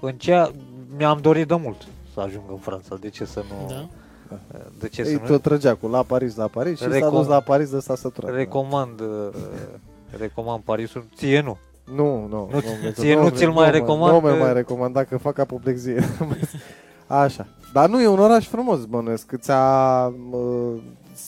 În 0.00 0.12
ceea, 0.12 0.50
mi-am 0.96 1.18
dorit 1.20 1.48
de 1.48 1.54
mult 1.62 1.76
să 2.14 2.20
ajung 2.20 2.42
în 2.50 2.56
Franța, 2.56 2.96
de 3.00 3.08
ce 3.08 3.24
să 3.24 3.42
nu... 3.48 3.68
Da. 3.74 3.88
De 4.78 4.88
ce 4.88 5.00
Ei 5.02 5.06
să 5.12 5.16
tot 5.18 5.42
trăgea 5.42 5.74
cu 5.74 5.86
la 5.88 6.02
Paris, 6.02 6.36
la 6.36 6.46
Paris 6.46 6.78
și 6.80 6.82
s-a 6.90 6.96
Recom- 6.98 7.10
dus 7.10 7.26
la 7.26 7.40
Paris 7.40 7.70
de 7.70 7.80
s-a 7.80 7.94
săturat. 7.94 8.30
nu? 8.30 8.36
Recomand, 8.36 9.00
uh, 9.00 9.28
recomand 10.18 10.62
Parisul, 10.62 11.04
ție 11.16 11.40
nu. 11.40 11.56
Nu, 11.94 12.26
nu. 12.26 12.48
Nu- 12.52 12.62
nu, 12.84 12.90
ție 12.90 13.14
nu 13.14 13.28
ți-l 13.28 13.50
mai 13.50 13.64
mă- 13.66 13.70
recomand 13.72 14.12
Nu 14.12 14.28
mi 14.28 14.36
că- 14.36 14.42
mai 14.42 14.52
recomanda 14.52 15.04
că 15.04 15.16
fac 15.18 15.38
apoplexie. 15.38 16.04
Așa. 17.06 17.46
Dar 17.72 17.88
nu 17.88 18.00
e 18.00 18.06
un 18.06 18.18
oraș 18.18 18.46
frumos, 18.48 18.84
bănuiesc. 18.84 19.32
Ți-a 19.36 20.12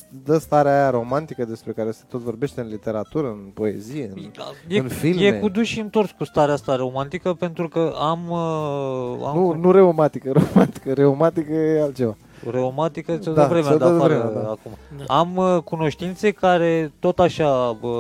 uh, 0.01 0.19
dă 0.25 0.39
starea 0.39 0.73
aia 0.73 0.91
romantică 0.91 1.45
despre 1.45 1.73
care 1.73 1.91
se 1.91 2.03
tot 2.09 2.21
vorbește 2.21 2.61
în 2.61 2.69
literatură, 2.69 3.27
în 3.27 3.51
poezie. 3.55 4.11
În... 4.15 4.31
E, 4.69 4.79
În 4.79 4.89
filme. 4.89 5.27
e 5.27 5.33
cu 5.33 5.49
duș 5.49 5.69
și 5.69 5.81
întors 5.81 6.11
cu 6.11 6.25
starea 6.25 6.55
asta 6.55 6.77
romantică 6.77 7.33
pentru 7.35 7.69
că 7.69 7.95
am, 8.01 8.31
uh, 8.31 9.27
am 9.27 9.37
Nu, 9.37 9.53
nu 9.55 9.71
reumatică, 9.71 10.33
romantică. 10.53 10.93
Reumatică 10.93 11.53
e 11.53 11.83
altceva. 11.83 12.17
Reumatică 12.51 13.17
ți-o 13.17 13.33
Da, 13.33 13.41
dă 13.43 13.47
vremea 13.49 13.69
ți-o 13.71 13.79
de 13.79 13.85
dă 13.85 13.91
afară 13.91 14.15
vremea, 14.19 14.43
da. 14.43 14.49
acum. 14.51 14.73
Da. 15.07 15.15
Am 15.15 15.37
uh, 15.37 15.63
cunoștințe 15.63 16.31
care 16.31 16.93
tot 16.99 17.19
așa 17.19 17.79
uh, 17.81 17.91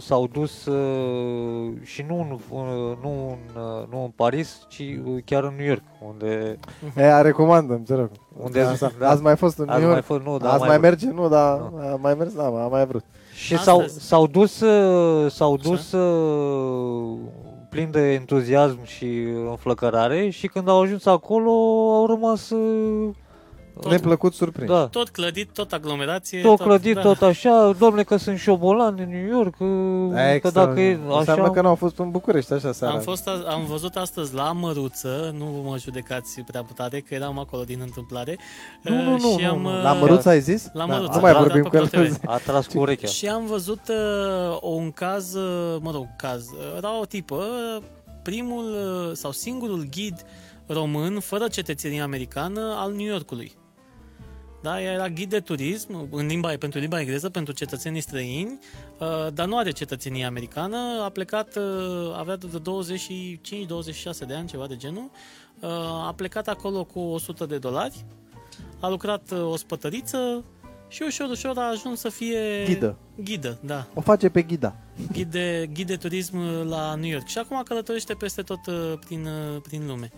s-au 0.00 0.26
dus 0.32 0.66
uh, 0.66 1.72
și 1.82 2.04
nu 2.08 2.16
în, 2.20 2.30
uh, 2.58 2.96
nu, 3.02 3.10
în, 3.28 3.62
uh, 3.62 3.86
nu 3.90 4.02
în 4.02 4.10
Paris, 4.16 4.66
ci 4.68 4.78
uh, 4.78 5.22
chiar 5.24 5.44
în 5.44 5.52
New 5.56 5.66
York, 5.66 5.82
unde, 6.12 6.58
E, 6.96 7.20
recomandăm, 7.20 7.82
te 7.82 7.94
rog. 7.94 8.10
Unde- 8.42 8.60
Azi, 8.60 8.84
da. 8.98 9.08
azi 9.08 9.22
mai 9.22 9.36
fost 9.36 9.58
în 9.58 9.68
azi 9.68 9.78
New 9.78 9.86
mai 9.88 9.94
York. 9.96 10.06
fost, 10.06 10.22
nu, 10.22 10.38
dar 10.38 10.50
Azi 10.50 10.58
mai 10.60 10.68
vrut. 10.68 10.80
merge? 10.82 11.10
Nu, 11.10 11.28
dar 11.28 11.60
a 11.92 11.98
mai 12.00 12.14
mers, 12.14 12.32
da, 12.34 12.44
a 12.44 12.68
mai 12.70 12.86
vrut. 12.86 13.04
Și 13.34 13.54
Astăzi. 13.54 13.64
s-au, 13.64 13.84
s-au 13.98 14.26
dus, 14.26 14.60
uh, 14.60 15.30
s-au 15.30 15.52
Așa. 15.54 15.68
dus 15.70 15.92
uh, 15.92 17.18
plin 17.70 17.90
de 17.90 18.12
entuziasm 18.12 18.78
și 18.84 19.06
înflăcărare 19.48 20.28
și 20.30 20.46
când 20.46 20.68
au 20.68 20.80
ajuns 20.80 21.06
acolo 21.06 21.50
au 21.94 22.06
rămas 22.06 22.50
uh, 22.50 23.08
Tot- 23.80 23.90
Neplăcut 23.90 24.34
surprins. 24.34 24.70
da, 24.70 24.86
Tot 24.86 25.08
clădit, 25.08 25.50
tot 25.52 25.72
aglomerație. 25.72 26.40
tot 26.40 26.60
clădit, 26.60 26.94
da. 26.94 27.00
tot 27.00 27.22
așa, 27.22 27.72
domne 27.78 28.02
că 28.02 28.16
sunt 28.16 28.38
șobolan 28.38 28.94
în 28.98 29.08
New 29.08 29.26
York, 29.36 29.54
uh, 29.58 29.68
că 30.14 30.20
Extra. 30.34 30.64
dacă 30.64 30.80
e 30.80 30.98
Înseamnă 31.08 31.42
așa... 31.42 31.52
că 31.52 31.60
n-au 31.62 31.74
fost 31.74 31.98
în 31.98 32.10
București, 32.10 32.52
așa 32.52 32.72
seara. 32.72 32.94
Am, 32.94 33.00
fost, 33.00 33.28
a- 33.28 33.44
am 33.48 33.64
văzut 33.64 33.96
astăzi 33.96 34.34
la 34.34 34.52
Măruță, 34.52 35.34
nu 35.38 35.44
mă 35.64 35.78
judecați 35.78 36.40
prea 36.40 36.64
tare, 36.74 37.00
că 37.00 37.14
eram 37.14 37.38
acolo 37.38 37.62
din 37.62 37.78
întâmplare. 37.82 38.38
Nu, 38.82 38.96
uh, 38.98 39.04
nu, 39.04 39.10
nu, 39.10 39.38
și 39.38 39.44
nu, 39.44 39.50
am, 39.50 39.60
nu. 39.60 39.68
uh, 39.76 39.82
La 39.82 39.92
Măruț 39.92 40.24
ai 40.24 40.40
zis? 40.40 40.68
La 40.72 40.86
Da, 40.86 40.94
Măruță, 40.94 41.12
Nu 41.14 41.20
mai 41.20 41.32
da, 41.32 41.38
vorbim 41.38 41.62
da, 41.62 41.68
cu 41.68 41.76
el. 41.76 41.88
pe 41.88 41.98
TV. 42.08 42.18
A 42.26 42.36
tras 42.36 42.66
cu 42.66 42.78
urechea. 42.78 43.06
Și 43.06 43.26
am 43.28 43.46
văzut 43.46 43.80
uh, 43.88 44.58
un 44.60 44.90
caz, 44.90 45.34
uh, 45.34 45.76
mă 45.80 45.90
rog, 45.90 46.06
caz, 46.16 46.46
uh, 46.50 46.76
era 46.76 47.00
o 47.00 47.04
tipă, 47.04 47.34
uh, 47.34 47.82
primul 48.22 48.64
uh, 48.64 49.10
sau 49.16 49.30
singurul 49.30 49.86
ghid 49.90 50.24
român 50.72 51.20
fără 51.20 51.48
cetățenie 51.48 52.00
americană 52.00 52.74
al 52.78 52.92
New 52.92 53.06
Yorkului. 53.06 53.52
Da, 54.62 54.82
ea 54.82 54.92
era 54.92 55.08
ghid 55.08 55.30
de 55.30 55.40
turism 55.40 56.08
în 56.10 56.26
limba, 56.26 56.52
pentru 56.58 56.78
limba 56.78 57.00
engleză, 57.00 57.30
pentru 57.30 57.54
cetățenii 57.54 58.00
străini, 58.00 58.58
uh, 58.98 59.32
dar 59.32 59.46
nu 59.46 59.56
are 59.56 59.70
cetățenie 59.70 60.24
americană. 60.24 60.76
A 61.04 61.08
plecat, 61.08 61.56
uh, 61.56 61.62
avea 62.16 62.36
de 62.36 62.46
25-26 62.46 64.26
de 64.26 64.34
ani, 64.34 64.48
ceva 64.48 64.66
de 64.66 64.76
genul. 64.76 65.10
Uh, 65.60 65.68
A 66.06 66.12
plecat 66.16 66.48
acolo 66.48 66.84
cu 66.84 66.98
100 66.98 67.46
de 67.46 67.58
dolari, 67.58 68.04
a 68.80 68.88
lucrat 68.88 69.30
uh, 69.30 69.50
o 69.50 69.56
spătăriță 69.56 70.44
și 70.88 71.02
ușor, 71.06 71.28
ușor 71.30 71.58
a 71.58 71.68
ajuns 71.68 72.00
să 72.00 72.08
fie 72.08 72.64
Ghidă. 72.64 72.96
Ghidă, 73.24 73.58
da. 73.62 73.86
O 73.94 74.00
face 74.00 74.28
pe 74.28 74.42
ghida. 74.42 74.76
Ghid 75.12 75.30
de, 75.30 75.68
ghid 75.72 75.86
de 75.86 75.96
turism 75.96 76.38
la 76.68 76.94
New 76.94 77.10
York. 77.10 77.26
Și 77.26 77.38
acum 77.38 77.62
călătorește 77.64 78.14
peste 78.14 78.42
tot 78.42 78.66
uh, 78.66 78.92
prin, 79.06 79.26
uh, 79.26 79.60
prin 79.62 79.86
lume. 79.86 80.10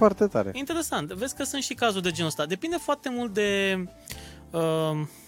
Foarte 0.00 0.26
tare. 0.26 0.50
Interesant. 0.54 1.12
Vezi 1.12 1.34
că 1.36 1.44
sunt 1.44 1.62
și 1.62 1.74
cazuri 1.74 2.02
de 2.02 2.10
genul 2.10 2.28
ăsta. 2.28 2.46
Depinde 2.46 2.76
foarte 2.76 3.08
mult 3.08 3.34
de 3.34 3.78
uh, 4.50 4.60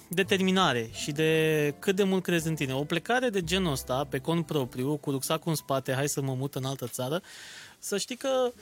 determinare 0.09 0.91
și 0.93 1.13
de 1.13 1.75
cât 1.79 1.97
de 1.97 2.03
mult 2.03 2.23
crezi 2.23 2.49
în 2.49 2.55
tine. 2.55 2.75
O 2.75 2.85
plecare 2.85 3.29
de 3.29 3.43
genul 3.43 3.73
ăsta, 3.73 4.07
pe 4.11 4.19
cont 4.19 4.47
propriu, 4.47 4.97
cu 4.97 5.11
rucsacul 5.11 5.51
în 5.51 5.57
spate, 5.57 5.93
hai 5.93 6.09
să 6.09 6.23
mă 6.23 6.35
mut 6.39 6.55
în 6.55 6.65
altă 6.65 6.87
țară, 6.87 7.23
să 7.79 7.99
știi 7.99 8.17
că 8.17 8.53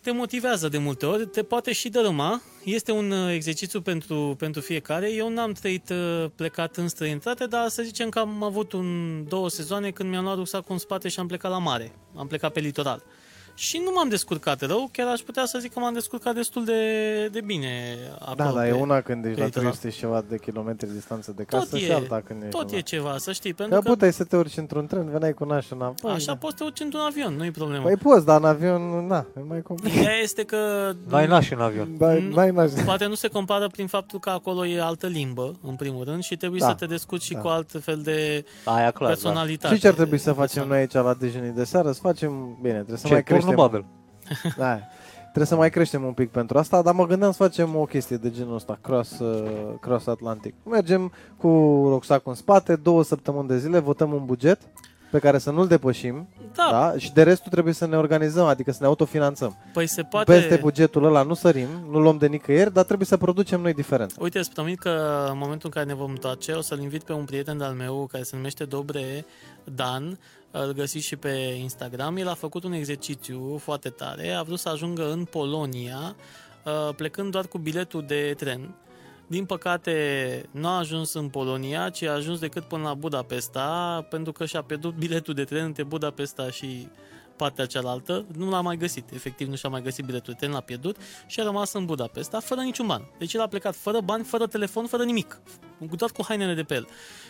te 0.00 0.10
motivează 0.10 0.68
de 0.68 0.78
multe 0.78 1.06
ori, 1.06 1.26
te 1.26 1.42
poate 1.42 1.72
și 1.72 1.88
dărâma. 1.88 2.42
Este 2.64 2.92
un 2.92 3.10
uh, 3.10 3.32
exercițiu 3.34 3.80
pentru, 3.80 4.34
pentru 4.38 4.60
fiecare. 4.60 5.12
Eu 5.12 5.28
n-am 5.28 5.52
trăit 5.52 5.90
uh, 5.90 6.30
plecat 6.34 6.76
în 6.76 6.88
străinătate, 6.88 7.46
dar 7.46 7.68
să 7.68 7.82
zicem 7.82 8.08
că 8.08 8.18
am 8.18 8.42
avut 8.42 8.72
un, 8.72 9.24
două 9.28 9.48
sezoane 9.48 9.90
când 9.90 10.08
mi-am 10.10 10.24
luat 10.24 10.36
rucsacul 10.36 10.72
în 10.72 10.78
spate 10.78 11.08
și 11.08 11.20
am 11.20 11.26
plecat 11.26 11.50
la 11.50 11.58
mare. 11.58 11.92
Am 12.16 12.26
plecat 12.26 12.52
pe 12.52 12.60
litoral. 12.60 13.02
Și 13.60 13.80
nu 13.84 13.90
m-am 13.94 14.08
descurcat 14.08 14.60
rău, 14.60 14.88
chiar 14.92 15.06
aș 15.08 15.20
putea 15.20 15.44
să 15.44 15.58
zic 15.58 15.72
că 15.72 15.78
m-am 15.78 15.92
descurcat 15.92 16.34
destul 16.34 16.64
de, 16.64 16.80
de 17.32 17.40
bine 17.40 17.96
acolo. 18.20 18.34
Da, 18.36 18.52
dar 18.52 18.66
e 18.66 18.70
pe- 18.70 18.74
una 18.76 19.00
când 19.00 19.24
ești 19.24 19.34
pe 19.34 19.40
la 19.40 19.46
litoral. 19.46 19.68
300 19.70 19.90
și 19.94 19.98
ceva 19.98 20.24
de 20.28 20.38
kilometri 20.38 20.92
distanță 20.92 21.32
de 21.36 21.42
Tot 21.42 21.58
casă 21.58 21.76
e- 21.76 21.78
și 21.80 21.92
alta 21.92 22.22
când 22.24 22.42
ești 22.42 22.56
Tot 22.56 22.70
la- 22.70 22.76
e 22.76 22.80
ceva, 22.80 23.14
să 23.18 23.32
știi, 23.32 23.54
pentru 23.54 23.76
Că 23.76 23.82
că 23.82 23.88
puteai 23.90 24.12
să 24.12 24.24
te 24.24 24.36
urci 24.36 24.56
într-un 24.56 24.86
tren, 24.86 25.10
veneai 25.10 25.32
cu 25.32 25.44
nașul 25.44 25.76
înapoi. 25.80 26.12
așa 26.12 26.32
da. 26.32 26.36
poți 26.38 26.52
să 26.56 26.58
te 26.58 26.64
urci 26.64 26.80
într-un 26.80 27.00
avion, 27.00 27.34
nu-i 27.36 27.50
problemă. 27.50 27.82
Păi 27.84 27.96
poți, 27.96 28.24
dar 28.24 28.38
în 28.40 28.44
avion, 28.44 29.06
na, 29.06 29.26
e 29.36 29.40
mai 29.48 29.62
complicat. 29.62 29.98
Ideea 30.00 30.16
este 30.22 30.42
că 30.44 30.92
N-ai 31.08 31.26
naș 31.26 31.50
în 31.50 31.60
avion. 31.60 31.88
N-ai, 31.98 32.22
Nu- 32.28 32.34
n-ai 32.34 32.50
naș. 32.50 32.70
poate 32.84 33.06
nu 33.06 33.14
se 33.14 33.28
compară 33.28 33.66
prin 33.68 33.86
faptul 33.86 34.18
că 34.18 34.30
acolo 34.30 34.66
e 34.66 34.80
altă 34.80 35.06
limbă, 35.06 35.56
în 35.62 35.74
primul 35.74 36.04
rând, 36.04 36.22
și 36.22 36.36
trebuie 36.36 36.60
Da. 36.60 36.68
să 36.68 36.74
te 36.74 36.86
descurci 36.86 37.22
și 37.22 37.32
Da. 37.32 37.40
cu 37.40 37.46
alt 37.48 37.70
fel 37.82 38.00
de 38.04 38.44
Aia 38.64 38.90
clar, 38.90 39.08
da. 39.08 39.14
personalitate. 39.14 39.74
Și 39.74 39.80
ce 39.80 39.88
ar 39.88 39.94
trebui 39.94 40.18
să 40.18 40.32
facem 40.32 40.38
persoană. 40.44 40.68
noi 40.68 40.78
aici 40.78 40.92
la 40.92 41.14
dejunii 41.18 41.50
de 41.50 41.64
seară? 41.64 41.92
Să 41.92 42.00
facem, 42.02 42.58
bine, 42.62 42.74
trebuie 42.74 42.96
să 42.98 43.06
Ce, 43.06 43.12
mai 43.12 43.22
turnul 43.22 43.47
creștem. 43.54 43.68
Babel. 43.70 43.84
Da. 44.64 44.78
Trebuie 45.22 45.46
să 45.46 45.56
mai 45.56 45.70
creștem 45.70 46.04
un 46.04 46.12
pic 46.12 46.30
pentru 46.30 46.58
asta, 46.58 46.82
dar 46.82 46.94
mă 46.94 47.06
gândeam 47.06 47.30
să 47.30 47.42
facem 47.42 47.76
o 47.76 47.84
chestie 47.84 48.16
de 48.16 48.30
genul 48.30 48.54
ăsta, 48.54 48.78
cross, 48.82 49.18
uh, 49.18 49.74
cross 49.80 50.06
Atlantic. 50.06 50.54
Mergem 50.64 51.12
cu 51.36 51.48
rucsacul 51.88 52.30
în 52.30 52.36
spate, 52.36 52.76
două 52.76 53.02
săptămâni 53.04 53.48
de 53.48 53.58
zile, 53.58 53.78
votăm 53.78 54.12
un 54.12 54.24
buget 54.24 54.58
pe 55.10 55.18
care 55.18 55.38
să 55.38 55.50
nu-l 55.50 55.66
depășim 55.66 56.28
Da, 56.54 56.68
da? 56.70 56.94
și 56.98 57.12
de 57.12 57.22
restul 57.22 57.50
trebuie 57.50 57.74
să 57.74 57.86
ne 57.86 57.96
organizăm, 57.96 58.46
adică 58.46 58.70
să 58.72 58.78
ne 58.80 58.86
autofinanțăm. 58.86 59.56
păi 59.72 59.86
se 59.86 60.02
poate... 60.02 60.32
Peste 60.32 60.56
bugetul 60.56 61.04
ăla 61.04 61.22
nu 61.22 61.34
sărim, 61.34 61.68
nu 61.90 61.98
luăm 62.00 62.16
de 62.18 62.26
nicăieri, 62.26 62.72
dar 62.72 62.84
trebuie 62.84 63.06
să 63.06 63.16
producem 63.16 63.60
noi 63.60 63.74
diferența. 63.74 64.16
Uite, 64.20 64.38
îți 64.38 64.52
promit 64.52 64.78
că 64.78 65.26
în 65.30 65.38
momentul 65.38 65.60
în 65.64 65.70
care 65.70 65.86
ne 65.86 65.94
vom 65.94 66.10
întoarce, 66.10 66.52
o 66.52 66.60
să-l 66.60 66.80
invit 66.80 67.02
pe 67.02 67.12
un 67.12 67.24
prieten 67.24 67.60
al 67.60 67.72
meu 67.72 68.08
care 68.12 68.22
se 68.22 68.36
numește 68.36 68.64
Dobre 68.64 69.24
Dan, 69.64 70.18
îl 70.50 70.72
găsiți 70.72 71.06
și 71.06 71.16
pe 71.16 71.56
Instagram. 71.60 72.16
El 72.16 72.28
a 72.28 72.34
făcut 72.34 72.64
un 72.64 72.72
exercițiu 72.72 73.58
foarte 73.58 73.88
tare, 73.88 74.30
a 74.30 74.42
vrut 74.42 74.58
să 74.58 74.68
ajungă 74.68 75.10
în 75.10 75.24
Polonia, 75.24 76.16
uh, 76.64 76.94
plecând 76.94 77.30
doar 77.30 77.46
cu 77.46 77.58
biletul 77.58 78.04
de 78.06 78.34
tren. 78.36 78.74
Din 79.26 79.44
păcate, 79.44 79.94
nu 80.50 80.66
a 80.66 80.78
ajuns 80.78 81.12
în 81.12 81.28
Polonia, 81.28 81.88
ci 81.88 82.02
a 82.02 82.12
ajuns 82.12 82.38
decât 82.38 82.64
până 82.64 82.82
la 82.82 82.94
Budapesta, 82.94 84.06
pentru 84.10 84.32
că 84.32 84.46
și-a 84.46 84.62
pierdut 84.62 84.94
biletul 84.94 85.34
de 85.34 85.44
tren 85.44 85.64
între 85.64 85.82
Budapesta 85.82 86.50
și 86.50 86.88
partea 87.36 87.66
cealaltă, 87.66 88.26
nu 88.36 88.50
l-a 88.50 88.60
mai 88.60 88.76
găsit, 88.76 89.10
efectiv 89.12 89.48
nu 89.48 89.54
și-a 89.54 89.68
mai 89.68 89.82
găsit 89.82 90.04
biletul 90.04 90.32
de 90.32 90.38
tren, 90.38 90.52
l-a 90.52 90.60
pierdut 90.60 90.96
și 91.26 91.40
a 91.40 91.42
rămas 91.42 91.72
în 91.72 91.84
Budapesta 91.84 92.40
fără 92.40 92.60
niciun 92.60 92.86
ban. 92.86 93.10
Deci 93.18 93.34
el 93.34 93.40
a 93.40 93.46
plecat 93.46 93.76
fără 93.76 94.00
bani, 94.00 94.24
fără 94.24 94.46
telefon, 94.46 94.86
fără 94.86 95.04
nimic, 95.04 95.40
doar 95.96 96.10
cu 96.10 96.24
hainele 96.24 96.54
de 96.54 96.62
pe 96.62 96.74
el. 96.74 96.88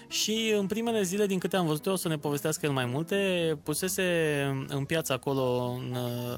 Și 0.09 0.55
în 0.59 0.67
primele 0.67 1.03
zile, 1.03 1.27
din 1.27 1.39
câte 1.39 1.57
am 1.57 1.67
văzut 1.67 1.87
eu, 1.87 1.93
o 1.93 1.97
să 1.97 2.09
ne 2.09 2.17
povestească 2.17 2.67
el 2.67 2.73
mai 2.73 2.85
multe, 2.85 3.59
pusese 3.63 4.03
în 4.69 4.85
piață 4.85 5.13
acolo 5.13 5.77
în 5.79 5.95
uh, 5.95 6.37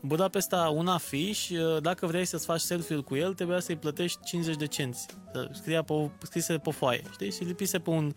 Budapesta 0.00 0.72
un 0.74 0.86
afiș, 0.86 1.48
uh, 1.48 1.82
dacă 1.82 2.06
vrei 2.06 2.24
să-ți 2.24 2.44
faci 2.44 2.60
selfie-ul 2.60 3.02
cu 3.02 3.14
el, 3.14 3.34
trebuia 3.34 3.60
să-i 3.60 3.76
plătești 3.76 4.18
50 4.24 4.56
de 4.56 4.66
cenți. 4.66 5.06
Uh, 5.34 5.42
Scria 5.52 5.82
pe, 5.82 5.92
o- 5.92 6.10
scrise 6.22 6.58
pe 6.58 6.70
foaie, 6.70 7.02
știi? 7.12 7.32
Și 7.32 7.44
lipise 7.44 7.78
pe 7.78 7.90
un 7.90 8.14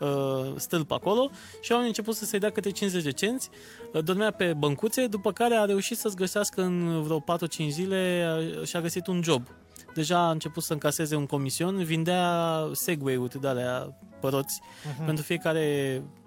uh, 0.00 0.52
stâlp 0.56 0.90
acolo 0.90 1.30
și 1.60 1.72
oamenii 1.72 1.76
au 1.78 1.86
început 1.86 2.14
să 2.14 2.24
se 2.24 2.38
dea 2.38 2.50
câte 2.50 2.70
50 2.70 3.02
de 3.02 3.12
cenți, 3.12 3.50
uh, 3.92 4.04
dormea 4.04 4.30
pe 4.30 4.52
băncuțe, 4.52 5.06
după 5.06 5.32
care 5.32 5.54
a 5.54 5.64
reușit 5.64 5.98
să-ți 5.98 6.16
găsească 6.16 6.62
în 6.62 7.02
vreo 7.02 7.20
4-5 7.20 7.68
zile 7.68 8.26
uh, 8.58 8.66
și 8.66 8.76
a 8.76 8.80
găsit 8.80 9.06
un 9.06 9.22
job 9.22 9.48
deja 9.94 10.18
a 10.18 10.30
început 10.30 10.62
să 10.62 10.72
încaseze 10.72 11.16
un 11.16 11.26
comision, 11.26 11.84
vindea 11.84 12.52
Segway-uri 12.72 13.40
de 13.40 13.48
alea 13.48 13.98
păroți 14.20 14.60
Mhm. 14.96 15.04
pentru 15.04 15.24
fiecare 15.24 15.96
m, 16.04 16.21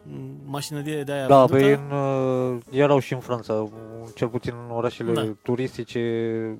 mașinărie 0.45 1.03
de 1.03 1.11
aia 1.11 1.27
Da, 1.27 1.45
vândută. 1.45 1.59
pe 1.65 1.73
în, 1.73 1.97
uh, 1.97 2.61
erau 2.71 2.99
și 2.99 3.13
în 3.13 3.19
Franța, 3.19 3.67
cel 4.15 4.27
puțin 4.27 4.53
în 4.69 4.75
orașele 4.75 5.13
Da. 5.13 5.35
turistice, 5.43 5.99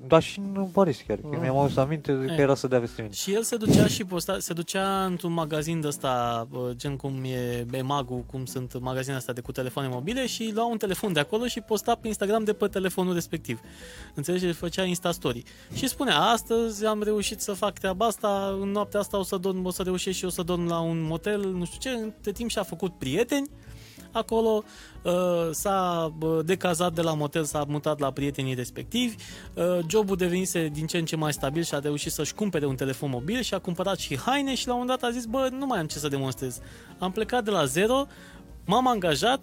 da 0.06 0.18
și 0.18 0.38
în 0.54 0.66
Paris 0.72 1.00
chiar. 1.06 1.18
Mhm. 1.22 1.34
Mm. 1.34 1.40
Mi-am 1.40 1.56
adus 1.58 1.76
aminte 1.76 2.12
că 2.26 2.32
Eh. 2.32 2.38
era 2.38 2.54
să 2.54 2.66
dea 2.66 2.78
vestimente. 2.78 3.16
Și 3.16 3.32
el 3.34 3.42
se 3.42 3.56
ducea 3.56 3.86
și 3.86 4.04
posta, 4.04 4.36
se 4.38 4.52
ducea 4.52 5.04
într-un 5.04 5.32
magazin 5.32 5.80
de 5.80 5.86
ăsta, 5.86 6.46
bă, 6.50 6.72
gen 6.76 6.96
cum 6.96 7.12
e 7.24 7.66
Emagu, 7.72 8.24
cum 8.30 8.44
sunt 8.44 8.80
magazinele 8.80 9.16
astea 9.18 9.34
de 9.34 9.40
cu 9.40 9.52
telefoane 9.52 9.88
mobile 9.92 10.26
și 10.26 10.50
lua 10.54 10.66
un 10.66 10.76
telefon 10.76 11.12
de 11.12 11.20
acolo 11.20 11.46
și 11.46 11.60
posta 11.60 11.94
pe 11.94 12.06
Instagram 12.06 12.44
de 12.44 12.52
pe 12.52 12.66
telefonul 12.66 13.14
respectiv. 13.14 13.60
Înțelegi? 14.14 14.52
Făcea 14.52 14.82
Insta 14.84 15.10
Story. 15.10 15.42
Și 15.74 15.88
spunea, 15.88 16.18
astăzi 16.20 16.84
am 16.86 17.02
reușit 17.02 17.40
să 17.40 17.52
fac 17.52 17.78
treaba 17.78 18.06
asta, 18.06 18.56
în 18.60 18.70
noaptea 18.70 19.00
asta 19.00 19.18
o 19.18 19.22
să, 19.22 19.36
dorm, 19.36 19.64
o 19.64 19.70
să 19.70 19.82
reușesc 19.82 20.16
și 20.16 20.24
o 20.24 20.28
să 20.28 20.42
dorm 20.42 20.66
la 20.66 20.78
un 20.80 21.02
motel, 21.02 21.40
nu 21.58 21.64
știu 21.64 21.90
ce, 21.90 21.96
între 21.98 22.32
timp 22.32 22.50
și-a 22.50 22.62
făcut 22.62 22.92
prieteni, 22.98 23.35
acolo 24.16 24.64
uh, 25.02 25.12
s-a 25.50 26.12
uh, 26.20 26.38
decazat 26.44 26.92
de 26.92 27.00
la 27.00 27.14
motel, 27.14 27.44
s-a 27.44 27.64
mutat 27.68 27.98
la 27.98 28.10
prietenii 28.10 28.54
respectivi, 28.54 29.14
uh, 29.54 29.78
jobul 29.88 30.16
devenise 30.16 30.68
din 30.68 30.86
ce 30.86 30.98
în 30.98 31.04
ce 31.04 31.16
mai 31.16 31.32
stabil 31.32 31.62
și 31.62 31.74
a 31.74 31.78
reușit 31.78 32.12
să-și 32.12 32.34
cumpere 32.34 32.66
un 32.66 32.76
telefon 32.76 33.10
mobil 33.10 33.40
și 33.40 33.54
a 33.54 33.58
cumpărat 33.58 33.98
și 33.98 34.18
haine 34.18 34.54
și 34.54 34.66
la 34.66 34.74
un 34.74 34.78
moment 34.80 35.00
dat 35.00 35.10
a 35.10 35.12
zis, 35.12 35.24
bă, 35.24 35.48
nu 35.58 35.66
mai 35.66 35.78
am 35.78 35.86
ce 35.86 35.98
să 35.98 36.08
demonstrez. 36.08 36.60
Am 36.98 37.12
plecat 37.12 37.44
de 37.44 37.50
la 37.50 37.64
zero, 37.64 38.06
m-am 38.64 38.88
angajat, 38.88 39.40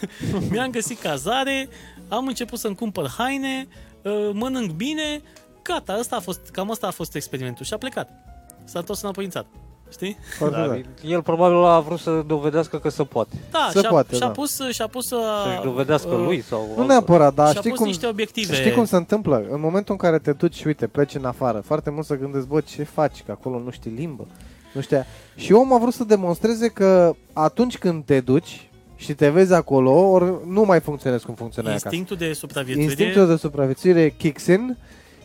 mi-am 0.50 0.70
găsit 0.70 1.00
cazare, 1.00 1.68
am 2.08 2.26
început 2.26 2.58
să-mi 2.58 2.76
cumpăr 2.76 3.08
haine, 3.08 3.68
uh, 4.02 4.30
mănânc 4.32 4.70
bine, 4.70 5.22
gata, 5.62 5.92
asta 5.92 6.16
a 6.16 6.20
fost, 6.20 6.40
cam 6.52 6.70
asta 6.70 6.86
a 6.86 6.90
fost 6.90 7.14
experimentul 7.14 7.64
și 7.64 7.72
a 7.72 7.78
plecat. 7.78 8.10
S-a 8.64 8.78
întors 8.78 9.02
înapoi 9.02 9.24
în 9.24 9.30
țară. 9.30 9.46
Știi? 9.96 10.16
Foarte 10.38 10.56
Da, 10.56 10.66
da. 10.66 10.80
el 11.08 11.22
probabil 11.22 11.56
a 11.64 11.80
vrut 11.80 11.98
să 11.98 12.22
dovedească 12.26 12.78
că 12.78 12.88
se 12.88 13.02
poate. 13.04 13.36
Da, 13.50 13.68
Se 13.72 13.78
și-a, 13.80 13.88
poate, 13.88 14.14
și-a 14.16 14.26
da. 14.26 14.32
pus, 14.32 14.60
și-a 14.70 14.86
pus 14.86 15.06
Să-și 15.06 15.62
dovedească 15.64 16.08
uh, 16.14 16.24
lui 16.24 16.42
sau... 16.42 16.68
Nu 16.76 16.86
neapărat, 16.86 17.34
dar 17.34 17.46
și-a 17.50 17.56
știi 17.58 17.70
pus 17.70 17.78
cum, 17.78 17.86
niște 17.88 18.06
obiective. 18.06 18.54
știi 18.54 18.72
cum 18.72 18.84
se 18.84 18.96
întâmplă? 18.96 19.44
În 19.50 19.60
momentul 19.60 19.92
în 19.92 19.98
care 19.98 20.18
te 20.18 20.32
duci 20.32 20.54
și 20.54 20.66
uite, 20.66 20.86
pleci 20.86 21.14
în 21.14 21.24
afară, 21.24 21.60
foarte 21.64 21.90
mult 21.90 22.06
să 22.06 22.14
gândesc, 22.16 22.46
bă, 22.46 22.60
ce 22.60 22.82
faci, 22.82 23.22
că 23.26 23.30
acolo 23.30 23.58
nu 23.58 23.70
știi 23.70 23.90
limbă. 23.90 24.26
Nu 24.74 24.80
știa. 24.80 25.06
Și 25.36 25.52
omul 25.52 25.76
a 25.76 25.78
vrut 25.78 25.92
să 25.92 26.04
demonstreze 26.04 26.68
că 26.68 27.14
atunci 27.32 27.78
când 27.78 28.04
te 28.04 28.20
duci 28.20 28.68
și 28.96 29.14
te 29.14 29.28
vezi 29.28 29.52
acolo, 29.52 29.90
ori 29.92 30.32
nu 30.48 30.62
mai 30.62 30.80
funcționezi 30.80 31.24
cum 31.24 31.34
funcționai 31.34 31.70
acasă. 31.70 31.88
Instinctul 31.94 32.26
de 32.26 32.32
supraviețuire. 32.32 32.82
Instinctul 32.90 33.26
de 33.26 33.36
supraviețuire 33.36 34.14
kicks 34.18 34.46
in 34.46 34.76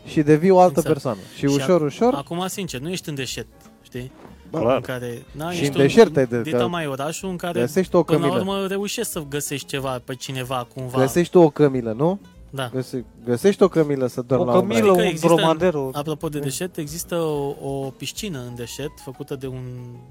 și 0.05 0.21
devii 0.21 0.49
o 0.49 0.59
altă 0.59 0.69
Exact. 0.79 0.87
persoană. 0.87 1.19
Și, 1.33 1.39
Și 1.39 1.45
ușor, 1.45 1.81
ac- 1.81 1.85
ușor, 1.85 2.13
Acum, 2.13 2.47
sincer, 2.47 2.79
nu 2.79 2.89
ești 2.89 3.09
în 3.09 3.15
deșert, 3.15 3.47
știi? 3.81 4.11
Clar. 4.59 4.75
În 4.75 4.81
care, 4.81 5.25
na, 5.31 5.51
Și 5.51 5.61
ești 5.61 5.75
în 5.75 5.81
deșert 5.81 6.17
ai 6.17 6.23
un, 6.23 6.29
de- 6.29 6.41
dita 6.41 6.57
că 6.57 6.67
mai 6.67 6.87
orașul 6.87 7.29
în 7.29 7.35
care 7.35 7.59
găsești 7.59 7.95
o 7.95 8.03
până 8.03 8.17
la 8.19 8.23
cămilă. 8.27 8.51
urmă 8.51 8.67
reușești 8.67 9.11
să 9.11 9.23
găsești 9.29 9.67
ceva 9.67 10.01
pe 10.05 10.15
cineva 10.15 10.67
cumva. 10.75 10.97
Găsești 10.99 11.31
tu 11.31 11.39
o 11.39 11.49
cămilă, 11.49 11.91
nu? 11.91 12.19
Da. 12.49 12.69
Găse- 12.73 13.05
Găsești 13.25 13.63
o 13.63 13.67
cămilă 13.67 14.07
să 14.07 14.21
dormi 14.21 14.43
O 14.43 14.47
la 14.47 14.53
un 14.53 14.59
cămilă, 14.59 14.77
Adică 14.89 14.91
un 15.01 15.07
există- 15.07 15.27
dromader, 15.27 15.73
Apropo 15.91 16.29
de 16.29 16.39
deșert, 16.39 16.77
există 16.77 17.15
o, 17.15 17.55
o 17.61 17.89
piscină 17.97 18.39
în 18.47 18.55
deșert 18.55 18.99
făcută 19.03 19.35
de 19.35 19.47
un 19.47 19.61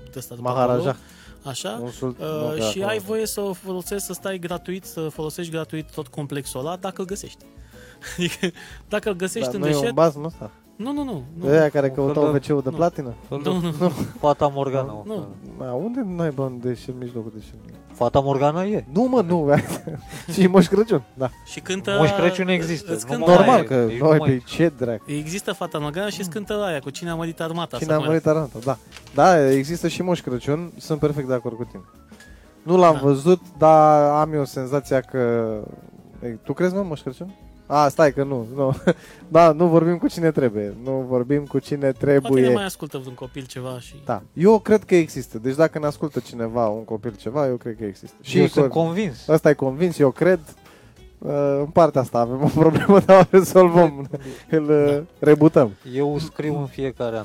de 0.05 0.12
ăsta 0.16 0.34
de 0.34 0.41
pe 0.43 0.49
Maharaja. 0.49 0.78
acolo, 0.78 0.97
Așa. 1.45 1.78
Un 1.82 1.91
sult- 1.91 2.18
Uh, 2.20 2.26
nu, 2.26 2.49
că 2.49 2.61
și 2.61 2.68
acolo. 2.78 2.86
ai 2.86 2.99
voie 2.99 3.26
să 3.26 3.41
o 3.41 3.53
folosești, 3.53 4.05
să 4.07 4.12
stai 4.12 4.38
gratuit, 4.38 4.84
să 4.84 5.01
folosești 5.01 5.51
gratuit 5.53 5.91
tot 5.95 6.07
complexul 6.09 6.61
ăla 6.61 6.76
dacă 6.76 7.01
îl 7.01 7.07
găsești. 7.07 7.45
Adică 8.16 8.51
dacă 8.88 9.09
îl 9.09 9.14
găsești 9.16 9.47
Dar 9.47 9.55
în 9.55 9.61
nu 9.61 9.66
e 9.66 9.70
un 9.70 9.76
deșert... 9.78 9.95
bazm 9.95 10.24
ăsta? 10.24 10.51
Nu, 10.83 10.93
nu, 10.93 11.05
nu. 11.05 11.22
nu. 11.41 11.47
De 11.49 11.59
aia 11.59 11.68
care 11.68 11.87
Un 11.89 11.95
căutau 11.95 12.22
fel 12.22 12.41
de- 12.47 12.53
wc 12.53 12.62
de 12.62 12.70
nu. 12.70 12.76
platină? 12.76 13.14
Nu, 13.28 13.39
nu. 13.78 13.93
Fata 14.18 14.51
Morgana. 14.55 14.93
mă. 14.93 15.03
Nu. 15.07 15.26
Da, 15.59 15.72
unde 15.72 16.01
n-ai 16.07 16.31
bani 16.31 16.61
de 16.61 16.74
și 16.74 16.91
în 16.91 16.95
mijlocul 16.99 17.33
de 17.35 17.41
și 17.41 17.51
Fata 17.93 18.20
Morgana 18.20 18.64
e. 18.64 18.85
Nu 18.93 19.03
mă, 19.03 19.20
nu, 19.20 19.51
și 20.33 20.47
Moș 20.47 20.66
Crăciun, 20.66 21.03
da. 21.14 21.28
Și 21.45 21.61
cântă... 21.61 21.97
Moș 21.99 22.11
Crăciun 22.11 22.49
există. 22.49 22.93
îți 22.93 23.05
nu 23.09 23.12
cântă 23.12 23.31
mai 23.31 23.37
Normal 23.39 23.61
e, 23.61 23.64
că 23.64 23.85
deci 23.85 23.99
noi 24.01 24.11
nu 24.11 24.16
mai- 24.18 24.31
pe 24.31 24.43
ce 24.47 24.72
drac. 24.78 25.01
Există 25.07 25.53
Fata 25.53 25.78
Morgana 25.78 26.09
și 26.09 26.20
îți 26.20 26.31
cântă 26.31 26.64
aia 26.64 26.78
cu 26.78 26.91
cine 26.91 27.11
a 27.11 27.14
mărit 27.14 27.41
armata. 27.41 27.76
Cine 27.76 27.89
sau 27.89 27.99
a 27.99 28.01
cum 28.03 28.09
murit 28.11 28.26
arată, 28.26 28.59
da. 28.64 28.76
Da, 29.14 29.51
există 29.51 29.89
și 29.89 30.03
Moș 30.03 30.20
Crăciun, 30.20 30.72
sunt 30.78 30.99
perfect 30.99 31.28
de 31.28 31.35
acord 31.35 31.57
cu 31.57 31.64
tine. 31.64 31.83
Nu 32.62 32.76
l-am 32.76 32.95
Da. 32.95 33.01
văzut, 33.01 33.41
dar 33.59 34.11
am 34.20 34.33
eu 34.33 34.45
senzația 34.45 35.01
că... 35.01 35.53
Ei, 36.24 36.39
Tu 36.43 36.53
crezi, 36.53 36.74
mă, 36.74 36.83
Moș 36.83 37.01
Crăciun? 37.01 37.35
A, 37.72 37.88
stai 37.88 38.12
că 38.12 38.24
nu, 38.24 38.46
nu. 38.54 38.76
Da, 39.28 39.52
nu 39.52 39.66
vorbim 39.66 39.98
cu 39.98 40.08
cine 40.08 40.30
trebuie. 40.30 40.76
Nu 40.84 41.04
vorbim 41.08 41.44
cu 41.44 41.58
cine 41.58 41.86
era. 41.86 41.92
Poate 41.96 42.10
ne 42.12 42.18
trebuie. 42.20 42.54
mai 42.54 42.64
ascultă 42.64 42.98
vreun 42.98 43.14
copil 43.14 43.44
ceva 43.46 43.80
și... 43.80 43.94
Da, 44.04 44.22
eu 44.32 44.58
cred 44.58 44.84
că 44.84 44.94
există. 44.94 45.38
Deci 45.38 45.54
dacă 45.54 45.78
ne 45.78 45.86
ascultă 45.86 46.20
cineva, 46.20 46.68
un 46.68 46.84
copil 46.84 47.14
ceva, 47.16 47.46
eu 47.46 47.56
cred 47.56 47.76
că 47.76 47.84
există. 47.84 48.16
Și 48.22 48.38
eu 48.38 48.46
sunt 48.46 48.66
co- 48.66 48.68
convins. 48.68 49.26
Ăsta 49.28 49.50
e 49.50 49.54
convins, 49.54 49.98
eu 49.98 50.10
cred. 50.10 50.40
Uh, 51.18 51.30
în 51.58 51.66
partea 51.66 52.00
asta 52.00 52.18
avem 52.18 52.42
o 52.42 52.48
problemă, 52.60 53.00
dar 53.00 53.20
o 53.20 53.36
rezolvăm. 53.36 54.08
Îl 54.50 54.70
uh, 54.70 55.02
rebutăm. 55.18 55.70
Eu 55.94 56.18
scriu 56.18 56.58
în 56.58 56.66
fiecare 56.66 57.16
an. 57.16 57.24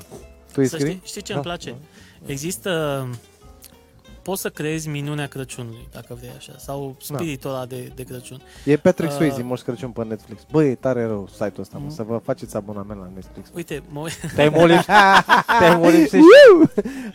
Tu 0.51 0.53
îi 0.61 0.67
Să 0.67 0.75
scrii? 0.77 0.91
știi, 0.93 1.01
știi 1.07 1.21
ce 1.21 1.31
Da, 1.31 1.37
îmi 1.37 1.47
place? 1.47 1.69
da. 1.69 2.31
Există... 2.31 3.07
Poți 4.25 4.41
să 4.41 4.49
creezi 4.49 4.87
minunea 4.87 5.27
Crăciunului, 5.27 5.87
dacă 5.93 6.15
vrei 6.19 6.31
așa, 6.37 6.51
sau 6.57 6.95
spiritul 7.01 7.49
ăla 7.49 7.65
de, 7.65 7.91
de 7.95 8.03
Crăciun. 8.03 8.41
E 8.63 8.77
Patrick 8.77 9.11
Uh, 9.11 9.17
Swayze, 9.17 9.41
Moș 9.43 9.59
Crăciun 9.61 9.89
pe 9.89 10.03
Netflix. 10.03 10.41
Băi, 10.51 10.69
e 10.69 10.75
tare 10.75 11.05
rău 11.05 11.27
site-ul 11.31 11.59
ăsta, 11.59 11.77
mă, 11.77 11.83
Mm. 11.83 11.91
să 11.95 12.03
vă 12.03 12.21
faceți 12.23 12.55
abonament 12.55 12.99
la 12.99 13.09
Netflix. 13.13 13.49
Uite, 13.53 13.83
mă, 13.89 14.09
Te-ai 14.35 14.49
molipsit. 14.59 14.85
Te-ai 15.59 15.77
molipsit. 15.77 16.21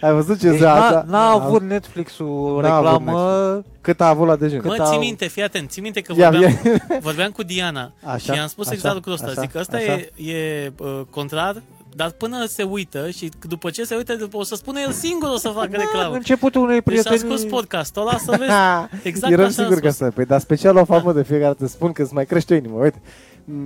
Ai 0.01 0.13
văzut 0.13 0.39
ce 0.41 0.49
Deci 0.51 0.59
se 0.59 0.65
n-a, 0.65 0.87
așa? 0.87 1.05
n-a 1.09 1.31
avut 1.31 1.63
Netflix-ul 1.63 2.61
N-a 2.63 2.75
avut 2.77 2.91
reclamă. 2.91 3.63
Cât 3.81 4.01
a 4.01 4.09
avut 4.09 4.27
la 4.27 4.37
dejun? 4.37 4.61
Cât 4.61 4.77
mă, 4.79 4.83
au- 4.85 4.91
ții 4.91 4.99
minte, 4.99 5.27
fii 5.27 5.43
atent, 5.43 5.71
ții 5.71 5.83
minte 5.83 6.01
că 6.01 6.15
Ia, 6.17 6.31
vorbeam, 6.31 6.53
ia. 6.65 6.99
vorbeam 7.01 7.31
cu 7.31 7.43
Diana 7.43 7.93
Așa, 8.05 8.19
și 8.33 8.39
i-am 8.39 8.49
spus 8.49 8.67
așa, 8.67 8.75
exact 8.75 8.95
lucrul 8.95 9.13
ăsta. 9.13 9.27
așa, 9.27 9.41
Zic 9.41 9.51
că 9.51 9.59
ăsta 9.59 9.77
așa. 9.77 9.93
e, 9.93 10.33
e 10.33 10.73
uh, 10.79 11.01
contrar, 11.11 11.63
dar 12.01 12.11
până 12.11 12.45
se 12.45 12.63
uită 12.63 13.11
și 13.11 13.31
după 13.49 13.71
ce 13.71 13.85
se 13.85 13.95
uită, 13.95 14.15
după, 14.17 14.37
o 14.37 14.43
să 14.43 14.55
spună 14.55 14.81
el 14.81 14.91
singur 14.93 15.29
o 15.29 15.37
să 15.37 15.49
facă 15.49 15.69
reclamă. 15.77 16.15
Începutul 16.15 16.63
unei 16.63 16.81
Deci 16.85 16.99
s-a 16.99 17.09
prietenii. 17.11 17.37
scos 17.39 17.51
podcastul 17.51 18.03
ăla 18.03 18.17
să 18.19 18.31
vezi 18.39 19.07
exact 19.07 19.33
Eram 19.33 19.45
așa 19.45 19.63
sigur 19.63 19.77
a 19.77 19.81
că 19.81 19.91
spus. 19.91 19.97
să. 19.97 20.11
Păi, 20.15 20.25
dar 20.25 20.41
special 20.41 20.77
o 20.77 20.85
famă 20.85 21.13
de 21.13 21.23
fiecare 21.23 21.53
dată 21.59 21.67
spun 21.67 21.93
că 21.93 22.03
îți 22.03 22.15
mai 22.15 22.27
crește 22.27 22.55
inima. 22.55 22.83
Uite, 22.83 23.01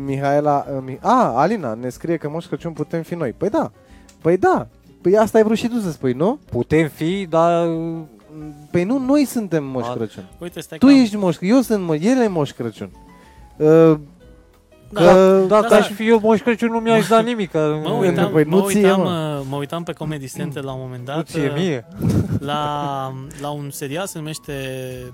Mihaela... 0.05 0.66
uh, 0.76 0.82
Mi- 0.85 0.99
A, 1.01 1.32
Alina 1.37 1.74
ne 1.74 1.89
scrie 1.89 2.16
că 2.16 2.28
Moș 2.28 2.45
Crăciun 2.47 2.72
putem 2.72 3.03
fi 3.03 3.14
noi. 3.14 3.32
Păi 3.32 3.49
da, 3.49 3.72
păi 4.22 4.37
da. 4.37 4.68
Păi 5.01 5.16
asta 5.18 5.39
ai 5.39 5.45
vrut 5.45 5.57
și 5.57 5.68
tu 5.68 5.78
să 5.78 5.91
spui, 5.91 6.12
nu? 6.12 6.39
Putem 6.51 6.89
fi, 6.89 7.26
dar 7.30 7.66
Păi 8.70 8.85
nu, 8.85 8.99
noi 8.99 9.24
suntem 9.24 9.64
Moș 9.64 9.87
A, 9.89 9.93
Crăciun. 9.93 10.28
Uite, 10.39 10.61
stai 10.61 10.78
Tu 10.78 10.87
că 10.87 10.93
am- 10.93 10.99
ești 10.99 11.16
Moș 11.16 11.37
eu 11.41 11.61
sunt 11.61 11.85
Moș, 11.85 11.99
el 12.01 12.20
e 12.22 12.28
Moș 12.28 12.51
Crăciun. 12.53 12.91
Uh, 13.57 13.95
Da, 14.91 15.01
că- 15.01 15.45
dacă 15.49 15.66
da. 15.68 15.76
aș 15.76 15.89
fi 15.89 16.09
eu 16.09 16.18
Moș 16.22 16.41
Crăciun 16.41 16.68
nu 16.70 16.78
mi-aș 16.78 17.09
da 17.09 17.20
nimic. 17.20 17.51
Că 17.51 17.80
Mă 17.82 17.89
Nu, 17.89 17.99
uitam, 17.99 18.30
păi 18.32 18.45
mă, 18.45 18.57
nu 18.57 18.68
ție, 18.68 18.80
uitam, 18.80 19.01
mă. 19.01 19.37
uh, 19.41 19.47
mă 19.51 19.57
uitam 19.57 19.82
pe 19.82 19.93
Comedy 19.93 20.28
Central 20.32 20.64
la 20.64 20.72
un 20.72 20.80
moment 20.80 21.05
dat 21.05 21.16
nu 21.16 21.22
ție 21.22 21.49
uh, 21.49 21.55
mie. 21.57 21.87
la, 22.39 23.12
la 23.41 23.51
un 23.51 23.70
serial 23.70 24.07
se 24.07 24.18
numește 24.18 24.53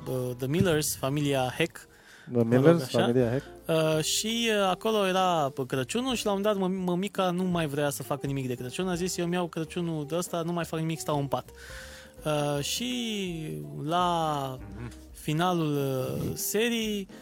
uh, 0.08 0.34
The 0.38 0.46
Millers, 0.46 0.96
familia 0.96 1.54
Heck 1.56 1.88
The 2.32 2.38
rog, 2.38 2.46
Millers, 2.52 2.82
așa. 2.82 2.98
familia 3.00 3.30
Heck. 3.30 3.44
uh, 3.66 4.02
și 4.04 4.48
uh, 4.62 4.68
acolo 4.70 5.06
era 5.06 5.50
pe 5.54 5.66
Crăciunul 5.66 6.14
și 6.14 6.24
la 6.24 6.32
un 6.32 6.40
moment 6.42 6.60
dat 6.60 6.68
mă, 6.70 6.76
mămica 6.84 7.30
nu 7.30 7.42
mai 7.44 7.66
vrea 7.66 7.90
să 7.90 8.02
facă 8.02 8.26
nimic 8.26 8.46
de 8.48 8.54
Crăciun, 8.54 8.88
a 8.88 8.94
zis 8.94 9.16
eu 9.16 9.26
mi-au 9.26 9.46
Crăciunul 9.46 10.04
de 10.08 10.16
ăsta, 10.16 10.42
nu 10.44 10.52
mai 10.52 10.64
fac 10.64 10.78
nimic, 10.80 10.98
stau 10.98 11.18
în 11.18 11.26
pat. 11.26 11.44
Uh, 12.24 12.62
și 12.64 12.92
la 13.84 14.58
finalul 15.12 15.72
uh, 15.76 16.30
serii 16.34 17.08
uh, 17.10 17.14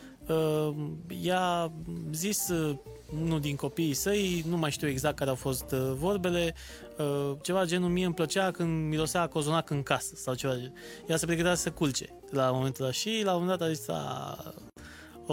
i-a 1.22 1.72
zis 2.12 2.48
uh, 2.48 2.76
unul 3.22 3.40
din 3.40 3.56
copiii 3.56 3.94
săi, 3.94 4.44
nu 4.48 4.56
mai 4.56 4.70
știu 4.70 4.88
exact 4.88 5.16
care 5.16 5.30
au 5.30 5.36
fost 5.36 5.70
uh, 5.72 5.92
vorbele, 5.94 6.54
uh, 6.98 7.36
ceva 7.42 7.64
genul 7.64 7.88
mie 7.90 8.04
îmi 8.04 8.14
plăcea 8.14 8.50
când 8.50 8.88
mirosea 8.88 9.26
cozonac 9.26 9.70
în 9.70 9.82
casă 9.82 10.14
sau 10.16 10.34
ceva. 10.34 10.54
de- 10.54 10.72
Ea 11.08 11.16
se 11.16 11.26
pregătea 11.26 11.54
să 11.54 11.62
se 11.62 11.70
culce 11.70 12.08
la 12.30 12.50
momentul 12.50 12.84
ăla 12.84 12.92
și 12.92 13.20
la 13.24 13.34
un 13.34 13.40
moment 13.40 13.58
dat 13.58 13.68
a 13.68 13.72
zis 13.72 13.88
a, 13.88 14.36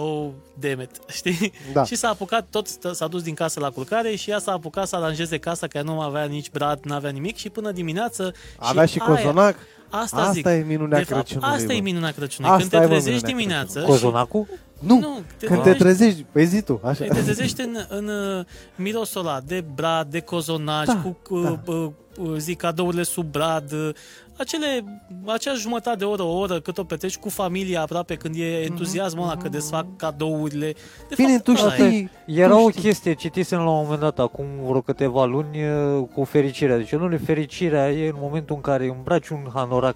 oh, 0.00 0.28
damn 0.60 0.80
it, 0.80 0.90
știi? 1.18 1.52
Da. 1.72 1.84
Și 1.84 1.94
s-a 1.94 2.08
apucat, 2.08 2.46
tot 2.50 2.66
stă- 2.66 2.92
s-a 2.92 3.06
dus 3.06 3.22
din 3.22 3.34
casă 3.34 3.60
la 3.60 3.70
culcare 3.70 4.14
și 4.14 4.30
ea 4.30 4.38
s-a 4.38 4.52
apucat 4.52 4.86
să 4.88 4.96
aranjeze 4.96 5.38
casa, 5.38 5.66
că 5.66 5.76
ea 5.76 5.82
nu 5.84 6.00
avea 6.00 6.24
nici 6.24 6.50
brad, 6.50 6.78
nu 6.84 6.94
avea 6.94 7.10
nimic 7.10 7.36
și 7.36 7.48
până 7.50 7.70
dimineață 7.70 8.32
Avea 8.58 8.84
și 8.84 9.00
aia- 9.00 9.06
cozonac. 9.06 9.56
Asta, 9.90 10.16
Asta 10.16 10.32
zic. 10.32 10.46
e 10.46 10.64
minunea 10.66 10.98
de 10.98 11.04
fapt, 11.04 11.20
Crăciunului. 11.24 11.54
asta 11.56 11.72
e 11.72 11.76
bă. 11.76 11.82
minunea 11.82 12.10
Crăciunului. 12.12 12.56
Asta 12.56 12.68
Când 12.68 12.82
e, 12.82 12.86
te 12.86 12.92
bă, 12.94 13.00
trezești 13.00 13.24
minunea 13.26 13.36
dimineață 13.42 13.80
și, 13.80 13.86
Cozonacul? 13.86 14.46
Nu, 14.78 14.98
nu, 14.98 15.20
te 15.38 15.46
când 15.46 15.62
te 15.62 15.72
trezești, 15.72 15.82
trezești, 15.98 16.22
păi 16.32 16.46
zi 16.46 16.62
tu, 16.62 16.80
așa. 16.84 17.04
te 17.04 17.22
trezești 17.22 17.60
în, 17.60 17.76
în 17.88 18.08
uh, 18.08 18.44
mirosul 18.74 19.20
ăla 19.20 19.40
de 19.46 19.64
brad, 19.74 20.10
de 20.10 20.20
cozonaci, 20.20 20.86
Da, 20.86 20.96
cu, 21.02 21.16
cu 21.22 21.40
da. 21.40 21.72
uh, 21.72 21.88
uh, 22.18 22.34
zic, 22.36 22.58
cadourile 22.58 23.02
sub 23.02 23.30
brad, 23.30 23.72
uh, 23.72 23.90
acele, 24.38 24.84
acea 25.26 25.52
jumătate 25.54 25.96
de 25.96 26.04
oră, 26.04 26.22
o 26.22 26.38
oră 26.38 26.60
cât 26.60 26.78
o 26.78 26.84
petreci 26.84 27.16
cu 27.16 27.28
familia 27.28 27.80
aproape 27.82 28.14
când 28.14 28.34
e 28.38 28.44
entuziasmul 28.62 29.22
ăla 29.24 29.36
că 29.36 29.48
desfac 29.48 29.86
cadourile. 29.96 30.72
De 31.08 31.14
Bine, 31.16 31.30
fapt, 31.32 31.42
tu 31.44 31.52
ăla 31.62 31.74
e. 31.74 31.86
știi, 31.88 32.10
Era 32.26 32.48
tu 32.54 32.60
o 32.62 32.70
știi. 32.70 32.82
chestie, 32.82 33.14
citisem 33.14 33.58
la 33.58 33.70
un 33.70 33.82
moment 33.82 34.00
dat, 34.00 34.18
acum 34.18 34.46
vreo 34.66 34.80
câteva 34.80 35.24
luni, 35.24 35.62
uh, 35.62 36.04
cu 36.14 36.24
fericirea. 36.24 36.76
Deci, 36.76 36.94
nu 36.94 37.16
fericirea 37.24 37.90
e 37.92 38.08
în 38.08 38.16
momentul 38.18 38.54
în 38.54 38.60
care 38.60 38.86
îmbraci 38.96 39.28
un 39.28 39.46
hanorac 39.54 39.94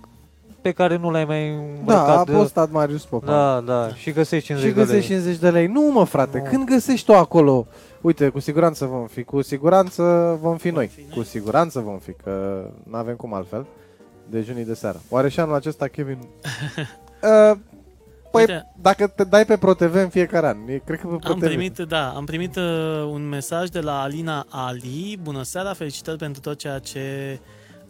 pe 0.62 0.70
care 0.72 0.97
nu 0.97 1.11
l-ai 1.11 1.24
mai 1.24 1.49
Da, 1.49 1.57
îmbrăcat. 1.78 2.28
a 2.28 2.32
postat 2.32 2.70
Marius 2.70 3.05
Popa. 3.05 3.26
da, 3.26 3.61
da, 3.61 3.95
și 3.95 4.11
găsești 4.12 4.47
50 4.47 4.68
Și 4.68 4.74
de 4.74 4.80
lei. 4.80 4.86
găsești 4.88 5.11
50 5.11 5.36
de 5.41 5.51
lei. 5.51 5.66
Nu, 5.66 5.91
mă, 5.93 6.05
frate, 6.05 6.38
Nu. 6.38 6.51
când 6.51 6.68
găsești 6.68 7.07
tu 7.07 7.12
acolo, 7.14 7.66
uite, 8.01 8.28
cu 8.28 8.38
siguranță 8.38 8.84
vom 8.86 9.07
fi, 9.07 9.22
cu 9.24 9.43
siguranță 9.43 10.03
vom 10.41 10.57
fi 10.57 10.68
noi. 10.70 10.86
fi 10.86 11.01
noi. 11.09 11.16
Cu 11.16 11.22
siguranță 11.22 11.80
vom 11.80 11.99
fi, 11.99 12.12
că 12.12 12.64
nu 12.91 12.97
avem 12.97 13.14
cum 13.16 13.34
altfel. 13.34 13.66
Dejunii 14.31 14.64
de 14.64 14.74
seară. 14.74 15.01
Oare 15.09 15.28
și 15.28 15.41
anul 15.41 15.55
acesta, 15.55 15.89
Kevin? 15.89 16.18
uh, 17.22 17.57
păi, 18.31 18.41
Uite. 18.41 18.72
dacă 18.81 19.07
te 19.07 19.24
dai 19.24 19.45
pe 19.45 19.57
ProTV 19.57 19.95
în 19.95 20.09
fiecare 20.09 20.47
an, 20.47 20.68
e, 20.68 20.76
cred 20.85 21.01
că 21.01 21.07
pe 21.07 21.12
Am 21.12 21.18
ProTV. 21.18 21.45
primit, 21.45 21.78
da, 21.78 22.11
am 22.11 22.24
primit 22.24 22.57
uh, 22.57 22.62
un 23.11 23.28
mesaj 23.28 23.68
de 23.68 23.81
la 23.81 24.01
Alina 24.01 24.47
Ali. 24.49 25.18
Bună 25.22 25.43
seara, 25.43 25.72
felicitări 25.72 26.16
pentru 26.18 26.41
tot 26.41 26.59
ceea 26.59 26.78
ce 26.78 27.39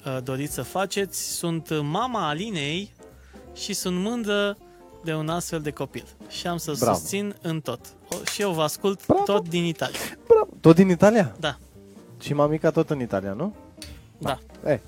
uh, 0.06 0.18
doriți 0.22 0.54
să 0.54 0.62
faceți. 0.62 1.32
Sunt 1.36 1.80
mama 1.82 2.28
Alinei 2.28 2.92
și 3.54 3.72
sunt 3.72 3.96
mândră 3.96 4.56
de 5.04 5.14
un 5.14 5.28
astfel 5.28 5.60
de 5.60 5.70
copil. 5.70 6.04
Și 6.28 6.46
am 6.46 6.56
să 6.56 6.74
Bravo. 6.80 6.96
susțin 6.96 7.34
în 7.42 7.60
tot. 7.60 7.80
O, 8.12 8.16
și 8.32 8.42
eu 8.42 8.50
vă 8.50 8.62
ascult 8.62 9.06
Bravo. 9.06 9.22
tot 9.22 9.48
din 9.48 9.64
Italia. 9.64 9.98
Bravo. 10.26 10.48
Tot 10.60 10.74
din 10.74 10.88
Italia? 10.88 11.34
Da. 11.40 11.56
Și 12.20 12.34
mamica 12.34 12.70
tot 12.70 12.90
în 12.90 13.00
Italia, 13.00 13.32
nu? 13.32 13.54
Da. 14.18 14.38
E, 14.66 14.80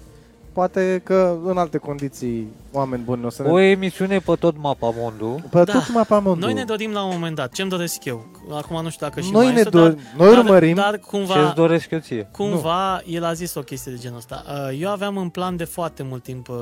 poate 0.53 1.01
că 1.05 1.37
în 1.45 1.59
alte 1.59 1.79
condiții 1.79 2.49
oameni 2.73 3.03
buni 3.03 3.25
o 3.25 3.31
să 3.31 3.43
ne... 3.43 3.49
O 3.49 3.59
emisiune 3.59 4.19
pe 4.19 4.35
tot 4.35 4.57
mapa 4.59 4.93
mondul. 4.97 5.43
Pe 5.51 5.63
Da. 5.65 5.73
tot 5.73 5.93
mapamondul. 5.93 6.45
Noi 6.49 6.53
ne 6.53 6.65
dorim 6.65 6.93
la 6.93 7.03
un 7.05 7.11
moment 7.13 7.37
dat. 7.37 7.53
Ce-mi 7.53 7.71
doresc 7.71 8.05
eu? 8.05 8.27
Acum 8.53 8.83
nu 8.83 8.91
știu 8.91 9.07
dacă 9.07 9.21
și 9.21 9.31
Noi 9.31 9.45
mai 9.45 9.53
ne 9.53 9.59
este, 9.59 9.71
dorim, 9.71 9.99
dar, 10.17 10.27
noi 10.27 10.39
urmărim. 10.39 10.75
Dar, 10.75 10.85
dar 10.85 10.95
Ce-ți 10.95 11.07
cumva, 11.09 11.53
doresc 11.57 11.91
eu 11.91 11.99
ție? 11.99 12.29
cumva 12.33 13.03
el 13.07 13.25
a 13.25 13.33
zis 13.33 13.55
o 13.55 13.61
chestie 13.61 13.93
de 13.93 13.99
genul 13.99 14.17
ăsta. 14.17 14.45
Uh, 14.47 14.81
Eu 14.81 14.91
aveam 14.91 15.17
în 15.17 15.29
plan 15.29 15.57
de 15.57 15.65
foarte 15.65 16.03
mult 16.03 16.23
timp 16.23 16.49
uh, 16.49 16.57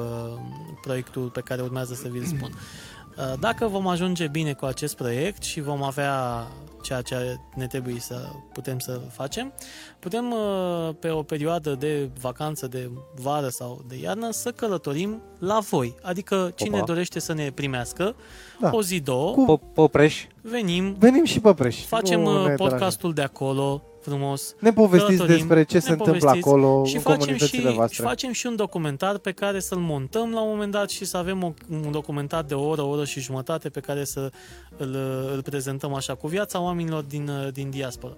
proiectul 0.82 1.22
pe 1.28 1.41
care 1.41 1.62
urmează 1.62 1.95
să 1.95 2.09
vi-l 2.11 2.24
spun. 2.24 2.51
Uh, 2.53 3.38
Dacă 3.41 3.66
vom 3.66 3.86
ajunge 3.86 4.26
bine 4.26 4.53
cu 4.53 4.64
acest 4.64 4.97
proiect 4.97 5.43
și 5.43 5.61
vom 5.61 5.82
avea 5.82 6.47
ceea 6.82 7.01
ce 7.03 7.36
ne 7.55 7.66
trebuie 7.66 7.97
să 8.01 8.28
putem 8.53 8.78
să 8.78 9.01
facem, 9.12 9.53
putem 10.01 10.30
uh, 10.30 10.94
pe 10.98 11.09
o 11.11 11.22
perioadă 11.22 11.74
de 11.78 12.09
vacanță 12.20 12.66
de 12.66 12.90
vară 13.14 13.48
sau 13.48 13.84
de 13.88 13.96
iarnă 14.03 14.30
să 14.30 14.51
călătorim 14.51 15.22
la 15.38 15.59
voi. 15.70 15.94
Adică 16.03 16.53
cine 16.55 16.76
Opa. 16.76 16.84
dorește 16.84 17.18
să 17.20 17.32
ne 17.32 17.51
primească 17.55 18.14
Da. 18.61 18.70
o 18.72 18.82
zi, 18.82 19.01
două, 19.01 19.32
Cu- 19.32 19.59
P- 19.59 19.74
Popreș? 19.74 20.24
venim, 20.40 20.96
Venim 20.98 21.24
și 21.24 21.40
pe 21.40 21.55
preș. 21.55 21.84
facem 21.84 22.20
Nu 22.20 22.26
uh, 22.26 22.32
ne 22.32 22.40
deranjează. 22.40 22.70
podcastul 22.70 23.12
de 23.12 23.22
acolo, 23.22 23.82
frumos, 24.01 24.55
Ne 24.61 24.72
povestiți 24.72 25.14
călătorim, 25.16 25.36
despre 25.46 25.62
ce 25.64 25.74
ne 25.74 25.80
se 25.80 25.90
întâmplă 25.90 26.18
povestiți 26.18 26.48
acolo 26.48 26.84
și 26.84 26.94
în 26.94 27.01
facem 27.01 27.18
comunitățile 27.20 27.68
și, 27.68 27.74
voastre. 27.74 27.94
și 27.96 28.03
facem 28.03 28.32
și 28.32 28.46
un 28.46 28.57
documentar 28.57 29.18
pe 29.18 29.32
care 29.32 29.61
să-l 29.61 29.78
montăm 29.78 30.32
la 30.32 30.40
un 30.42 30.48
moment 30.48 30.72
dat 30.72 30.90
și 30.90 31.05
să 31.05 31.16
avem 31.16 31.42
o, 31.42 31.53
un 31.84 31.90
documentar 31.90 32.42
de 32.42 32.55
o 32.55 32.66
oră, 32.68 32.82
o 32.82 32.88
oră 32.88 33.05
și 33.05 33.20
jumătate 33.20 33.68
pe 33.68 33.80
care 33.80 34.05
să 34.05 34.30
îl, 34.76 34.96
îl 35.34 35.42
prezentăm 35.42 35.94
așa 35.94 36.14
cu 36.14 36.26
viața 36.26 36.61
oamenilor 36.61 37.03
din, 37.03 37.30
din 37.53 37.70
diaspora. 37.70 38.12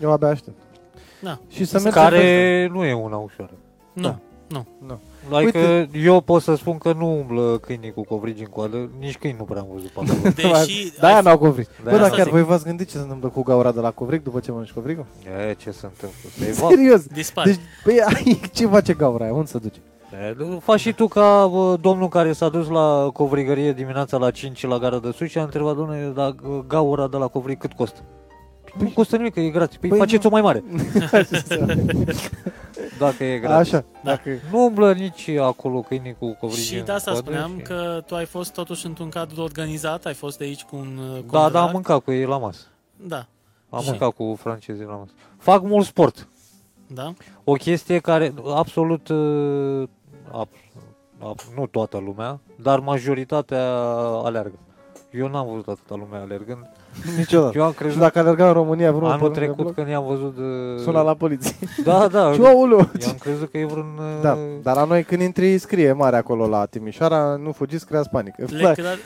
Eu 0.00 0.10
abia 0.12 0.28
aștept. 0.28 0.56
Da. 1.20 1.38
Și 1.48 1.64
să 1.64 1.80
mergem 1.80 2.02
Care 2.02 2.68
nu 2.72 2.84
e 2.84 2.92
una 2.94 3.16
ușoară. 3.16 3.52
Nu, 3.92 4.02
Da. 4.02 4.18
nu. 4.48 4.66
Nu. 4.86 5.00
Adică 5.36 5.58
Uite. 5.58 5.90
eu 5.98 6.20
pot 6.20 6.42
să 6.42 6.54
spun 6.54 6.78
că 6.78 6.92
nu 6.92 7.18
umblă 7.18 7.58
câinii 7.58 7.92
cu 7.92 8.04
covrigi 8.04 8.40
în 8.42 8.48
coadă, 8.48 8.90
nici 8.98 9.18
câini 9.18 9.36
nu 9.38 9.44
prea 9.44 9.60
am 9.60 9.66
văzut 9.72 9.88
pe 9.88 10.00
acolo. 10.00 10.30
Deși 10.64 10.92
Da, 11.00 11.06
aia 11.06 11.16
ai, 11.16 11.22
n-au 11.22 11.38
covrig. 11.38 11.66
Da, 11.84 11.90
Bă, 11.90 11.96
dar 11.96 12.00
asta 12.00 12.14
chiar 12.16 12.24
zic. 12.24 12.32
voi 12.32 12.42
v-ați 12.44 12.64
gândit 12.64 12.90
ce 12.90 12.96
se 12.96 13.02
întâmplă 13.02 13.28
cu 13.28 13.42
gaura 13.42 13.72
de 13.72 13.80
la 13.80 13.90
covrig 13.90 14.22
după 14.22 14.40
ce 14.40 14.50
mănânci 14.50 14.70
covrigul? 14.72 15.06
E, 15.48 15.54
ce 15.54 15.70
se 15.70 15.86
întâmplă? 15.86 16.28
Se 16.38 16.46
eva- 16.48 16.68
Serios. 16.68 17.06
dispari. 17.06 17.48
Deci, 17.48 17.60
băi, 17.84 18.00
ai, 18.02 18.40
ce 18.52 18.66
face 18.66 18.92
gaura 18.94 19.24
aia? 19.24 19.32
Unde 19.34 19.46
se 19.50 19.58
duce? 19.58 19.78
E, 20.12 20.58
Faci 20.60 20.80
și 20.80 20.92
tu 20.92 21.08
ca 21.08 21.46
bă, 21.46 21.76
domnul 21.80 22.08
care 22.08 22.32
s-a 22.32 22.48
dus 22.48 22.68
la 22.68 23.10
covrigărie 23.12 23.72
dimineața 23.72 24.16
la 24.16 24.30
5 24.30 24.66
la 24.66 24.78
gara 24.78 24.98
de 24.98 25.10
sus 25.16 25.28
și 25.28 25.38
a 25.38 25.42
întrebat, 25.42 25.76
domnule, 25.76 26.12
la 26.14 26.34
gaura 26.66 27.08
de 27.08 27.16
la 27.16 27.26
covrig 27.26 27.58
cât 27.58 27.72
costă? 27.72 28.00
Nu 28.78 28.88
costă 28.94 29.16
nimic, 29.16 29.34
că 29.34 29.40
e 29.40 29.50
gratis. 29.50 29.76
Păi, 29.76 29.88
Păi 29.88 29.98
faceți-o 29.98 30.30
mai 30.30 30.40
mare, 30.40 30.64
dacă 32.98 33.24
e 33.24 33.38
gratis. 33.38 33.72
Așa, 33.72 33.84
Da. 34.02 34.10
dacă... 34.10 34.30
Nu 34.50 34.64
umblă 34.64 34.92
nici 34.94 35.28
acolo 35.28 35.80
câinii 35.80 36.16
cu 36.18 36.36
covrigi 36.40 36.62
Și 36.66 36.78
în 36.78 36.84
de 36.84 36.92
asta 36.92 37.10
coadă 37.10 37.26
spuneam 37.26 37.50
și- 37.56 37.62
că 37.62 38.02
tu 38.06 38.14
ai 38.14 38.24
fost 38.24 38.52
totuși 38.52 38.86
într-un 38.86 39.08
cadru 39.08 39.42
organizat, 39.42 40.04
ai 40.04 40.14
fost 40.14 40.38
de 40.38 40.44
aici 40.44 40.62
cu 40.62 40.76
un 40.76 40.98
uh, 40.98 41.12
Da, 41.14 41.20
contract. 41.20 41.52
da, 41.52 41.62
am 41.62 41.70
mâncat 41.72 42.04
cu 42.04 42.12
ei 42.12 42.24
la 42.24 42.38
masă. 42.38 42.60
Da, 43.06 43.26
Am 43.70 43.80
Și? 43.82 43.88
mâncat 43.88 44.10
cu 44.10 44.36
francezii 44.40 44.84
la 44.84 44.94
masă. 44.94 45.10
Fac 45.38 45.62
mult 45.62 45.86
sport. 45.86 46.28
da. 46.86 47.12
O 47.44 47.52
chestie 47.52 47.98
care 47.98 48.34
absolut, 48.54 49.08
uh, 49.08 49.88
ab, 50.32 50.48
ab, 51.18 51.38
nu 51.56 51.66
toată 51.66 51.98
lumea, 51.98 52.40
dar 52.56 52.78
majoritatea 52.78 53.72
aleargă. 54.24 54.58
Eu 55.10 55.28
n-am 55.28 55.46
văzut 55.48 55.68
atâta 55.68 55.94
lume 55.94 56.16
alergând. 56.16 56.70
Niciodată. 57.18 57.58
Eu 57.58 57.64
am 57.64 57.70
Și 57.70 57.76
crezut 57.76 57.98
dacă 58.00 58.18
alerga 58.18 58.46
în 58.46 58.52
România 58.52 58.92
vreun 58.92 59.10
anul 59.10 59.18
pe 59.18 59.24
lângă 59.24 59.38
trecut 59.38 59.56
bloc, 59.56 59.74
când 59.74 59.88
i-am 59.88 60.04
văzut... 60.06 60.36
Uh, 60.38 60.82
Suna 60.82 61.02
la 61.02 61.14
poliție. 61.14 61.56
Da, 61.84 62.06
da. 62.08 62.32
Și 62.32 62.40
aoleu! 62.40 62.78
Eu 62.78 63.08
am 63.08 63.16
crezut 63.20 63.50
că 63.50 63.58
e 63.58 63.64
vreun... 63.64 63.98
Uh, 63.98 64.22
Da, 64.22 64.38
dar 64.62 64.74
la 64.76 64.84
noi 64.84 65.04
când 65.04 65.20
intri 65.22 65.58
scrie 65.58 65.92
mare 65.92 66.16
acolo 66.16 66.46
la 66.46 66.64
Timișoara, 66.66 67.36
nu 67.36 67.52
fugiți, 67.52 67.86
creați 67.86 68.08
panică. 68.08 68.44
Da, 68.44 68.56
Legat, 68.68 68.98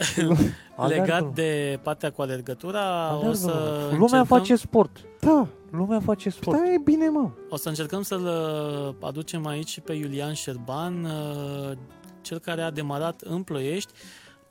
Alergă, 0.76 1.02
legat 1.02 1.22
mă. 1.22 1.30
de 1.34 1.78
partea 1.82 2.10
cu 2.10 2.22
alergătura, 2.22 2.80
alergă, 3.08 3.28
o 3.28 3.32
să 3.32 3.46
mă. 3.46 3.80
Lumea 3.80 4.00
încercăm, 4.02 4.24
face 4.24 4.56
sport. 4.56 4.96
da, 5.20 5.46
Lumea 5.70 6.00
face 6.04 6.30
sport. 6.30 6.58
da, 6.58 6.72
e 6.72 6.78
bine, 6.84 7.08
mă. 7.08 7.28
o 7.48 7.56
să 7.56 7.68
încercăm 7.68 8.02
să-l 8.02 8.24
uh, 8.24 8.94
aducem 9.08 9.46
aici 9.46 9.68
și 9.68 9.80
pe 9.80 9.92
Iulian 9.92 10.32
Șerban, 10.32 11.04
uh, 11.04 11.76
cel 12.20 12.38
care 12.38 12.62
a 12.62 12.70
demarat 12.70 13.20
în 13.24 13.42
Ploiești 13.42 13.92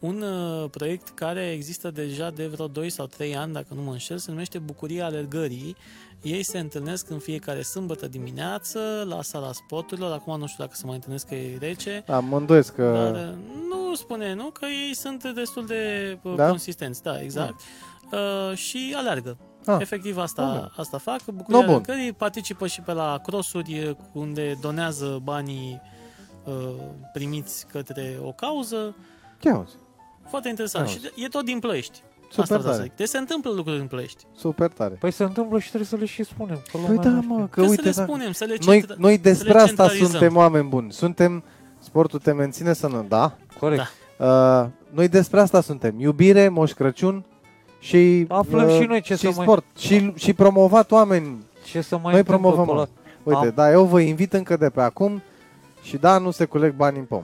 un 0.03 0.21
uh, 0.21 0.69
proiect 0.69 1.09
care 1.09 1.51
există 1.51 1.91
deja 1.91 2.29
de 2.29 2.47
vreo 2.47 2.67
2 2.67 2.89
sau 2.89 3.05
3 3.05 3.35
ani, 3.35 3.53
dacă 3.53 3.67
nu 3.73 3.81
mă 3.81 3.91
înșel, 3.91 4.17
se 4.17 4.31
numește 4.31 4.59
Bucuria 4.59 5.05
Alergării. 5.05 5.75
Ei 6.21 6.43
se 6.43 6.59
întâlnesc 6.59 7.09
în 7.09 7.19
fiecare 7.19 7.61
sâmbătă 7.61 8.07
dimineață 8.07 9.05
la 9.07 9.21
sala 9.21 9.51
sporturilor. 9.51 10.11
Acum 10.11 10.39
nu 10.39 10.47
știu 10.47 10.63
dacă 10.63 10.75
se 10.75 10.85
mai 10.85 10.95
întâlnesc 10.95 11.27
că 11.27 11.35
e 11.35 11.57
rece. 11.59 12.03
Da, 12.05 12.19
mă 12.19 12.37
îndoiesc 12.37 12.75
că... 12.75 12.91
Dar 12.93 13.27
uh, 13.27 13.35
nu 13.69 13.95
spune, 13.95 14.33
nu? 14.33 14.49
Că 14.49 14.65
ei 14.65 14.95
sunt 14.95 15.23
destul 15.33 15.65
de 15.65 16.17
uh, 16.21 16.35
Da? 16.35 16.47
consistenți, 16.47 17.03
da, 17.03 17.21
exact. 17.21 17.59
Uh, 18.11 18.57
și 18.57 18.93
aleargă. 18.97 19.37
Ah. 19.65 19.77
Efectiv 19.79 20.17
asta, 20.17 20.45
Bun. 20.45 20.71
asta 20.77 20.97
fac. 20.97 21.25
Bucuria 21.25 21.59
No, 21.59 21.65
bun. 21.65 21.73
Alergării 21.73 22.13
participă 22.13 22.67
și 22.67 22.81
pe 22.81 22.91
la 22.91 23.19
crossuri 23.25 23.95
unde 24.13 24.57
donează 24.61 25.19
banii 25.23 25.81
uh, 26.43 26.53
primiți 27.13 27.65
către 27.67 28.17
o 28.21 28.31
cauză. 28.31 28.95
Ce 29.39 29.49
auzi? 29.49 29.73
Foarte 30.29 30.49
interesant. 30.49 30.87
Auzi. 30.87 30.99
Și 30.99 31.23
e 31.23 31.27
tot 31.27 31.45
din 31.45 31.59
Ploiești. 31.59 32.01
Super 32.29 32.41
asta 32.43 32.57
vreau 32.57 32.71
să 32.73 32.77
tare. 32.77 32.83
zic. 32.89 32.97
Deci 32.97 33.07
se 33.07 33.17
întâmplă 33.17 33.51
lucruri 33.51 33.79
în 33.79 33.87
Ploiești. 33.87 34.23
Super 34.37 34.69
tare. 34.69 34.93
Păi 34.99 35.11
se 35.11 35.23
întâmplă 35.23 35.59
și 35.59 35.67
trebuie 35.67 35.87
să 35.89 35.95
le 35.95 36.05
și 36.05 36.23
spunem. 36.23 36.55
Că 36.55 36.61
Păi 36.71 36.81
lumea 36.81 37.01
da, 37.03 37.09
nu 37.09 37.21
știe. 37.21 37.35
mă, 37.35 37.39
că 37.49 37.61
Că 37.61 37.61
uite, 37.61 37.75
să 37.75 37.81
le 37.83 37.91
da. 37.95 38.03
spunem, 38.03 38.31
să 38.31 38.43
le 38.43 38.55
noi, 38.65 38.79
centra- 38.81 38.95
noi 38.97 39.15
să 39.15 39.21
despre 39.21 39.47
le 39.51 39.53
asta 39.59 39.67
centralizăm. 39.67 40.07
suntem 40.09 40.35
oameni 40.35 40.67
buni. 40.67 40.91
Suntem, 40.91 41.43
sportul 41.79 42.19
te 42.19 42.31
menține 42.33 42.73
sănătos, 42.73 43.07
da? 43.07 43.35
Corect. 43.59 43.81
Da. 44.17 44.61
Uh, 44.63 44.69
noi 44.89 45.07
despre 45.07 45.39
asta 45.39 45.61
suntem. 45.61 45.99
Iubire, 45.99 46.49
Moș 46.49 46.71
Crăciun 46.71 47.25
și, 47.79 47.95
uh, 48.29 48.37
Aflăm 48.37 48.69
și 48.81 48.85
noi 48.87 49.01
ce 49.01 49.13
și 49.15 49.19
să 49.19 49.31
mai- 49.35 49.45
sport. 49.45 49.65
Și, 49.77 50.11
și 50.15 50.33
promovat 50.33 50.91
oameni. 50.91 51.43
Ce 51.65 51.81
să 51.81 51.97
mai 51.97 52.11
Noi 52.11 52.19
întâmplă 52.19 52.49
promovăm, 52.49 52.65
pe 52.65 52.71
mă. 52.71 52.77
ăla? 52.77 52.89
Uite, 53.23 53.47
Am- 53.47 53.51
da, 53.55 53.71
eu 53.71 53.83
vă 53.85 53.99
invit 53.99 54.33
încă 54.33 54.57
de 54.57 54.69
pe 54.69 54.81
acum 54.81 55.21
și 55.81 55.97
da, 55.97 56.17
nu 56.17 56.31
se 56.31 56.45
culeg 56.45 56.73
bani 56.75 56.97
în 56.97 57.03
pom. 57.05 57.23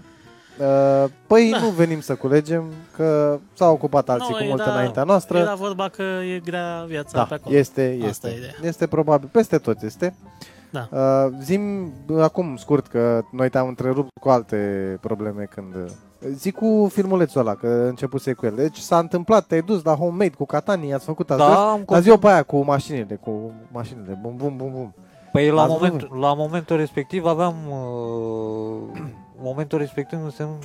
Uh, 0.60 1.10
păi 1.28 1.50
Da. 1.52 1.60
nu 1.60 1.68
venim 1.70 2.00
să 2.00 2.16
culegem, 2.16 2.64
că 2.96 3.40
s-au 3.54 3.74
ocupat 3.74 4.10
alții 4.10 4.28
Nu, 4.32 4.38
cu 4.38 4.44
multe 4.44 4.62
era- 4.64 4.72
înaintea 4.74 5.04
noastră. 5.04 5.38
Era 5.38 5.54
vorba 5.56 5.90
că 5.90 6.04
e 6.36 6.40
grea 6.40 6.84
viața 6.88 7.22
pe 7.24 7.30
Da, 7.30 7.36
acolo. 7.36 7.56
este, 7.56 7.98
Asta 7.98 8.08
este. 8.08 8.28
e 8.28 8.38
ideea. 8.38 8.52
Este 8.62 8.88
probabil, 8.88 9.30
peste 9.32 9.58
tot 9.58 9.82
este. 9.82 10.16
Da. 10.70 10.88
Uh, 10.92 11.32
zim 11.42 11.92
acum 12.22 12.56
scurt 12.58 12.88
că 12.88 13.22
noi 13.32 13.50
te-am 13.50 13.68
întrerupt 13.68 14.10
cu 14.22 14.30
alte 14.30 14.58
probleme 15.02 15.44
când... 15.44 15.76
Zic 16.34 16.56
cu 16.56 16.88
filmulețul 16.94 17.40
ăla, 17.42 17.56
că 17.56 17.68
începuse 17.68 18.34
cu 18.34 18.46
el. 18.46 18.54
Deci 18.56 18.78
s-a 18.78 18.98
întâmplat, 18.98 19.46
te-ai 19.46 19.62
dus 19.62 19.84
la 19.84 19.94
homemade 19.96 20.30
cu 20.38 20.46
Catania, 20.46 20.96
ați 20.96 21.06
făcut 21.06 21.30
azi. 21.32 21.40
Da, 21.40 21.72
am 21.72 21.84
Dar 21.88 22.02
zi-o 22.02 22.18
pe 22.18 22.28
aia 22.28 22.44
cu 22.44 22.64
mașinile, 22.64 23.16
cu 23.16 23.52
mașinile, 23.72 24.20
bum, 24.22 24.34
bum, 24.38 24.54
bum, 24.58 24.72
bum. 24.72 24.94
Păi 25.32 25.50
la, 25.50 25.62
Ați 25.62 25.72
moment, 25.72 25.94
văzut? 25.94 26.20
la 26.20 26.34
momentul 26.34 26.76
respectiv 26.78 27.26
aveam 27.26 27.56
uh, 27.70 29.00
momentul 29.42 29.78
respectiv 29.78 30.24
înseamnă 30.24 30.58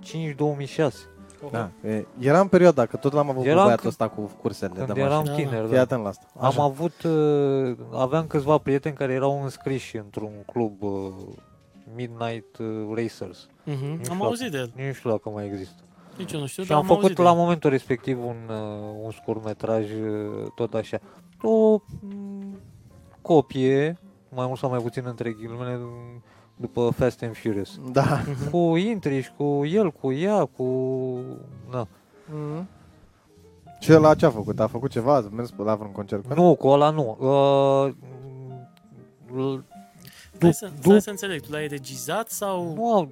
2005-2006 0.00 1.08
Da. 1.50 1.70
E, 1.84 2.06
era 2.18 2.40
în 2.40 2.48
perioada, 2.48 2.86
că 2.86 2.96
tot 2.96 3.12
l-am 3.12 3.30
avut 3.30 3.44
Eram 3.44 3.56
cu 3.58 3.62
băiatul 3.64 3.90
când- 3.90 3.92
ăsta 3.92 4.08
cu 4.08 4.30
cursele 4.40 4.72
când 4.76 4.92
de 4.92 5.00
eram 5.00 5.18
mașini. 5.26 5.36
Da, 5.36 5.42
tiner 5.50 5.64
Fii 5.66 5.74
da. 5.74 5.80
atent 5.80 6.02
la 6.02 6.08
asta. 6.08 6.26
Am 6.38 6.46
Așa. 6.46 6.62
avut 6.62 7.02
uh, 7.02 7.76
aveam 7.92 8.26
câțiva 8.26 8.58
prieteni 8.58 8.94
care 8.94 9.12
erau 9.12 9.42
înscriși 9.42 9.96
într-un 9.96 10.32
club 10.52 10.82
uh, 10.82 10.90
Midnight 11.96 12.56
uh, 12.58 12.66
Racers. 12.94 13.48
Mhm, 13.64 13.84
Nu 13.84 13.90
Am 13.92 14.02
știu 14.02 14.24
auzit 14.24 14.50
de 14.50 14.56
el. 14.58 14.72
Nici 14.76 14.86
nu 14.86 14.92
știu 14.92 15.10
dacă 15.10 15.28
mai 15.28 15.46
există. 15.46 15.82
Nici 16.18 16.32
eu 16.32 16.40
nu 16.40 16.46
știu, 16.46 16.62
Și 16.62 16.68
dar 16.68 16.76
am 16.78 16.82
am 16.82 16.88
făcut 16.88 17.02
auzit 17.02 17.16
de 17.18 17.22
la 17.22 17.30
el. 17.30 17.36
momentul 17.36 17.70
respectiv 17.70 18.24
un, 18.24 18.36
uh, 18.48 18.94
un 19.04 19.10
scurtmetraj 19.10 19.90
uh, 19.92 20.46
tot 20.54 20.74
așa. 20.74 20.98
O 21.42 21.78
mm, 22.00 22.58
copie, 23.22 23.98
mai 24.28 24.46
mult 24.46 24.58
sau 24.58 24.70
mai 24.70 24.78
puțin 24.80 25.02
între 25.06 25.30
ghilimele, 25.32 25.78
după 26.62 26.90
Fast 26.96 27.22
and 27.22 27.36
Furious. 27.36 27.80
Da. 27.92 28.20
Cu 28.50 28.76
intriși, 28.76 29.32
cu 29.36 29.64
el, 29.66 29.90
cu 29.90 30.12
ea, 30.12 30.44
cu... 30.44 30.64
Na. 31.70 31.88
Mm. 32.32 32.68
Și 33.80 33.92
ăla 33.92 34.14
ce 34.14 34.26
a 34.26 34.30
făcut? 34.30 34.60
A 34.60 34.66
făcut 34.66 34.90
ceva? 34.90 35.14
A 35.14 35.28
mers 35.34 35.52
la 35.64 35.74
vreun 35.74 35.92
concert? 35.92 36.34
Nu, 36.34 36.54
cu 36.54 36.66
ăla 36.68 36.90
nu. 36.90 37.16
Uh, 37.20 37.92
l- 39.36 39.64
Stai 40.36 40.52
să, 40.54 40.66
du- 40.74 40.88
stai 40.88 41.00
să 41.00 41.10
înțeleg, 41.10 41.40
tu 41.40 41.50
l-ai 41.52 41.66
regizat 41.66 42.28
sau... 42.30 42.72
nu, 42.74 43.10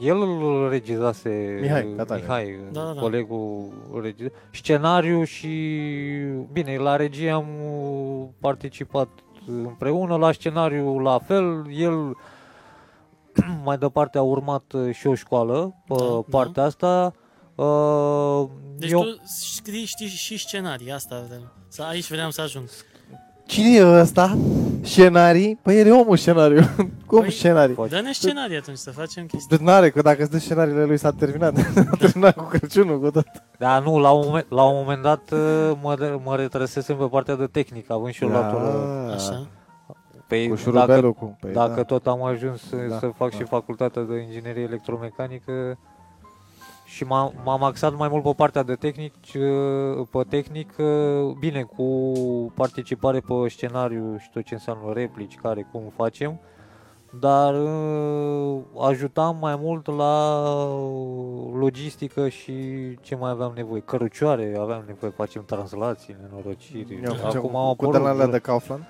el 0.00 0.20
îl 0.20 0.68
regizase 0.70 1.58
Mihai 1.60 1.94
Catania. 1.96 2.22
Mihai 2.24 2.58
Da, 2.72 2.80
da, 2.84 2.92
da. 2.92 3.00
colegul 3.00 3.68
regiza. 4.02 4.30
Scenariu 4.52 5.24
și 5.24 5.48
bine, 6.52 6.76
la 6.76 6.96
regie 6.96 7.30
am 7.30 7.46
participat 8.40 9.08
împreună, 9.46 10.16
la 10.16 10.32
scenariu 10.32 10.98
la 10.98 11.18
fel, 11.18 11.66
el 11.76 12.16
mai 13.64 13.78
departe 13.78 14.18
a 14.18 14.22
urmat 14.22 14.62
și 14.92 15.06
o 15.06 15.14
școală 15.14 15.74
pe 15.86 15.94
Da, 15.98 16.20
partea 16.30 16.62
asta. 16.62 17.12
Uh, 17.54 18.44
Deci 18.76 18.90
eu, 18.90 19.00
tu 19.02 19.20
scrii, 19.24 19.84
știi 19.84 20.06
și 20.06 20.38
scenarii, 20.38 20.92
asta 20.92 21.22
vreau. 21.26 21.42
Să, 21.68 21.82
aici 21.82 22.10
vreau 22.10 22.30
să 22.30 22.40
ajung. 22.40 22.68
Cine 23.46 23.68
e 23.76 24.00
ăsta? 24.00 24.36
Scenarii? 24.82 25.58
Păi 25.62 25.78
el 25.78 25.86
e 25.86 25.90
omul 25.90 26.16
scenariu. 26.16 26.60
Cum 27.06 27.24
Păi- 27.24 27.28
scenarii? 27.32 27.74
Poate. 27.74 27.94
Dă-ne 27.94 28.12
scenarii 28.12 28.56
atunci 28.56 28.76
să 28.76 28.90
facem 28.90 29.26
chestii. 29.26 29.56
Deci 29.56 29.66
n-are, 29.66 29.90
că 29.90 30.02
dacă 30.02 30.22
îți 30.22 30.30
dă 30.30 30.38
scenariile 30.38 30.84
lui 30.84 30.96
s-a 30.98 31.10
terminat. 31.12 31.56
s-a 31.74 31.96
terminat 31.98 32.36
cu 32.36 32.42
Crăciunul, 32.44 33.00
cu 33.00 33.10
tot. 33.10 33.26
Da, 33.58 33.78
nu, 33.78 33.98
la 33.98 34.10
un 34.10 34.22
moment, 34.26 34.46
la 34.50 34.62
un 34.64 34.74
moment 34.76 35.02
dat 35.02 35.30
uh, 35.32 35.72
mă, 35.82 36.20
mă 36.24 36.36
retrăsesem 36.36 36.96
pe 36.96 37.04
partea 37.04 37.34
de 37.36 37.46
tehnică, 37.46 37.92
având 37.92 38.12
și 38.12 38.22
eu 38.22 38.28
luat 38.28 38.52
Da. 38.52 39.12
Așa. 39.12 39.46
Pe, 40.28 40.48
Cu 40.48 40.54
dacă, 40.54 40.60
șurubelul 40.60 41.12
cu... 41.12 41.36
Păi, 41.40 41.52
dacă 41.52 41.74
da. 41.74 41.82
tot 41.82 42.06
am 42.06 42.22
ajuns 42.22 42.62
să, 42.62 42.76
Da, 42.76 42.98
să 42.98 43.06
fac 43.06 43.30
da. 43.30 43.36
și 43.36 43.42
facultatea 43.42 44.02
de 44.02 44.16
inginerie 44.16 44.62
electromecanică 44.62 45.78
și 46.84 47.04
m-am, 47.04 47.32
m-am 47.44 47.62
axat 47.62 47.96
mai 47.96 48.08
mult 48.08 48.22
pe 48.22 48.32
partea 48.36 48.62
de 48.62 48.74
tehnic, 48.74 49.14
uh, 49.34 50.06
pe 50.10 50.22
tehnic, 50.28 50.72
uh, 50.78 51.36
bine, 51.38 51.62
cu 51.62 52.12
participare 52.54 53.20
pe 53.20 53.48
scenariu 53.48 54.16
și 54.18 54.30
tot 54.30 54.44
ce 54.44 54.54
înseamnă 54.54 54.92
replici, 54.92 55.34
care, 55.42 55.68
cum 55.72 55.92
facem, 55.96 56.40
dar 57.20 57.54
uh, 57.54 58.60
ajutam 58.78 59.36
mai 59.40 59.58
mult 59.60 59.86
la 59.86 60.34
logistică 61.58 62.28
și 62.28 62.54
ce 63.00 63.16
mai 63.16 63.30
aveam 63.30 63.52
nevoie. 63.56 63.80
Cărucioare 63.80 64.56
aveam 64.60 64.82
nevoie, 64.86 65.12
facem 65.16 65.44
translații, 65.46 66.16
nenorociri. 66.22 67.00
Eu 67.04 67.14
facem 67.14 67.38
Acum 67.38 67.56
au 67.56 67.74
cu 67.74 67.84
apărut 67.84 67.92
tălănele 67.92 68.30
de 68.30 68.38
Kaufland. 68.38 68.82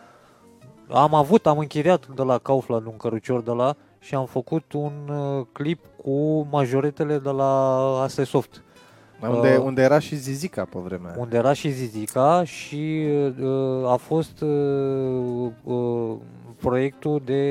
Am 0.91 1.15
avut, 1.15 1.47
am 1.47 1.59
închiriat 1.59 2.07
de 2.07 2.23
la 2.23 2.39
Kaufland 2.39 2.87
un 2.87 2.97
cărucior 2.97 3.41
de 3.43 3.51
la 3.51 3.77
și 3.99 4.15
am 4.15 4.27
făcut 4.27 4.73
un 4.73 4.93
uh, 5.09 5.47
clip 5.53 5.85
cu 6.05 6.47
majoretele 6.51 7.19
de 7.19 7.31
la 7.31 7.77
Asesoft, 8.03 8.63
Unde, 9.21 9.57
Uh, 9.57 9.65
unde 9.65 9.83
era 9.83 9.99
și 9.99 10.17
Zizica 10.17 10.65
pe 10.65 10.79
vremea 10.79 11.11
aia. 11.11 11.21
unde 11.21 11.37
era 11.37 11.53
și 11.53 11.71
Zizica 11.71 12.45
și 12.45 13.07
uh, 13.41 13.91
a 13.91 13.97
fost 13.97 14.41
uh, 14.41 15.51
uh, 15.65 16.15
proiectul 16.61 17.23
de 17.25 17.43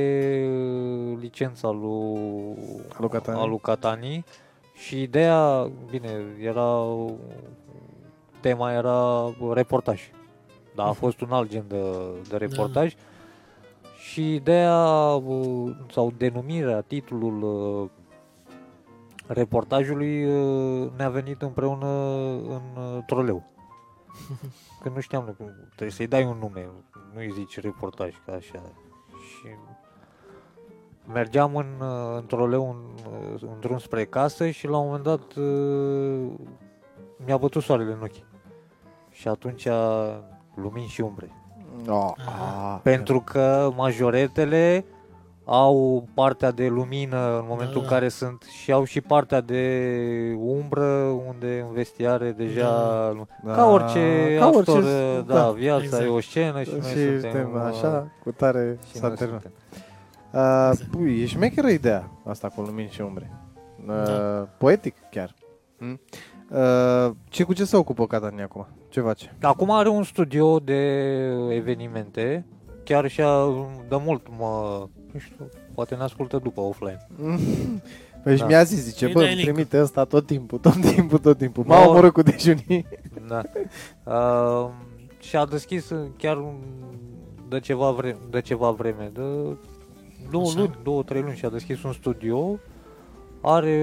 licența 1.20 1.70
lui, 1.70 2.56
A 2.94 2.98
lui 3.00 3.10
Catani. 3.10 3.40
a 3.40 3.46
lui 3.46 3.60
Catani 3.62 4.26
și 4.74 5.02
ideea, 5.02 5.70
bine, 5.90 6.10
era 6.42 6.84
tema 8.40 8.72
era 8.74 9.30
reportaj. 9.54 10.02
Dar 10.76 10.88
a 10.88 10.92
fost 10.92 11.22
un 11.22 11.32
alt 11.32 11.50
gen 11.50 11.64
de, 11.68 11.82
de 12.30 12.38
reportaj. 12.38 12.94
Și 14.18 14.34
ideea 14.34 14.86
uh, 15.26 15.76
sau 15.92 16.14
denumirea, 16.18 16.82
titlul 16.82 17.42
uh, 17.44 17.90
reportajului 19.28 20.26
uh, 20.26 20.92
ne-a 20.96 21.10
venit 21.10 21.42
împreună 21.42 21.88
în 22.38 22.62
uh, 22.78 23.04
troleu. 23.06 23.44
Că 24.82 24.90
nu 24.90 25.00
știam, 25.00 25.36
cum- 25.38 25.54
trebuie 25.66 25.92
să-i 25.92 26.08
dai 26.08 26.26
un 26.26 26.38
nume, 26.38 26.70
nu-i 27.14 27.32
zici 27.32 27.60
reportaj, 27.60 28.14
ca 28.26 28.32
așa. 28.34 28.62
Și 29.28 29.48
mergeam 31.14 31.56
în, 31.56 31.68
uh, 31.80 32.18
în 32.18 32.26
troleu 32.26 32.70
în, 32.70 33.12
uh, 33.34 33.42
în 33.42 33.60
drum 33.60 33.78
spre 33.78 34.06
casă 34.06 34.50
și 34.50 34.68
la 34.68 34.78
un 34.78 34.86
moment 34.86 35.04
dat 35.04 35.34
uh, 35.34 36.32
mi-a 37.26 37.38
bătut 37.38 37.64
soarele 37.64 37.92
în 37.92 38.02
ochi. 38.02 38.26
Și 39.12 39.28
atunci 39.28 39.68
lumini 40.56 40.88
și 40.88 41.02
umbre. 41.02 41.47
Oh, 41.90 42.12
Aha. 42.28 42.74
ah, 42.74 42.80
Pentru 42.84 43.22
că 43.22 43.72
majoretele 43.76 44.86
au 45.46 46.08
partea 46.14 46.52
de 46.52 46.68
lumină 46.68 47.38
în 47.40 47.46
momentul 47.48 47.74
Da, 47.74 47.80
în 47.80 47.86
da. 47.88 47.92
care 47.94 48.08
sunt 48.10 48.42
și 48.44 48.72
au 48.72 48.84
și 48.84 49.02
partea 49.02 49.42
de 49.42 49.92
umbră 50.40 50.86
unde 51.28 51.66
în 51.68 51.74
vestiare 51.74 52.32
deja 52.32 52.70
Da. 53.44 53.54
ca 53.54 53.66
orice 53.70 54.36
Ca 54.40 54.46
actor, 54.46 54.76
orice- 54.78 55.24
da, 55.28 55.34
da. 55.34 55.52
viața 55.52 55.84
Exact. 55.84 56.04
e 56.04 56.08
o 56.08 56.20
scenă 56.22 56.64
și, 56.64 56.70
Și 56.70 56.76
noi 56.76 56.82
suntem, 56.92 57.20
suntem 57.20 57.52
uh, 57.56 57.62
așa, 57.66 58.08
cu 58.24 58.32
tare 58.32 58.78
și 58.90 58.96
s-a 58.96 59.08
noi 59.08 59.16
terminat. 59.16 59.42
suntem. 59.42 59.62
Uh, 60.32 60.70
Exact. 60.72 60.92
pui, 60.92 61.22
e 61.22 61.26
șmecheră 61.26 61.68
ideea 61.68 62.10
asta 62.26 62.48
cu 62.50 62.62
lumini 62.62 62.90
și 62.90 63.02
umbre. 63.02 63.32
Uh, 63.88 63.94
Da. 64.06 64.12
Poetic 64.58 64.96
chiar. 65.12 65.34
Mm? 65.78 66.00
Uh, 66.52 67.12
ce 67.30 67.44
cu 67.44 67.54
ce 67.54 67.66
se 67.66 67.78
ocupă 67.78 68.08
Catania 68.08 68.44
acum? 68.44 68.68
Ce 68.90 69.02
face? 69.02 69.36
Acum 69.42 69.72
are 69.72 69.90
un 69.90 70.04
studio 70.04 70.60
de 70.60 70.74
evenimente, 71.50 72.46
chiar 72.84 73.08
și 73.08 73.22
a, 73.22 73.46
de 73.90 73.96
mult 74.06 74.28
mă, 74.40 74.88
nu 75.14 75.20
știu, 75.20 75.50
poate 75.74 75.96
ne 75.96 76.04
ascultă 76.04 76.38
după 76.44 76.62
offline. 76.62 77.08
Păi 78.24 78.36
și 78.36 78.42
Da. 78.42 78.48
mi-a 78.48 78.64
zis, 78.64 78.80
zice, 78.84 79.06
Îi 79.06 79.12
bă, 79.12 79.20
dai 79.20 79.28
îmi 79.28 79.36
link-ul. 79.38 79.54
trimite 79.54 79.82
ăsta 79.82 80.04
tot 80.06 80.26
timpul, 80.26 80.58
tot 80.58 80.82
timpul, 80.94 81.18
tot 81.18 81.38
timpul. 81.38 81.64
M-a 81.68 81.80
Mă- 81.84 81.90
omorât 81.90 82.14
cu 82.14 82.22
dejunii. 82.22 82.86
Da. 83.28 83.42
Uh, 84.04 84.70
și 85.20 85.36
a 85.36 85.46
deschis 85.46 85.92
chiar 86.18 86.38
un, 86.38 86.56
de 87.50 87.60
ceva 87.60 87.92
vreme, 87.92 88.18
de 88.30 88.42
ceva 88.42 88.72
vreme, 88.72 89.12
de 89.14 89.22
două 90.32 90.46
Așa. 90.48 90.60
luni, 90.60 90.78
două, 90.84 91.04
trei 91.04 91.22
luni 91.22 91.36
și 91.36 91.46
a 91.46 91.50
deschis 91.50 91.84
un 91.84 91.94
studio. 91.94 92.60
Are 93.50 93.78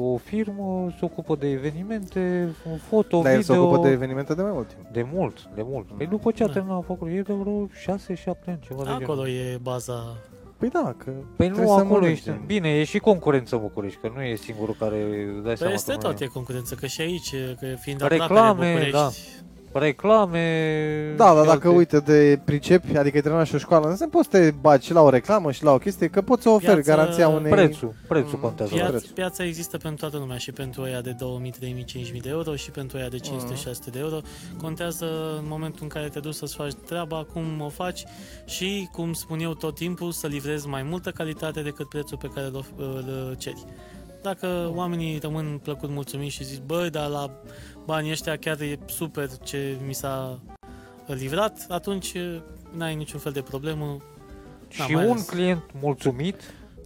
o 0.00 0.16
firmă, 0.16 0.88
se 0.98 1.04
ocupă 1.04 1.36
de 1.36 1.48
evenimente, 1.50 2.48
foto, 2.88 3.20
Dar 3.22 3.32
el 3.32 3.42
se 3.42 3.52
video. 3.52 3.66
ocupă 3.68 3.82
de 3.86 3.92
evenimente 3.92 4.34
de 4.34 4.42
mai 4.42 4.50
mult 4.54 4.68
timp. 4.68 4.86
de 4.92 5.06
mult, 5.12 5.48
de 5.54 5.62
mult. 5.64 5.86
Păi 5.96 6.06
după 6.06 6.30
ce 6.30 6.42
a 6.42 6.46
Da. 6.46 6.52
terminat 6.52 6.84
făcut, 6.84 7.08
e 7.08 7.20
de 7.20 7.32
vreo 7.32 7.66
6-7 7.66 8.50
ani, 8.50 8.58
ceva 8.66 8.82
de 8.82 8.88
genul. 8.88 9.02
Acolo 9.02 9.28
e 9.28 9.58
baza. 9.62 10.16
Păi 10.58 10.68
da, 10.68 10.94
că 10.96 11.10
Păi 11.36 11.46
trebuie 11.46 11.64
nu, 11.66 11.72
să 11.74 11.80
acolo 11.80 12.00
mănânci. 12.00 12.16
ești. 12.18 12.30
Bine, 12.46 12.68
e 12.68 12.84
și 12.84 12.98
concurență 12.98 13.54
în 13.54 13.60
București, 13.60 13.98
că 14.00 14.10
nu 14.14 14.22
e 14.22 14.34
singurul 14.34 14.76
care 14.78 14.96
dai 15.32 15.42
Păi 15.42 15.56
seama 15.56 15.72
este 15.72 15.90
că 15.92 15.96
nu 15.96 16.02
tot, 16.02 16.20
e 16.20 16.26
concurență, 16.26 16.74
că 16.74 16.86
și 16.86 17.00
aici, 17.00 17.30
că 17.60 17.66
fiind 17.80 18.00
Reclame, 18.00 18.22
aproape 18.24 18.60
de 18.60 18.66
București, 18.70 18.92
da. 18.92 19.08
Reclame. 19.78 21.14
Da, 21.16 21.24
dar 21.24 21.36
și 21.42 21.48
dacă 21.48 21.66
alte- 21.66 21.78
uite 21.78 21.98
de 22.00 22.40
pricepi, 22.44 22.96
adică 22.96 23.16
ai 23.16 23.22
terminat 23.22 23.46
și 23.46 23.54
o 23.54 23.58
școală, 23.58 23.88
nu 23.88 23.94
se 23.94 24.06
poți 24.06 24.28
să 24.30 24.38
te 24.38 24.50
bagi 24.60 24.86
și 24.86 24.92
la 24.92 25.02
o 25.02 25.08
reclamă 25.10 25.52
și 25.52 25.64
la 25.64 25.72
o 25.72 25.78
chestie, 25.78 26.08
că 26.08 26.20
poți 26.22 26.42
să 26.42 26.48
oferi 26.48 26.82
Piață- 26.82 26.90
garanția 26.90 27.28
unei... 27.28 27.50
Prețul, 27.52 27.94
prețul 28.08 28.30
Mm, 28.34 28.40
contează. 28.40 28.70
la 28.74 28.78
Piața, 28.80 28.96
preț. 28.96 29.06
piața 29.10 29.44
există 29.44 29.76
pentru 29.78 30.00
toată 30.00 30.16
lumea 30.16 30.36
și 30.36 30.52
pentru 30.52 30.82
aia 30.82 31.00
de 31.00 31.14
2000, 31.18 31.50
3000, 31.50 31.84
5000 31.84 32.20
de 32.20 32.28
euro 32.28 32.54
și 32.54 32.70
pentru 32.70 32.96
aia 32.96 33.08
de 33.08 33.18
500, 33.18 33.52
Mhm. 33.52 33.60
600 33.62 33.90
de 33.90 33.98
euro. 33.98 34.16
Contează 34.62 35.04
în 35.38 35.44
momentul 35.48 35.78
în 35.82 35.88
care 35.88 36.08
te 36.08 36.18
duci 36.20 36.34
să-ți 36.34 36.54
faci 36.54 36.72
treaba, 36.86 37.26
cum 37.32 37.60
o 37.60 37.68
faci 37.68 38.04
și, 38.44 38.88
cum 38.92 39.12
spun 39.12 39.38
eu 39.40 39.54
tot 39.54 39.74
timpul, 39.74 40.12
să 40.12 40.26
livrezi 40.26 40.68
mai 40.68 40.82
multă 40.82 41.10
calitate 41.10 41.60
decât 41.62 41.88
prețul 41.88 42.16
pe 42.16 42.30
care 42.34 42.46
îl, 42.46 42.56
of- 42.64 42.76
îl 42.76 43.34
ceri. 43.38 43.64
Dacă 44.26 44.72
oamenii 44.74 45.18
rămân 45.18 45.60
plăcut 45.62 45.90
mulțumiți 45.90 46.34
și 46.34 46.44
zic, 46.44 46.62
băi, 46.62 46.90
dar 46.90 47.08
la 47.08 47.30
banii 47.84 48.10
ăștia 48.10 48.36
chiar 48.36 48.60
e 48.60 48.78
super 48.86 49.28
ce 49.42 49.76
mi 49.86 49.94
s-a 49.94 50.38
livrat, 51.06 51.66
atunci 51.68 52.12
n-ai 52.76 52.94
niciun 52.94 53.20
fel 53.20 53.32
de 53.32 53.40
problemă 53.40 53.96
Și 54.68 54.78
Da, 54.78 54.84
mai 54.94 55.04
un 55.04 55.10
ales. 55.10 55.28
client 55.28 55.62
mulțumit 55.80 56.40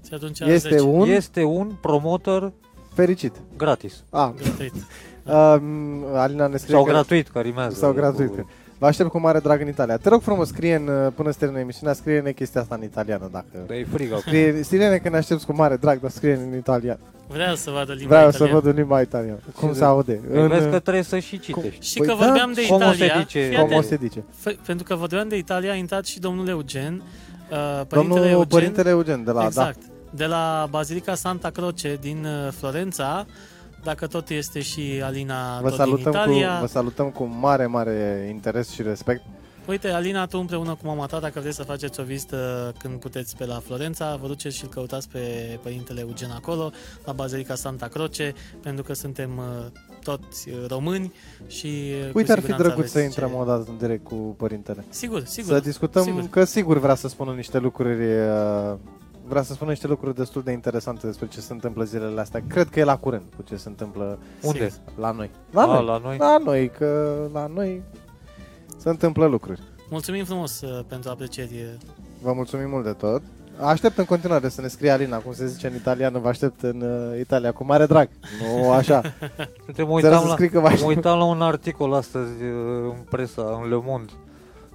și 0.09 0.14
atunci 0.14 0.41
Este 0.41 0.68
10 0.68 0.80
un 0.80 1.09
este 1.09 1.43
un 1.45 1.72
promoter 1.80 2.53
fericit. 2.95 3.34
gratis. 3.57 4.05
Ah, 4.11 4.30
gratuit. 4.43 4.74
uh, 5.26 6.14
Alina 6.14 6.47
ne 6.47 6.57
scrie 6.57 6.74
Sau 6.74 6.84
că... 6.84 6.91
gratuit, 6.91 7.28
că 7.28 7.41
rimează. 7.41 7.74
Sau 7.76 7.93
gratuit. 7.93 8.28
Cu- 8.36 8.49
Vă 8.81 8.87
aștept 8.87 9.09
cu 9.11 9.18
mare 9.20 9.39
drag 9.39 9.61
în 9.61 9.68
Italia. 9.68 9.97
Te 9.97 10.09
rog 10.09 10.22
frumos, 10.22 10.49
scrie 10.49 10.74
în, 10.74 10.87
uh, 10.89 11.12
până 11.14 11.31
să 11.31 11.37
termine 11.39 11.61
emisiunea, 11.61 11.95
scrie-ne 11.95 12.33
chestia 12.33 12.61
asta 12.61 12.74
în 12.74 12.83
italiană, 12.83 13.28
dacă... 13.33 13.64
Dar 13.66 13.76
e 13.76 13.87
frig 13.93 14.07
acum. 14.09 14.20
Scrie, 14.20 14.62
scrie 14.62 14.99
că 15.03 15.09
ne 15.09 15.16
aștepți 15.16 15.47
cu 15.47 15.53
mare 15.55 15.76
drag, 15.76 16.01
dar 16.01 16.11
scrie 16.11 16.33
în 16.35 16.57
italian. 16.57 16.99
Vreau 17.28 17.55
să 17.55 17.70
vadă 17.70 17.93
limba 17.93 18.14
Vreau 18.14 18.31
să 18.31 18.37
italiană. 18.37 18.61
văd 18.61 18.70
în 18.70 18.78
limba 18.78 19.01
italiană. 19.01 19.39
Cum 19.57 19.68
Și 19.68 19.74
se 19.74 19.81
de- 19.81 19.87
aude. 19.87 20.12
Păi 20.12 20.41
În, 20.43 20.49
vezi 20.49 20.68
că 20.68 20.78
trebuie 20.78 21.03
să 21.03 21.18
și 21.18 21.39
citești. 21.39 21.87
Și 21.87 21.99
Păi 21.99 22.07
că 22.07 22.14
da, 22.18 22.24
vorbeam 22.26 22.53
de 22.53 22.66
cum 22.66 22.76
o 22.76 22.78
se 22.93 23.05
Italia, 23.05 23.18
dice? 23.18 23.41
fii 23.41 23.55
cum 23.55 23.64
atent, 23.64 23.78
o 23.78 23.83
se 23.83 23.97
dice? 23.97 24.20
F- 24.20 24.57
pentru 24.66 24.85
că 24.85 24.95
vorbeam 24.95 25.28
de 25.28 25.37
Italia, 25.37 25.70
a 25.72 25.74
intrat 25.74 26.05
și 26.05 26.18
domnul 26.20 26.49
Eugen, 26.49 27.03
uh, 27.51 27.57
părintele 27.59 27.87
Domnul 28.03 28.26
Eugen, 28.26 28.47
Părintele 28.49 28.91
Eugen 28.91 29.24
de 29.24 29.31
la... 29.31 29.45
exact. 29.45 29.78
Da. 29.78 29.87
de 30.11 30.24
la 30.26 30.66
Bazilica 30.70 31.14
Santa 31.14 31.51
Croce 31.51 31.99
din 32.01 32.24
uh, 32.24 32.53
Florența, 32.59 33.26
dacă 33.83 34.07
tot 34.07 34.28
este 34.28 34.61
și 34.61 35.01
Alina 35.05 35.61
Vă 35.61 35.68
tot 35.68 35.68
din 35.68 35.87
salutăm, 35.87 36.12
cu, 36.12 36.18
Italia. 36.18 36.59
vă 36.61 36.66
salutăm 36.66 37.11
cu 37.11 37.24
mare, 37.24 37.66
mare 37.66 38.26
interes 38.31 38.70
și 38.70 38.83
respect. 38.83 39.22
Uite, 39.66 39.89
Alina, 39.89 40.26
tu 40.26 40.39
împreună 40.39 40.70
cu 40.74 40.87
mama 40.87 41.07
ta, 41.07 41.18
dacă 41.18 41.41
vreți 41.41 41.57
să 41.57 41.62
faceți 41.62 42.01
o 42.01 42.03
vizită 42.03 42.72
când 42.78 43.01
puteți 43.01 43.37
pe 43.37 43.47
la 43.47 43.59
Florența, 43.64 44.16
vă 44.20 44.26
duceți 44.26 44.57
și 44.57 44.64
îl 44.64 44.70
căutați 44.70 45.09
pe 45.09 45.18
Părintele 45.62 46.01
Eugen 46.01 46.31
acolo, 46.31 46.70
la 47.05 47.12
Bazilica 47.12 47.55
Santa 47.55 47.87
Croce, 47.87 48.35
pentru 48.62 48.85
că 48.85 48.93
suntem 48.95 49.31
uh, 49.39 49.66
toți 50.03 50.49
uh, 50.49 50.55
români 50.68 51.12
și 51.47 51.66
uh, 51.66 52.11
cu 52.11 52.18
Uite, 52.18 52.33
ar 52.33 52.39
fi 52.39 52.45
siguranță 52.45 52.62
drăguț 52.62 52.78
aveți 52.78 52.93
să 52.93 52.99
intrăm 53.01 53.28
ce- 53.28 53.35
o 53.37 53.45
dată 53.45 53.64
în 53.70 53.76
direct 53.78 54.05
cu 54.05 54.14
părintele. 54.14 54.85
Sigur, 54.89 55.24
sigur. 55.24 55.53
Să 55.53 55.61
discutăm, 55.61 56.03
sigur. 56.05 56.22
că 56.31 56.45
sigur 56.45 56.78
vrea 56.78 56.95
să 56.95 57.09
spună 57.09 57.33
niște 57.33 57.59
lucruri 57.59 58.05
uh, 58.05 58.74
vrea 59.31 59.43
să 59.43 59.53
spună 59.53 59.70
niște 59.70 59.87
lucruri 59.87 60.14
destul 60.16 60.43
de 60.43 60.53
interesante 60.53 61.07
despre 61.07 61.26
ce 61.26 61.41
se 61.41 61.53
întâmplă 61.53 61.85
zilele 61.85 62.20
astea. 62.20 62.43
Cred 62.49 62.68
că 62.68 62.81
e 62.81 62.85
la 62.85 62.97
curent 62.97 63.22
cu 63.37 63.43
ce 63.43 63.57
se 63.57 63.68
întâmplă 63.68 64.18
Unde? 64.43 64.68
Sigur. 64.68 64.93
la 64.99 65.11
noi. 65.11 65.31
La 65.51 65.62
A, 65.62 65.66
noi. 65.66 65.85
la 65.85 65.99
noi? 65.99 66.16
La 66.18 66.39
noi, 66.45 66.70
că 66.70 67.16
la 67.33 67.47
noi 67.47 67.83
se 68.76 68.89
întâmplă 68.89 69.26
lucruri. 69.26 69.61
Mulțumim 69.91 70.24
frumos 70.24 70.61
uh, 70.61 70.85
pentru 70.89 71.11
aprecieri. 71.11 71.78
Vă 72.22 72.33
mulțumim 72.33 72.68
mult 72.68 72.85
de 72.85 72.93
tot. 72.93 73.22
Aștept 73.61 73.99
în 73.99 74.05
continuare 74.05 74.49
să 74.49 74.61
ne 74.61 74.68
scrie 74.68 74.91
Alina, 74.91 75.18
cum 75.18 75.33
se 75.33 75.47
zice 75.47 75.66
în 75.66 75.74
italiană, 75.74 76.18
vă 76.18 76.28
aștept 76.28 76.62
în 76.62 76.81
uh, 76.81 77.18
Italia, 77.20 77.53
cu 77.53 77.64
mare 77.64 77.87
drag. 77.87 78.09
Nu 78.43 78.70
așa. 78.70 79.01
Uite, 79.66 79.83
mă 79.83 79.97
Trebuie 79.97 79.97
uitam, 79.97 80.20
să 80.20 80.26
la, 80.26 80.33
scrii 80.33 80.49
că 80.49 80.55
vă 80.59 80.61
mă 80.61 80.68
aștept. 80.68 80.89
uitam 80.89 81.18
la 81.18 81.24
un 81.24 81.43
articol 81.43 81.93
astăzi 81.93 82.43
uh, 82.43 82.93
în 82.97 83.05
presa, 83.11 83.61
în 83.62 83.68
Le 83.68 83.81
Monde. 83.85 84.12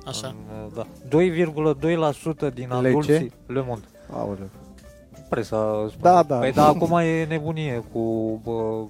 Așa. 0.05 0.27
În, 0.27 0.35
uh, 0.65 0.71
da. 0.75 2.49
2,2% 2.49 2.53
din 2.53 2.67
Le 2.81 2.87
adulții... 2.87 3.17
ce? 3.17 3.31
Le 3.53 3.63
Monde. 3.67 3.85
Aoleu. 4.11 4.49
Presa 5.29 5.85
spune. 5.89 6.01
Da, 6.01 6.23
da. 6.23 6.37
Păi 6.37 6.51
da, 6.51 6.67
acum 6.67 6.97
e 6.97 7.25
nebunie 7.25 7.83
cu... 7.93 7.99
Bă, 8.43 8.85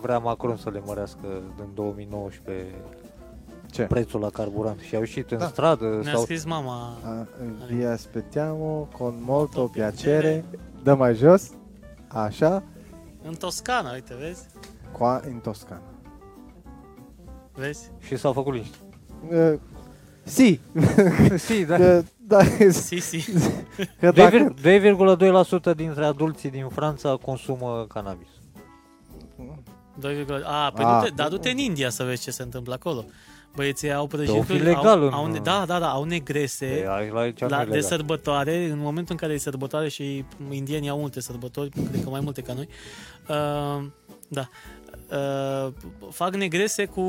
vrea 0.00 0.18
Macron 0.18 0.56
să 0.56 0.70
le 0.70 0.82
mărească 0.86 1.26
în 1.58 1.66
2019 1.74 2.66
Ce? 3.70 3.82
prețul 3.82 4.20
la 4.20 4.30
carburant. 4.30 4.80
Și 4.80 4.94
au 4.94 5.00
ieșit 5.00 5.30
în 5.30 5.38
Da. 5.38 5.46
stradă 5.46 6.00
Ne-a 6.02 6.12
sau... 6.12 6.22
scris 6.22 6.44
mama. 6.44 6.96
A, 7.04 7.26
vi 7.70 7.84
aspettiamo 7.84 8.88
con 8.98 9.14
molto 9.20 9.64
piacere. 9.66 10.44
Dă 10.82 10.94
mai 10.94 11.14
jos. 11.14 11.50
Așa. 12.08 12.62
În 13.22 13.34
Toscana, 13.34 13.92
uite, 13.92 14.14
vezi? 14.20 14.46
Qua 14.92 15.20
in 15.28 15.38
Toscana. 15.38 15.82
Vezi? 17.54 17.90
Și 18.00 18.16
s-au 18.16 18.32
făcut 18.32 18.52
liniște. 18.52 18.76
Uh, 19.30 19.58
si. 20.22 20.60
si, 21.36 21.64
da. 21.64 21.76
Că, 21.80 22.02
da, 22.28 22.44
Si, 22.70 22.98
si. 22.98 23.32
că 24.00 24.10
dacă... 24.10 24.54
2,2% 25.72 25.76
dintre 25.76 26.04
adulții 26.04 26.50
din 26.50 26.68
Franța 26.68 27.16
consumă 27.16 27.86
cannabis. 27.88 28.28
2, 30.00 30.26
a, 30.44 30.70
păi 30.74 30.84
A. 30.84 30.98
du-te, 31.00 31.12
dar 31.14 31.28
du-te 31.28 31.50
în 31.50 31.58
India 31.58 31.90
să 31.90 32.04
vezi 32.04 32.22
ce 32.22 32.30
se 32.30 32.42
întâmplă 32.42 32.74
acolo. 32.74 33.04
Băieții 33.54 33.92
au 33.92 34.06
fi 34.06 34.14
prăjituri, 34.16 34.58
legal 34.58 34.86
au, 34.98 35.06
în- 35.06 35.12
au, 35.12 35.26
ne- 35.26 35.38
da, 35.38 35.64
da, 35.66 35.78
da, 35.78 35.90
au 35.90 36.04
negrese 36.04 36.66
E, 36.66 36.86
aici 36.90 37.12
la 37.12 37.20
aici 37.20 37.40
la, 37.40 37.46
nu 37.48 37.54
e 37.54 37.64
de 37.64 37.64
legal. 37.64 37.82
sărbătoare, 37.88 38.64
în 38.64 38.78
momentul 38.78 39.06
în 39.12 39.16
care 39.16 39.32
e 39.32 39.38
sărbătoare 39.38 39.88
și 39.88 40.24
indienii 40.50 40.88
au 40.88 40.98
multe 40.98 41.20
sărbători, 41.20 41.68
cred 41.68 42.02
că 42.04 42.10
mai 42.10 42.20
multe 42.20 42.40
ca 42.42 42.52
noi, 42.52 42.68
uh, 43.28 43.86
da, 44.28 44.48
uh, 45.10 45.72
fac 46.10 46.34
negrese 46.34 46.84
cu, 46.84 47.02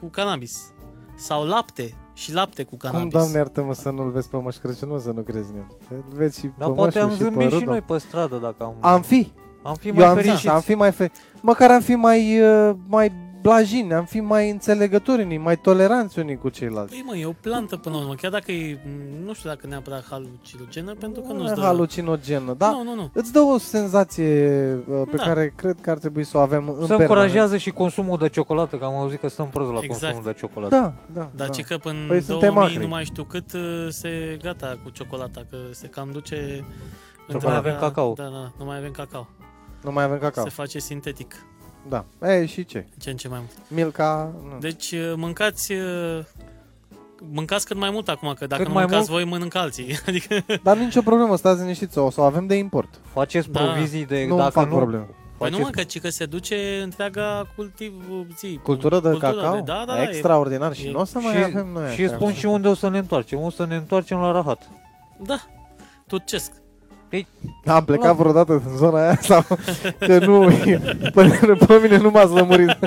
cu 0.00 0.06
cannabis. 0.10 0.72
Sau 1.16 1.44
lapte 1.44 1.94
și 2.20 2.32
lapte 2.32 2.62
cu 2.62 2.76
Cum, 2.76 2.78
cannabis. 2.90 3.12
doamne, 3.12 3.36
iartă-mă 3.36 3.74
să 3.74 3.90
nu-l 3.90 4.10
vezi 4.10 4.28
pe 4.28 4.36
Moș 4.36 4.56
Crăciun, 4.56 4.88
nu 4.88 4.98
să 4.98 5.10
nu 5.14 5.20
crezi 5.22 5.50
în 5.52 5.56
el. 5.56 5.66
Îl 5.90 6.02
vezi 6.16 6.38
și 6.38 6.50
Dar 6.58 6.68
pe 6.68 6.74
poate 6.74 6.98
am 6.98 7.08
Moșul 7.08 7.24
și 7.26 7.32
pe 7.32 7.38
zâmbit 7.38 7.48
și 7.48 7.58
Rudolf. 7.58 7.70
noi 7.70 7.80
pe 7.80 7.98
stradă 8.06 8.36
dacă 8.36 8.56
am... 8.64 8.74
Am 8.80 9.02
fi. 9.02 9.32
am 9.62 9.74
fi 9.74 9.88
Eu 9.88 9.94
mai 9.94 10.04
am 10.06 10.16
fi, 10.16 10.22
fericiți. 10.22 10.48
am 10.48 10.60
fi 10.60 10.74
mai 10.74 10.92
fe... 10.92 11.10
Măcar 11.40 11.70
am 11.70 11.80
fi 11.80 11.94
mai, 11.94 12.40
uh, 12.40 12.74
mai 12.86 13.12
blajini, 13.42 13.94
am 13.94 14.04
fi 14.04 14.20
mai 14.20 14.50
înțelegători 14.50 15.22
unii, 15.22 15.38
mai 15.38 15.56
toleranți 15.56 16.18
unii 16.18 16.36
cu 16.36 16.48
ceilalți. 16.48 16.92
Păi 16.92 17.02
mă, 17.06 17.16
e 17.16 17.26
o 17.26 17.32
plantă 17.40 17.76
până 17.76 17.94
la 17.94 18.00
urmă, 18.00 18.14
chiar 18.14 18.30
dacă 18.30 18.52
e, 18.52 18.78
nu 19.24 19.32
știu 19.34 19.48
dacă 19.48 19.66
neapărat 19.66 20.04
halucinogenă, 20.10 20.94
pentru 20.94 21.20
că 21.22 21.32
nu 21.32 21.38
Nu 21.38 21.42
îți 21.42 21.52
e 21.52 21.54
dă... 21.54 21.60
halucinogenă, 21.60 22.54
da? 22.58 22.70
Nu, 22.70 22.82
nu, 22.82 22.94
nu. 22.94 23.10
Îți 23.12 23.32
dă 23.32 23.38
o 23.40 23.58
senzație 23.58 24.72
uh, 24.88 25.02
pe 25.10 25.16
Da. 25.16 25.22
care 25.22 25.52
cred 25.56 25.76
că 25.80 25.90
ar 25.90 25.98
trebui 25.98 26.24
să 26.24 26.36
o 26.36 26.40
avem 26.40 26.58
în 26.58 26.64
Se 26.66 26.72
permanență. 26.72 27.02
încurajează 27.02 27.56
și 27.56 27.70
consumul 27.70 28.18
de 28.18 28.28
ciocolată, 28.28 28.76
că 28.76 28.84
am 28.84 28.94
auzit 28.94 29.20
că 29.20 29.28
stăm 29.28 29.48
prost 29.48 29.70
la 29.72 29.78
Exact. 29.82 30.00
consumul 30.02 30.32
de 30.32 30.38
ciocolată. 30.38 30.74
Da, 30.74 30.92
da, 31.20 31.30
Dar 31.34 31.46
da. 31.46 31.52
ce 31.52 31.62
că 31.62 31.76
până 31.78 31.98
Păi 32.08 32.16
în 32.16 32.22
suntem 32.22 32.52
2000 32.54 32.74
acri. 32.74 32.84
nu 32.86 32.88
mai 32.94 33.04
știu 33.04 33.24
cât 33.24 33.52
uh, 33.52 33.86
se 33.88 34.38
gata 34.42 34.78
cu 34.84 34.90
ciocolata, 34.90 35.46
că 35.50 35.56
se 35.70 35.86
cam 35.86 36.08
duce... 36.12 36.64
Nu 37.28 37.38
mai 37.42 37.56
avem 37.56 37.76
cacao. 37.78 38.12
Da, 38.12 38.22
da, 38.22 38.52
nu 38.58 38.64
mai 38.64 38.76
avem 38.76 38.90
cacao. 38.90 39.28
Nu 39.82 39.92
mai 39.92 40.04
avem 40.04 40.18
cacao. 40.18 40.44
Se 40.44 40.50
face 40.50 40.78
sintetic, 40.78 41.34
Da. 41.88 42.04
E, 42.22 42.46
și 42.46 42.64
ce? 42.64 42.86
ce 42.98 43.10
în 43.10 43.16
ce 43.16 43.28
mai 43.28 43.38
mult. 43.38 43.52
Milka... 43.68 44.32
Nu. 44.52 44.58
Deci 44.58 44.90
uh, 44.92 45.12
mâncați... 45.16 45.72
uh, 45.72 46.24
Mâncați 47.32 47.66
cât 47.66 47.76
mai 47.76 47.90
mult 47.90 48.08
acum, 48.08 48.34
că 48.38 48.46
dacă 48.46 48.62
Cât 48.62 48.70
nu 48.70 48.74
mai 48.78 48.84
mâncați 48.84 49.10
voi, 49.10 49.24
mănâncă 49.24 49.58
alții. 49.58 49.98
Adică, 50.06 50.44
Dar 50.62 50.76
nicio 50.76 51.00
problemă, 51.02 51.36
stați 51.36 51.60
liniștiți, 51.60 51.98
o 51.98 52.10
să 52.10 52.20
o 52.20 52.24
avem 52.24 52.46
de 52.46 52.54
import. 52.54 53.00
Faceți 53.12 53.50
Da. 53.50 53.60
provizii 53.60 54.06
de... 54.06 54.26
nu 54.28 54.36
dacă 54.36 54.50
fac 54.50 54.68
nu, 54.68 54.76
probleme. 54.76 55.04
păi 55.38 55.50
nu 55.50 55.56
faceți- 55.56 55.60
mă, 55.60 55.68
că, 55.70 55.82
ci 55.82 56.00
că 56.00 56.08
se 56.08 56.26
duce 56.26 56.80
întreaga 56.82 57.46
cultiv, 57.56 57.92
zi, 58.38 58.60
Cultură 58.62 59.00
de 59.00 59.08
cultura 59.08 59.30
cacao? 59.32 59.54
De, 59.54 59.60
da, 59.60 59.84
da, 59.86 59.92
da, 59.94 60.02
e- 60.02 60.08
Extraordinar. 60.08 60.74
Și 60.74 60.86
e- 60.86 60.90
nu 60.90 61.00
o 61.00 61.04
să 61.04 61.18
mai 61.18 61.32
și, 61.34 61.42
avem 61.42 61.68
noi 61.72 61.94
și 61.94 62.02
așa. 62.04 62.14
spun 62.14 62.32
și 62.34 62.46
unde 62.46 62.68
o 62.68 62.74
să 62.74 62.88
ne 62.88 62.98
întoarcem. 62.98 63.40
O 63.40 63.50
să 63.50 63.64
ne 63.66 63.76
întoarcem 63.76 64.18
la 64.18 64.32
Rahat. 64.32 64.68
Da, 65.22 65.40
turcesc. 66.06 66.52
Am 67.64 67.84
plecat 67.84 68.16
vreodată 68.16 68.52
în 68.52 68.76
zona 68.76 69.02
aia 69.02 69.18
sau 69.20 69.44
că 69.98 70.18
nu, 70.18 70.48
până 71.12 71.56
pe 71.66 71.78
mine 71.82 71.96
nu 71.98 72.10
m-ați 72.10 72.32
lămurit. 72.34 72.78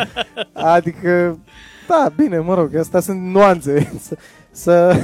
Adică, 0.54 1.40
da, 1.88 2.12
bine, 2.16 2.40
mă 2.40 2.54
rog, 2.54 2.76
astea 2.76 3.00
sunt 3.00 3.22
nuanțe. 3.22 3.92
Să, 4.00 4.16
să 4.52 4.96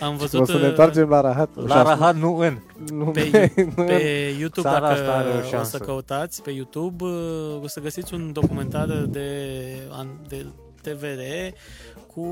Am 0.00 0.16
văzut 0.16 0.40
o 0.40 0.44
să 0.44 0.52
ne 0.52 0.58
uh, 0.62 0.68
întoarcem 0.68 1.08
la 1.08 1.20
Rahat. 1.20 1.48
La 1.66 1.82
Rahat, 1.82 2.16
nu 2.16 2.36
în. 2.36 2.58
Nu, 2.92 3.04
Pe- 3.04 3.52
nu, 3.76 3.84
Pe 3.84 4.34
YouTube, 4.38 4.68
Țara 4.68 4.80
dacă 4.80 4.92
asta 5.00 5.12
are 5.12 5.28
o 5.28 5.38
o 5.38 5.42
să 5.42 5.48
șansă. 5.48 5.78
căutați 5.78 6.42
pe 6.42 6.50
YouTube, 6.50 7.04
uh, 7.04 7.62
o 7.62 7.66
să 7.66 7.80
găsiți 7.80 8.14
un 8.14 8.32
documentar 8.32 8.86
de, 9.08 9.28
an- 9.90 10.28
de 10.28 10.46
TVR 10.82 11.20
cu 12.14 12.22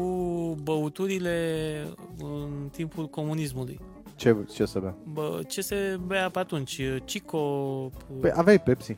băuturile 0.63 1.39
în 2.19 2.69
timpul 2.73 3.07
comunismului. 3.07 3.81
Ce, 4.17 4.37
ce 4.53 4.65
să 4.65 4.79
bea? 4.79 4.95
Bă, 5.05 5.41
ce 5.49 5.61
se 5.61 5.99
bea 6.07 6.31
pe 6.31 6.39
atunci? 6.39 6.81
Cico... 7.05 7.39
Păi 8.21 8.31
aveai 8.35 8.61
Pepsi. 8.61 8.97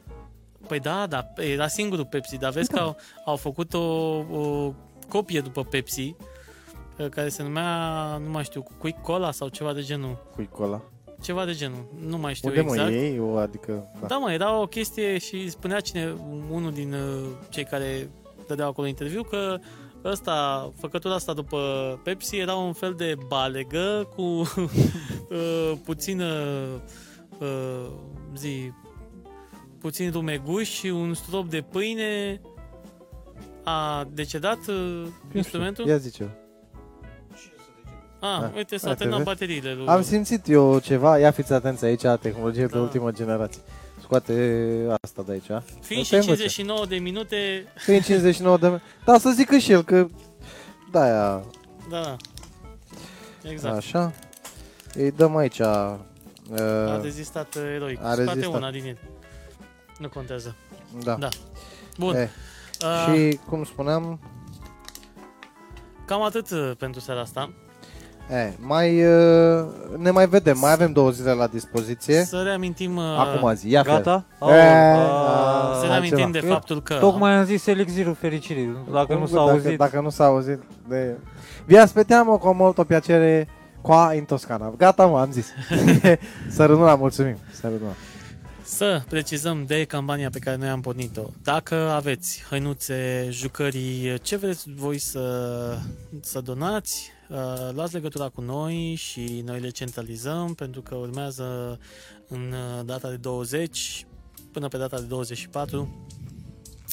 Păi 0.67 0.81
da, 0.81 1.07
da, 1.07 1.33
era 1.37 1.69
singurul 1.69 2.05
Pepsi, 2.05 2.39
dar 2.39 2.53
vezi 2.53 2.71
că 2.71 2.79
au, 2.79 2.97
au 3.25 3.37
făcut 3.37 3.75
o, 3.75 3.79
o 4.19 4.75
copie 5.09 5.41
după 5.41 5.65
Pepsi, 5.65 6.15
uh, 6.99 7.09
care 7.09 7.29
se 7.29 7.43
numea, 7.43 8.17
nu 8.17 8.31
mai 8.31 8.45
știu, 8.45 8.65
Quick 8.79 9.03
Cola 9.03 9.31
sau 9.31 9.49
ceva 9.49 9.73
de 9.73 9.83
genul. 9.83 10.25
Cu 10.35 10.49
cola. 10.51 10.83
Ceva 11.23 11.45
de 11.45 11.53
genul, 11.53 11.89
nu 12.07 12.19
mai 12.19 12.35
știu 12.35 12.49
Unde 12.49 12.61
exact. 12.61 12.91
mă 12.91 12.95
iei? 12.95 13.19
O, 13.19 13.37
adică, 13.37 13.91
da. 14.01 14.07
Da, 14.07 14.17
mă, 14.17 14.33
era 14.33 14.61
o 14.61 14.67
chestie 14.67 15.19
și 15.19 15.51
spunea 15.51 15.81
cine, 15.81 16.15
unul 16.51 16.73
din 16.73 16.93
uh, 16.93 17.29
cei 17.49 17.65
care 17.65 18.11
dădeau 18.47 18.69
acolo 18.69 18.87
interviu, 18.87 19.23
că 19.23 19.59
ăsta, 20.05 20.71
făcătura 20.81 21.15
asta 21.15 21.33
după 21.33 21.59
Pepsi 22.05 22.37
era 22.37 22.55
un 22.55 22.73
fel 22.73 22.95
de 22.95 23.15
balegă 23.27 24.09
cu 24.17 24.23
uh, 25.31 25.73
puțină 25.85 26.35
uh, 27.39 27.87
zi, 28.37 28.73
puțin 29.81 30.11
rumeguș 30.11 30.69
și 30.71 30.87
un 30.87 31.15
strop 31.15 31.49
de 31.49 31.65
pâine. 31.71 32.41
A 33.65 34.07
decedat 34.13 34.59
uh, 34.69 35.03
instrumentul? 35.35 35.87
Ia 35.87 35.97
zice 35.97 36.37
Ah, 38.21 38.41
Da. 38.41 38.53
uite, 38.57 38.77
s-au 38.77 38.89
Uite, 38.91 39.03
terminat 39.05 39.25
vezi? 39.25 39.39
bateriile 39.39 39.75
lui. 39.75 39.87
Am 39.87 40.03
simțit 40.03 40.49
eu 40.49 40.79
ceva, 40.79 41.19
ia 41.19 41.31
fiți 41.31 41.53
atenți 41.53 41.85
aici, 41.85 42.03
tehnologie 42.21 42.67
de 42.67 42.73
Da. 42.73 42.81
ultimă 42.81 43.11
generație. 43.11 43.61
Scoate 44.09 44.87
asta 45.03 45.23
de 45.23 45.33
aici. 45.33 45.63
Fiind 45.81 46.03
Te 46.03 46.09
și 46.09 46.15
învăță. 46.15 46.35
59 46.35 46.87
de 46.87 46.97
minute, 46.97 47.67
Fiind 47.77 48.05
59 48.05 48.57
de... 48.59 48.81
Da, 49.05 49.19
să 49.19 49.31
zică 49.31 49.59
și 49.59 49.73
el 49.73 49.83
că... 49.85 50.07
Da, 50.91 51.01
aia, 51.03 51.45
da, 51.91 52.01
da. 52.01 52.17
Exact. 53.51 53.77
așa. 53.77 54.13
Îi 54.95 55.11
dăm 55.11 55.37
aici... 55.37 55.61
A 55.61 56.01
Uh, 56.51 57.03
rezistat 57.03 57.55
uh, 57.55 57.63
eroic. 57.75 57.99
a 57.99 58.13
Scoate 58.13 58.23
rezistat. 58.33 58.55
una 58.55 58.71
din 58.71 58.85
el. 58.87 58.99
Nu 59.99 60.09
contează. 60.09 60.57
da. 61.03 61.15
Da. 61.15 61.29
Bun. 61.99 62.15
E, 62.15 62.31
Uh, 62.85 63.15
și, 63.15 63.39
cum 63.49 63.65
spuneam, 63.65 64.21
Cam 66.05 66.23
atât 66.23 66.51
uh, 66.51 66.73
pentru 66.79 67.01
seara 67.01 67.21
asta. 67.21 67.53
E, 68.31 68.53
mai, 68.61 69.05
uh, 69.05 69.65
ne 69.97 70.11
mai 70.11 70.29
vedem, 70.29 70.59
mai 70.59 70.73
avem 70.73 70.93
două 70.93 71.11
zile 71.11 71.33
la 71.33 71.47
dispoziție. 71.47 72.23
Să 72.25 72.43
reamintim, 72.45 72.97
uh, 72.97 73.03
Acum 73.19 73.55
zi, 73.55 73.71
ia 73.71 73.83
fel. 73.83 73.95
Gata? 73.95 74.25
E, 74.33 74.45
Au, 74.45 74.51
a, 74.51 74.55
să 74.55 75.87
altceva. 75.87 75.93
reamintim 75.93 76.31
de 76.31 76.41
Eu 76.45 76.53
faptul 76.53 76.83
că 76.83 76.95
Tocmai 76.95 77.33
am 77.33 77.45
zis 77.45 77.67
elixirul 77.67 78.15
fericirii. 78.15 78.77
Dacă 78.93 79.15
nu 79.15 79.27
s-a 79.27 79.35
dacă, 79.35 79.51
auzit, 79.51 79.79
Dacă 79.79 80.01
nu 80.01 80.11
s-a 80.11 80.25
auzit 80.25 80.59
de... 80.89 81.17
Vi 81.67 81.77
aspettiamo 81.77 82.39
con 82.39 82.57
molto 82.57 82.85
piacere 82.85 83.49
Qua 83.81 84.15
in 84.15 84.25
Toscana. 84.25 84.75
Gata, 84.77 85.07
mă, 85.07 85.21
am 85.21 85.33
zis. 85.33 85.47
Sărănuna, 86.57 86.95
mulțumim. 86.95 87.37
Sărănuna. 87.53 87.93
Să 88.63 89.03
precizăm 89.09 89.65
de 89.67 89.85
campania 89.85 90.31
pe 90.31 90.39
care 90.39 90.57
noi 90.57 90.69
am 90.69 90.81
pornit-o. 90.81 91.23
Dacă 91.43 91.75
aveți 91.75 92.45
hăinuțe, 92.49 93.29
jucării, 93.31 94.19
ce 94.23 94.37
vreți 94.37 94.65
voi 94.75 94.99
să, 94.99 95.77
să 96.21 96.41
donați, 96.41 97.11
uh, 97.13 97.18
luați 97.73 97.95
legătura 97.95 98.29
cu 98.29 98.41
noi 98.41 98.95
și 98.95 99.43
noi 99.45 99.61
le 99.61 99.69
centralizăm 99.69 100.55
pentru 100.55 100.83
că 100.83 100.95
urmează 100.95 101.79
în 102.29 102.53
uh, 102.53 102.85
data 102.85 103.09
de 103.09 103.17
20 103.17 104.07
până 104.53 104.69
pe 104.69 104.77
data 104.77 104.99
de 104.99 105.07
24 105.07 106.07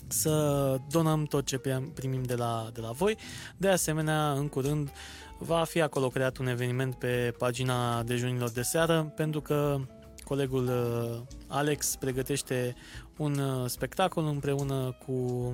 să 0.08 0.78
donăm 0.90 1.26
tot 1.26 1.46
ce 1.46 1.62
primim 1.94 2.24
de 2.24 2.36
la, 2.36 2.70
de 2.74 2.82
la 2.82 2.92
voi. 2.92 3.18
De 3.58 3.68
asemenea, 3.68 4.32
în 4.32 4.48
curând 4.48 4.92
va 5.38 5.64
fi 5.64 5.82
acolo 5.82 6.08
creat 6.08 6.38
un 6.38 6.48
eveniment 6.48 6.96
pe 6.96 7.34
pagina 7.38 8.04
dejunilor 8.04 8.50
de 8.50 8.62
seară 8.62 9.14
pentru 9.16 9.42
că 9.42 9.80
colegul 10.24 10.68
uh, 10.68 11.22
Alex 11.48 11.96
pregătește 12.00 12.76
un 13.18 13.38
uh, 13.38 13.70
spectacol 13.70 14.26
împreună 14.26 14.98
cu 15.06 15.54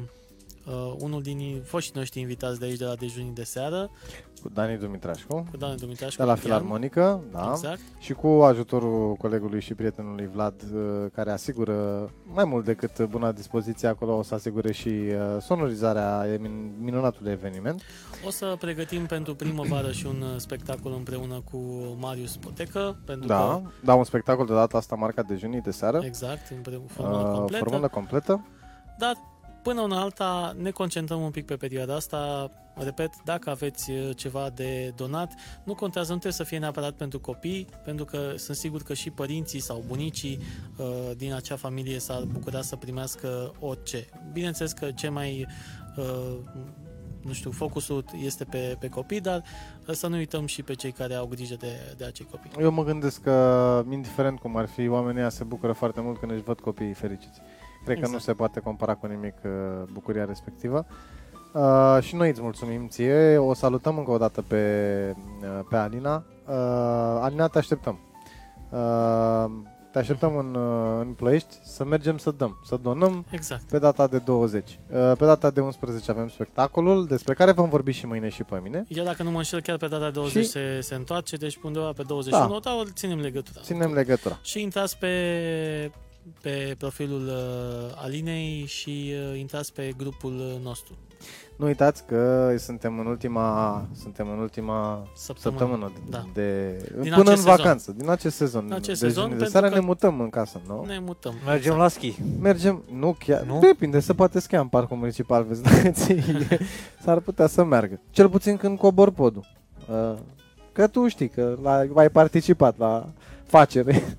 uh, 0.66 0.94
unul 1.00 1.22
din 1.22 1.62
foștii 1.66 1.94
noștri 1.96 2.20
invitați 2.20 2.60
de 2.60 2.66
aici 2.66 2.78
de 2.78 2.86
la 2.86 2.96
dejunii 2.96 3.34
de 3.34 3.44
seară. 3.44 3.90
Cu 4.42 4.50
Dani 4.50 4.78
Dumitrașcu. 4.78 5.48
Cu 5.52 5.58
Dani 5.58 5.78
Dumitrașcu. 5.78 6.22
De 6.22 6.28
la 6.28 6.36
Filarmonică, 6.36 7.24
da. 7.32 7.50
Exact. 7.52 7.80
Și 8.00 8.14
cu 8.14 8.28
ajutorul 8.28 9.14
colegului 9.14 9.62
și 9.62 9.74
prietenului 9.74 10.30
Vlad, 10.34 10.54
uh, 10.74 11.06
care 11.14 11.32
asigură 11.32 12.10
mai 12.34 12.46
mult 12.46 12.66
decât 12.66 13.06
buna 13.06 13.32
dispoziție 13.32 13.88
acolo, 13.88 14.18
o 14.18 14.24
să 14.24 14.34
asigure 14.34 14.72
și 14.72 14.88
uh, 14.88 15.42
sonorizarea 15.42 16.26
minunatului 16.80 17.32
eveniment. 17.32 17.82
O 18.26 18.30
să 18.30 18.56
pregătim 18.60 19.06
pentru 19.06 19.36
primăvară 19.36 19.92
și 19.92 20.06
un 20.06 20.22
uh, 20.22 20.38
spectacol 20.38 20.94
împreună 20.94 21.42
cu 21.52 21.58
Marius 22.00 22.38
Potecă. 22.38 23.00
Pentru 23.06 23.28
da, 23.28 23.38
că... 23.38 23.70
da, 23.84 23.94
un 23.94 24.04
spectacol 24.04 24.46
de 24.46 24.54
data 24.54 24.78
asta 24.78 24.96
marcat 24.96 25.28
de 25.28 25.36
junii 25.36 25.62
de 25.62 25.72
seară. 25.72 26.02
Exact, 26.04 26.50
în 26.50 26.82
formulă 26.88 27.28
uh, 27.28 27.38
completă. 27.38 27.64
Formulă 27.64 27.88
completă. 27.88 28.46
Dar 28.98 29.14
Până 29.64 29.82
una 29.82 30.02
alta 30.02 30.56
ne 30.58 30.72
concentrăm 30.72 31.22
un 31.22 31.32
pic 31.32 31.46
pe 31.46 31.56
perioada 31.56 31.96
asta. 31.96 32.52
Repet, 32.76 33.10
dacă 33.24 33.50
aveți 33.50 33.92
uh, 33.92 34.10
ceva 34.16 34.50
de 34.56 34.94
donat, 34.96 35.34
nu 35.64 35.76
contează, 35.76 36.12
nu 36.12 36.20
trebuie 36.20 36.38
să 36.38 36.44
fie 36.44 36.58
neapărat 36.58 36.92
pentru 36.92 37.20
copii, 37.20 37.68
pentru 37.84 38.06
că 38.06 38.34
sunt 38.36 38.58
sigur 38.58 38.82
că 38.82 38.94
și 38.94 39.10
părinții 39.10 39.60
sau 39.60 39.84
bunicii 39.88 40.40
uh, 40.78 40.86
din 41.18 41.34
acea 41.34 41.56
familie 41.56 42.00
s-ar 42.00 42.24
bucura 42.24 42.62
să 42.62 42.76
primească 42.76 43.52
orice. 43.60 44.06
Bineînțeles 44.34 44.72
că 44.72 44.92
ce 44.92 45.10
mai 45.10 45.48
uh, 45.98 46.38
nu 47.22 47.34
știu, 47.34 47.52
focusul 47.52 48.06
este 48.24 48.44
pe, 48.44 48.76
pe 48.80 48.90
copii, 48.90 49.22
dar 49.22 49.44
să 49.92 50.08
nu 50.08 50.16
uităm 50.16 50.46
și 50.46 50.64
pe 50.64 50.74
cei 50.74 50.92
care 50.92 51.14
au 51.14 51.26
grijă 51.26 51.56
de, 51.60 51.96
de 51.98 52.06
acei 52.06 52.28
copii. 52.32 52.52
Eu 52.60 52.72
mă 52.72 52.84
gândesc 52.84 53.22
că, 53.22 53.86
indiferent 53.90 54.40
cum 54.40 54.56
ar 54.58 54.68
fi, 54.68 54.88
oamenii 54.88 55.32
se 55.32 55.44
bucură 55.44 55.72
foarte 55.72 56.02
mult 56.02 56.20
când 56.20 56.32
își 56.32 56.44
văd 56.44 56.60
copiii 56.60 56.94
fericiți. 56.94 57.42
Cred 57.84 57.98
exact. 57.98 58.02
că 58.02 58.08
nu 58.08 58.16
exact. 58.16 58.24
se 58.24 58.34
poate 58.34 58.60
compara 58.60 58.96
cu 58.96 59.08
nimic 59.08 59.36
uh, 59.44 59.52
bucuria 59.92 60.26
respectivă. 60.26 60.86
Uh, 61.54 61.98
și 62.02 62.16
noi 62.16 62.30
îți 62.30 62.42
mulțumim 62.42 62.88
ție. 62.88 63.38
O 63.38 63.54
salutăm 63.54 63.98
încă 63.98 64.12
o 64.12 64.18
dată 64.18 64.42
pe, 64.42 65.16
uh, 65.42 65.66
pe 65.70 65.76
Alina. 65.76 66.24
Uh, 66.48 66.56
Alina, 67.22 67.48
te 67.48 67.58
așteptăm. 67.58 68.00
Uh, 68.70 69.46
te 69.92 70.00
așteptăm 70.00 70.38
în, 70.38 70.56
uh, 70.56 71.06
în 71.06 71.14
Ploiești 71.14 71.60
să 71.64 71.84
mergem 71.84 72.18
să 72.18 72.32
dăm, 72.32 72.60
să 72.66 72.80
donăm 72.82 73.26
exact. 73.30 73.64
pe 73.64 73.80
data 73.80 74.08
de 74.08 74.18
20. 74.18 74.80
Uh, 74.90 75.12
pe 75.18 75.26
data 75.26 75.50
de 75.50 75.60
11 75.60 76.12
avem 76.12 76.30
spectacolul, 76.30 77.06
despre 77.08 77.34
care 77.34 77.52
vom 77.52 77.70
vorbi 77.70 77.92
și 77.92 78.06
mâine 78.06 78.30
și 78.30 78.44
pe 78.44 78.60
mine. 78.64 78.86
Eu 78.88 79.04
dacă 79.04 79.24
nu 79.24 79.32
mă 79.32 79.38
înșel, 79.38 79.62
chiar 79.62 79.78
pe 79.78 79.88
data 79.88 80.06
de 80.06 80.12
20 80.12 80.44
și... 80.44 80.50
se, 80.50 80.80
se 80.82 80.96
întoarce, 80.96 81.36
deci 81.36 81.60
undeva 81.64 81.92
pe 81.92 82.04
21, 82.04 82.60
da. 82.60 82.60
dar 82.60 82.86
ținem 82.94 83.20
legătura. 83.20 83.62
Ținem 83.62 83.94
legătura. 83.94 84.40
Și 84.42 84.62
intrați 84.62 84.98
pe 84.98 85.08
pe 86.42 86.76
profilul 86.78 87.28
uh, 87.28 88.02
Alinei 88.04 88.66
și 88.68 89.14
uh, 89.32 89.40
intrați 89.40 89.74
pe 89.74 89.94
grupul 89.98 90.40
uh, 90.40 90.64
nostru. 90.64 90.98
Nu 91.56 91.66
uitați 91.66 92.06
că 92.06 92.54
suntem 92.58 93.00
în 93.00 93.06
ultima, 93.06 93.88
suntem 94.02 94.30
în 94.30 94.40
ultima 94.40 95.08
săptămână, 95.16 95.60
săptămână 95.60 95.92
da. 96.10 96.26
de, 96.34 96.78
din 97.02 97.14
până 97.16 97.30
în 97.30 97.36
sezon. 97.36 97.56
vacanță, 97.56 97.92
din 97.92 98.10
acest 98.10 98.36
sezon. 98.36 98.66
Din 98.66 98.74
acest 98.74 99.02
de 99.02 99.08
sezon, 99.08 99.38
de 99.38 99.46
seară 99.46 99.70
ne 99.70 99.80
mutăm 99.80 100.20
în 100.20 100.30
casă, 100.30 100.62
nu? 100.68 100.86
Ne 100.86 101.00
mutăm. 101.00 101.34
Mergem 101.46 101.74
exact. 101.74 101.80
la 101.80 101.88
schi. 101.88 102.16
Mergem, 102.42 102.84
nu 102.92 103.16
chiar, 103.20 103.42
nu? 103.42 103.60
depinde, 103.60 104.00
se 104.00 104.14
poate 104.14 104.40
schia 104.40 104.60
în 104.60 104.68
parcul 104.68 104.98
municipal, 104.98 105.44
vezi, 105.44 105.62
s-ar 107.04 107.20
putea 107.20 107.48
să 107.48 107.64
meargă. 107.64 108.00
Cel 108.10 108.30
puțin 108.30 108.58
când 108.58 108.78
cobor 108.78 109.12
podul. 109.12 109.46
Că 110.72 110.88
tu 110.88 111.08
știi 111.08 111.30
că 111.30 111.58
la, 111.62 111.84
ai 111.96 112.10
participat 112.10 112.78
la 112.78 113.10
facere. 113.44 114.18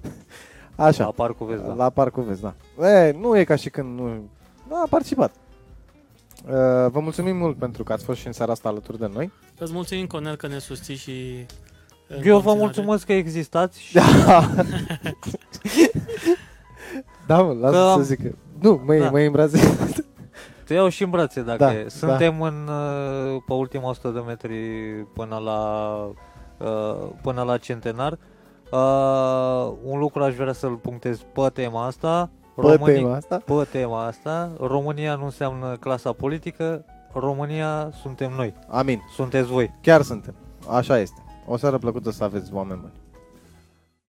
Așa. 0.82 1.04
La 1.04 1.10
Parcul 1.10 1.46
Vest, 1.46 1.62
da. 1.62 1.74
La 1.74 1.90
Parcul 1.90 2.22
Vest, 2.22 2.40
da. 2.40 2.54
E, 2.88 3.16
nu 3.20 3.38
e 3.38 3.44
ca 3.44 3.56
și 3.56 3.70
când 3.70 3.98
nu... 3.98 4.30
Da, 4.68 4.76
a 4.84 4.86
participat. 4.90 5.32
Vă 6.90 7.00
mulțumim 7.00 7.36
mult 7.36 7.56
pentru 7.56 7.82
că 7.82 7.92
ați 7.92 8.04
fost 8.04 8.20
și 8.20 8.26
în 8.26 8.32
seara 8.32 8.52
asta 8.52 8.68
alături 8.68 8.98
de 8.98 9.10
noi. 9.14 9.32
Îți 9.58 9.72
mulțumim, 9.72 10.06
Conel, 10.06 10.36
că 10.36 10.46
ne 10.46 10.58
susții 10.58 10.96
și... 10.96 11.46
Eu 12.22 12.38
vă 12.38 12.54
mulțumesc 12.54 13.06
că 13.06 13.12
existați 13.12 13.82
și... 13.82 13.94
Da, 13.94 14.50
da 17.26 17.42
mă, 17.42 17.52
lasă 17.52 17.76
că... 17.76 17.92
să 17.96 18.02
zic 18.02 18.22
că... 18.22 18.34
Nu, 18.60 18.82
mă, 18.86 18.94
da. 18.94 19.10
mă 19.10 19.18
îmbraze. 19.18 19.58
Te 20.64 20.74
iau 20.74 20.88
și 20.88 21.02
în 21.02 21.10
brațe 21.10 21.42
dacă 21.42 21.64
da, 21.64 21.72
Suntem 21.86 22.38
da. 22.38 22.46
în, 22.46 22.68
uh, 22.68 23.42
pe 23.46 23.52
ultima 23.52 23.88
100 23.88 24.08
de 24.08 24.20
metri 24.26 24.56
până 25.14 25.36
la, 25.36 25.92
uh, 26.58 27.08
până 27.22 27.42
la 27.42 27.58
centenar. 27.58 28.18
Uh, 28.72 29.72
un 29.84 29.98
lucru 29.98 30.22
aș 30.22 30.34
vrea 30.34 30.52
să-l 30.52 30.74
punctez 30.74 31.20
pe 31.32 31.48
tema 31.52 31.86
asta. 31.86 32.30
Pe 32.54 32.60
România, 32.60 32.94
tema 32.94 33.14
asta? 33.14 33.42
Pe 33.44 33.66
tema 33.70 34.06
asta. 34.06 34.52
România 34.60 35.14
nu 35.14 35.24
înseamnă 35.24 35.76
clasa 35.80 36.12
politică, 36.12 36.84
România 37.12 37.90
suntem 38.02 38.32
noi. 38.36 38.54
Amin. 38.68 39.02
Sunteți 39.14 39.48
voi. 39.48 39.74
Chiar 39.80 40.02
suntem. 40.02 40.34
Așa 40.68 40.98
este. 40.98 41.22
O 41.46 41.56
seară 41.56 41.78
plăcută 41.78 42.10
să 42.10 42.24
aveți, 42.24 42.52
oameni 42.52 42.80
buni. 42.80 43.01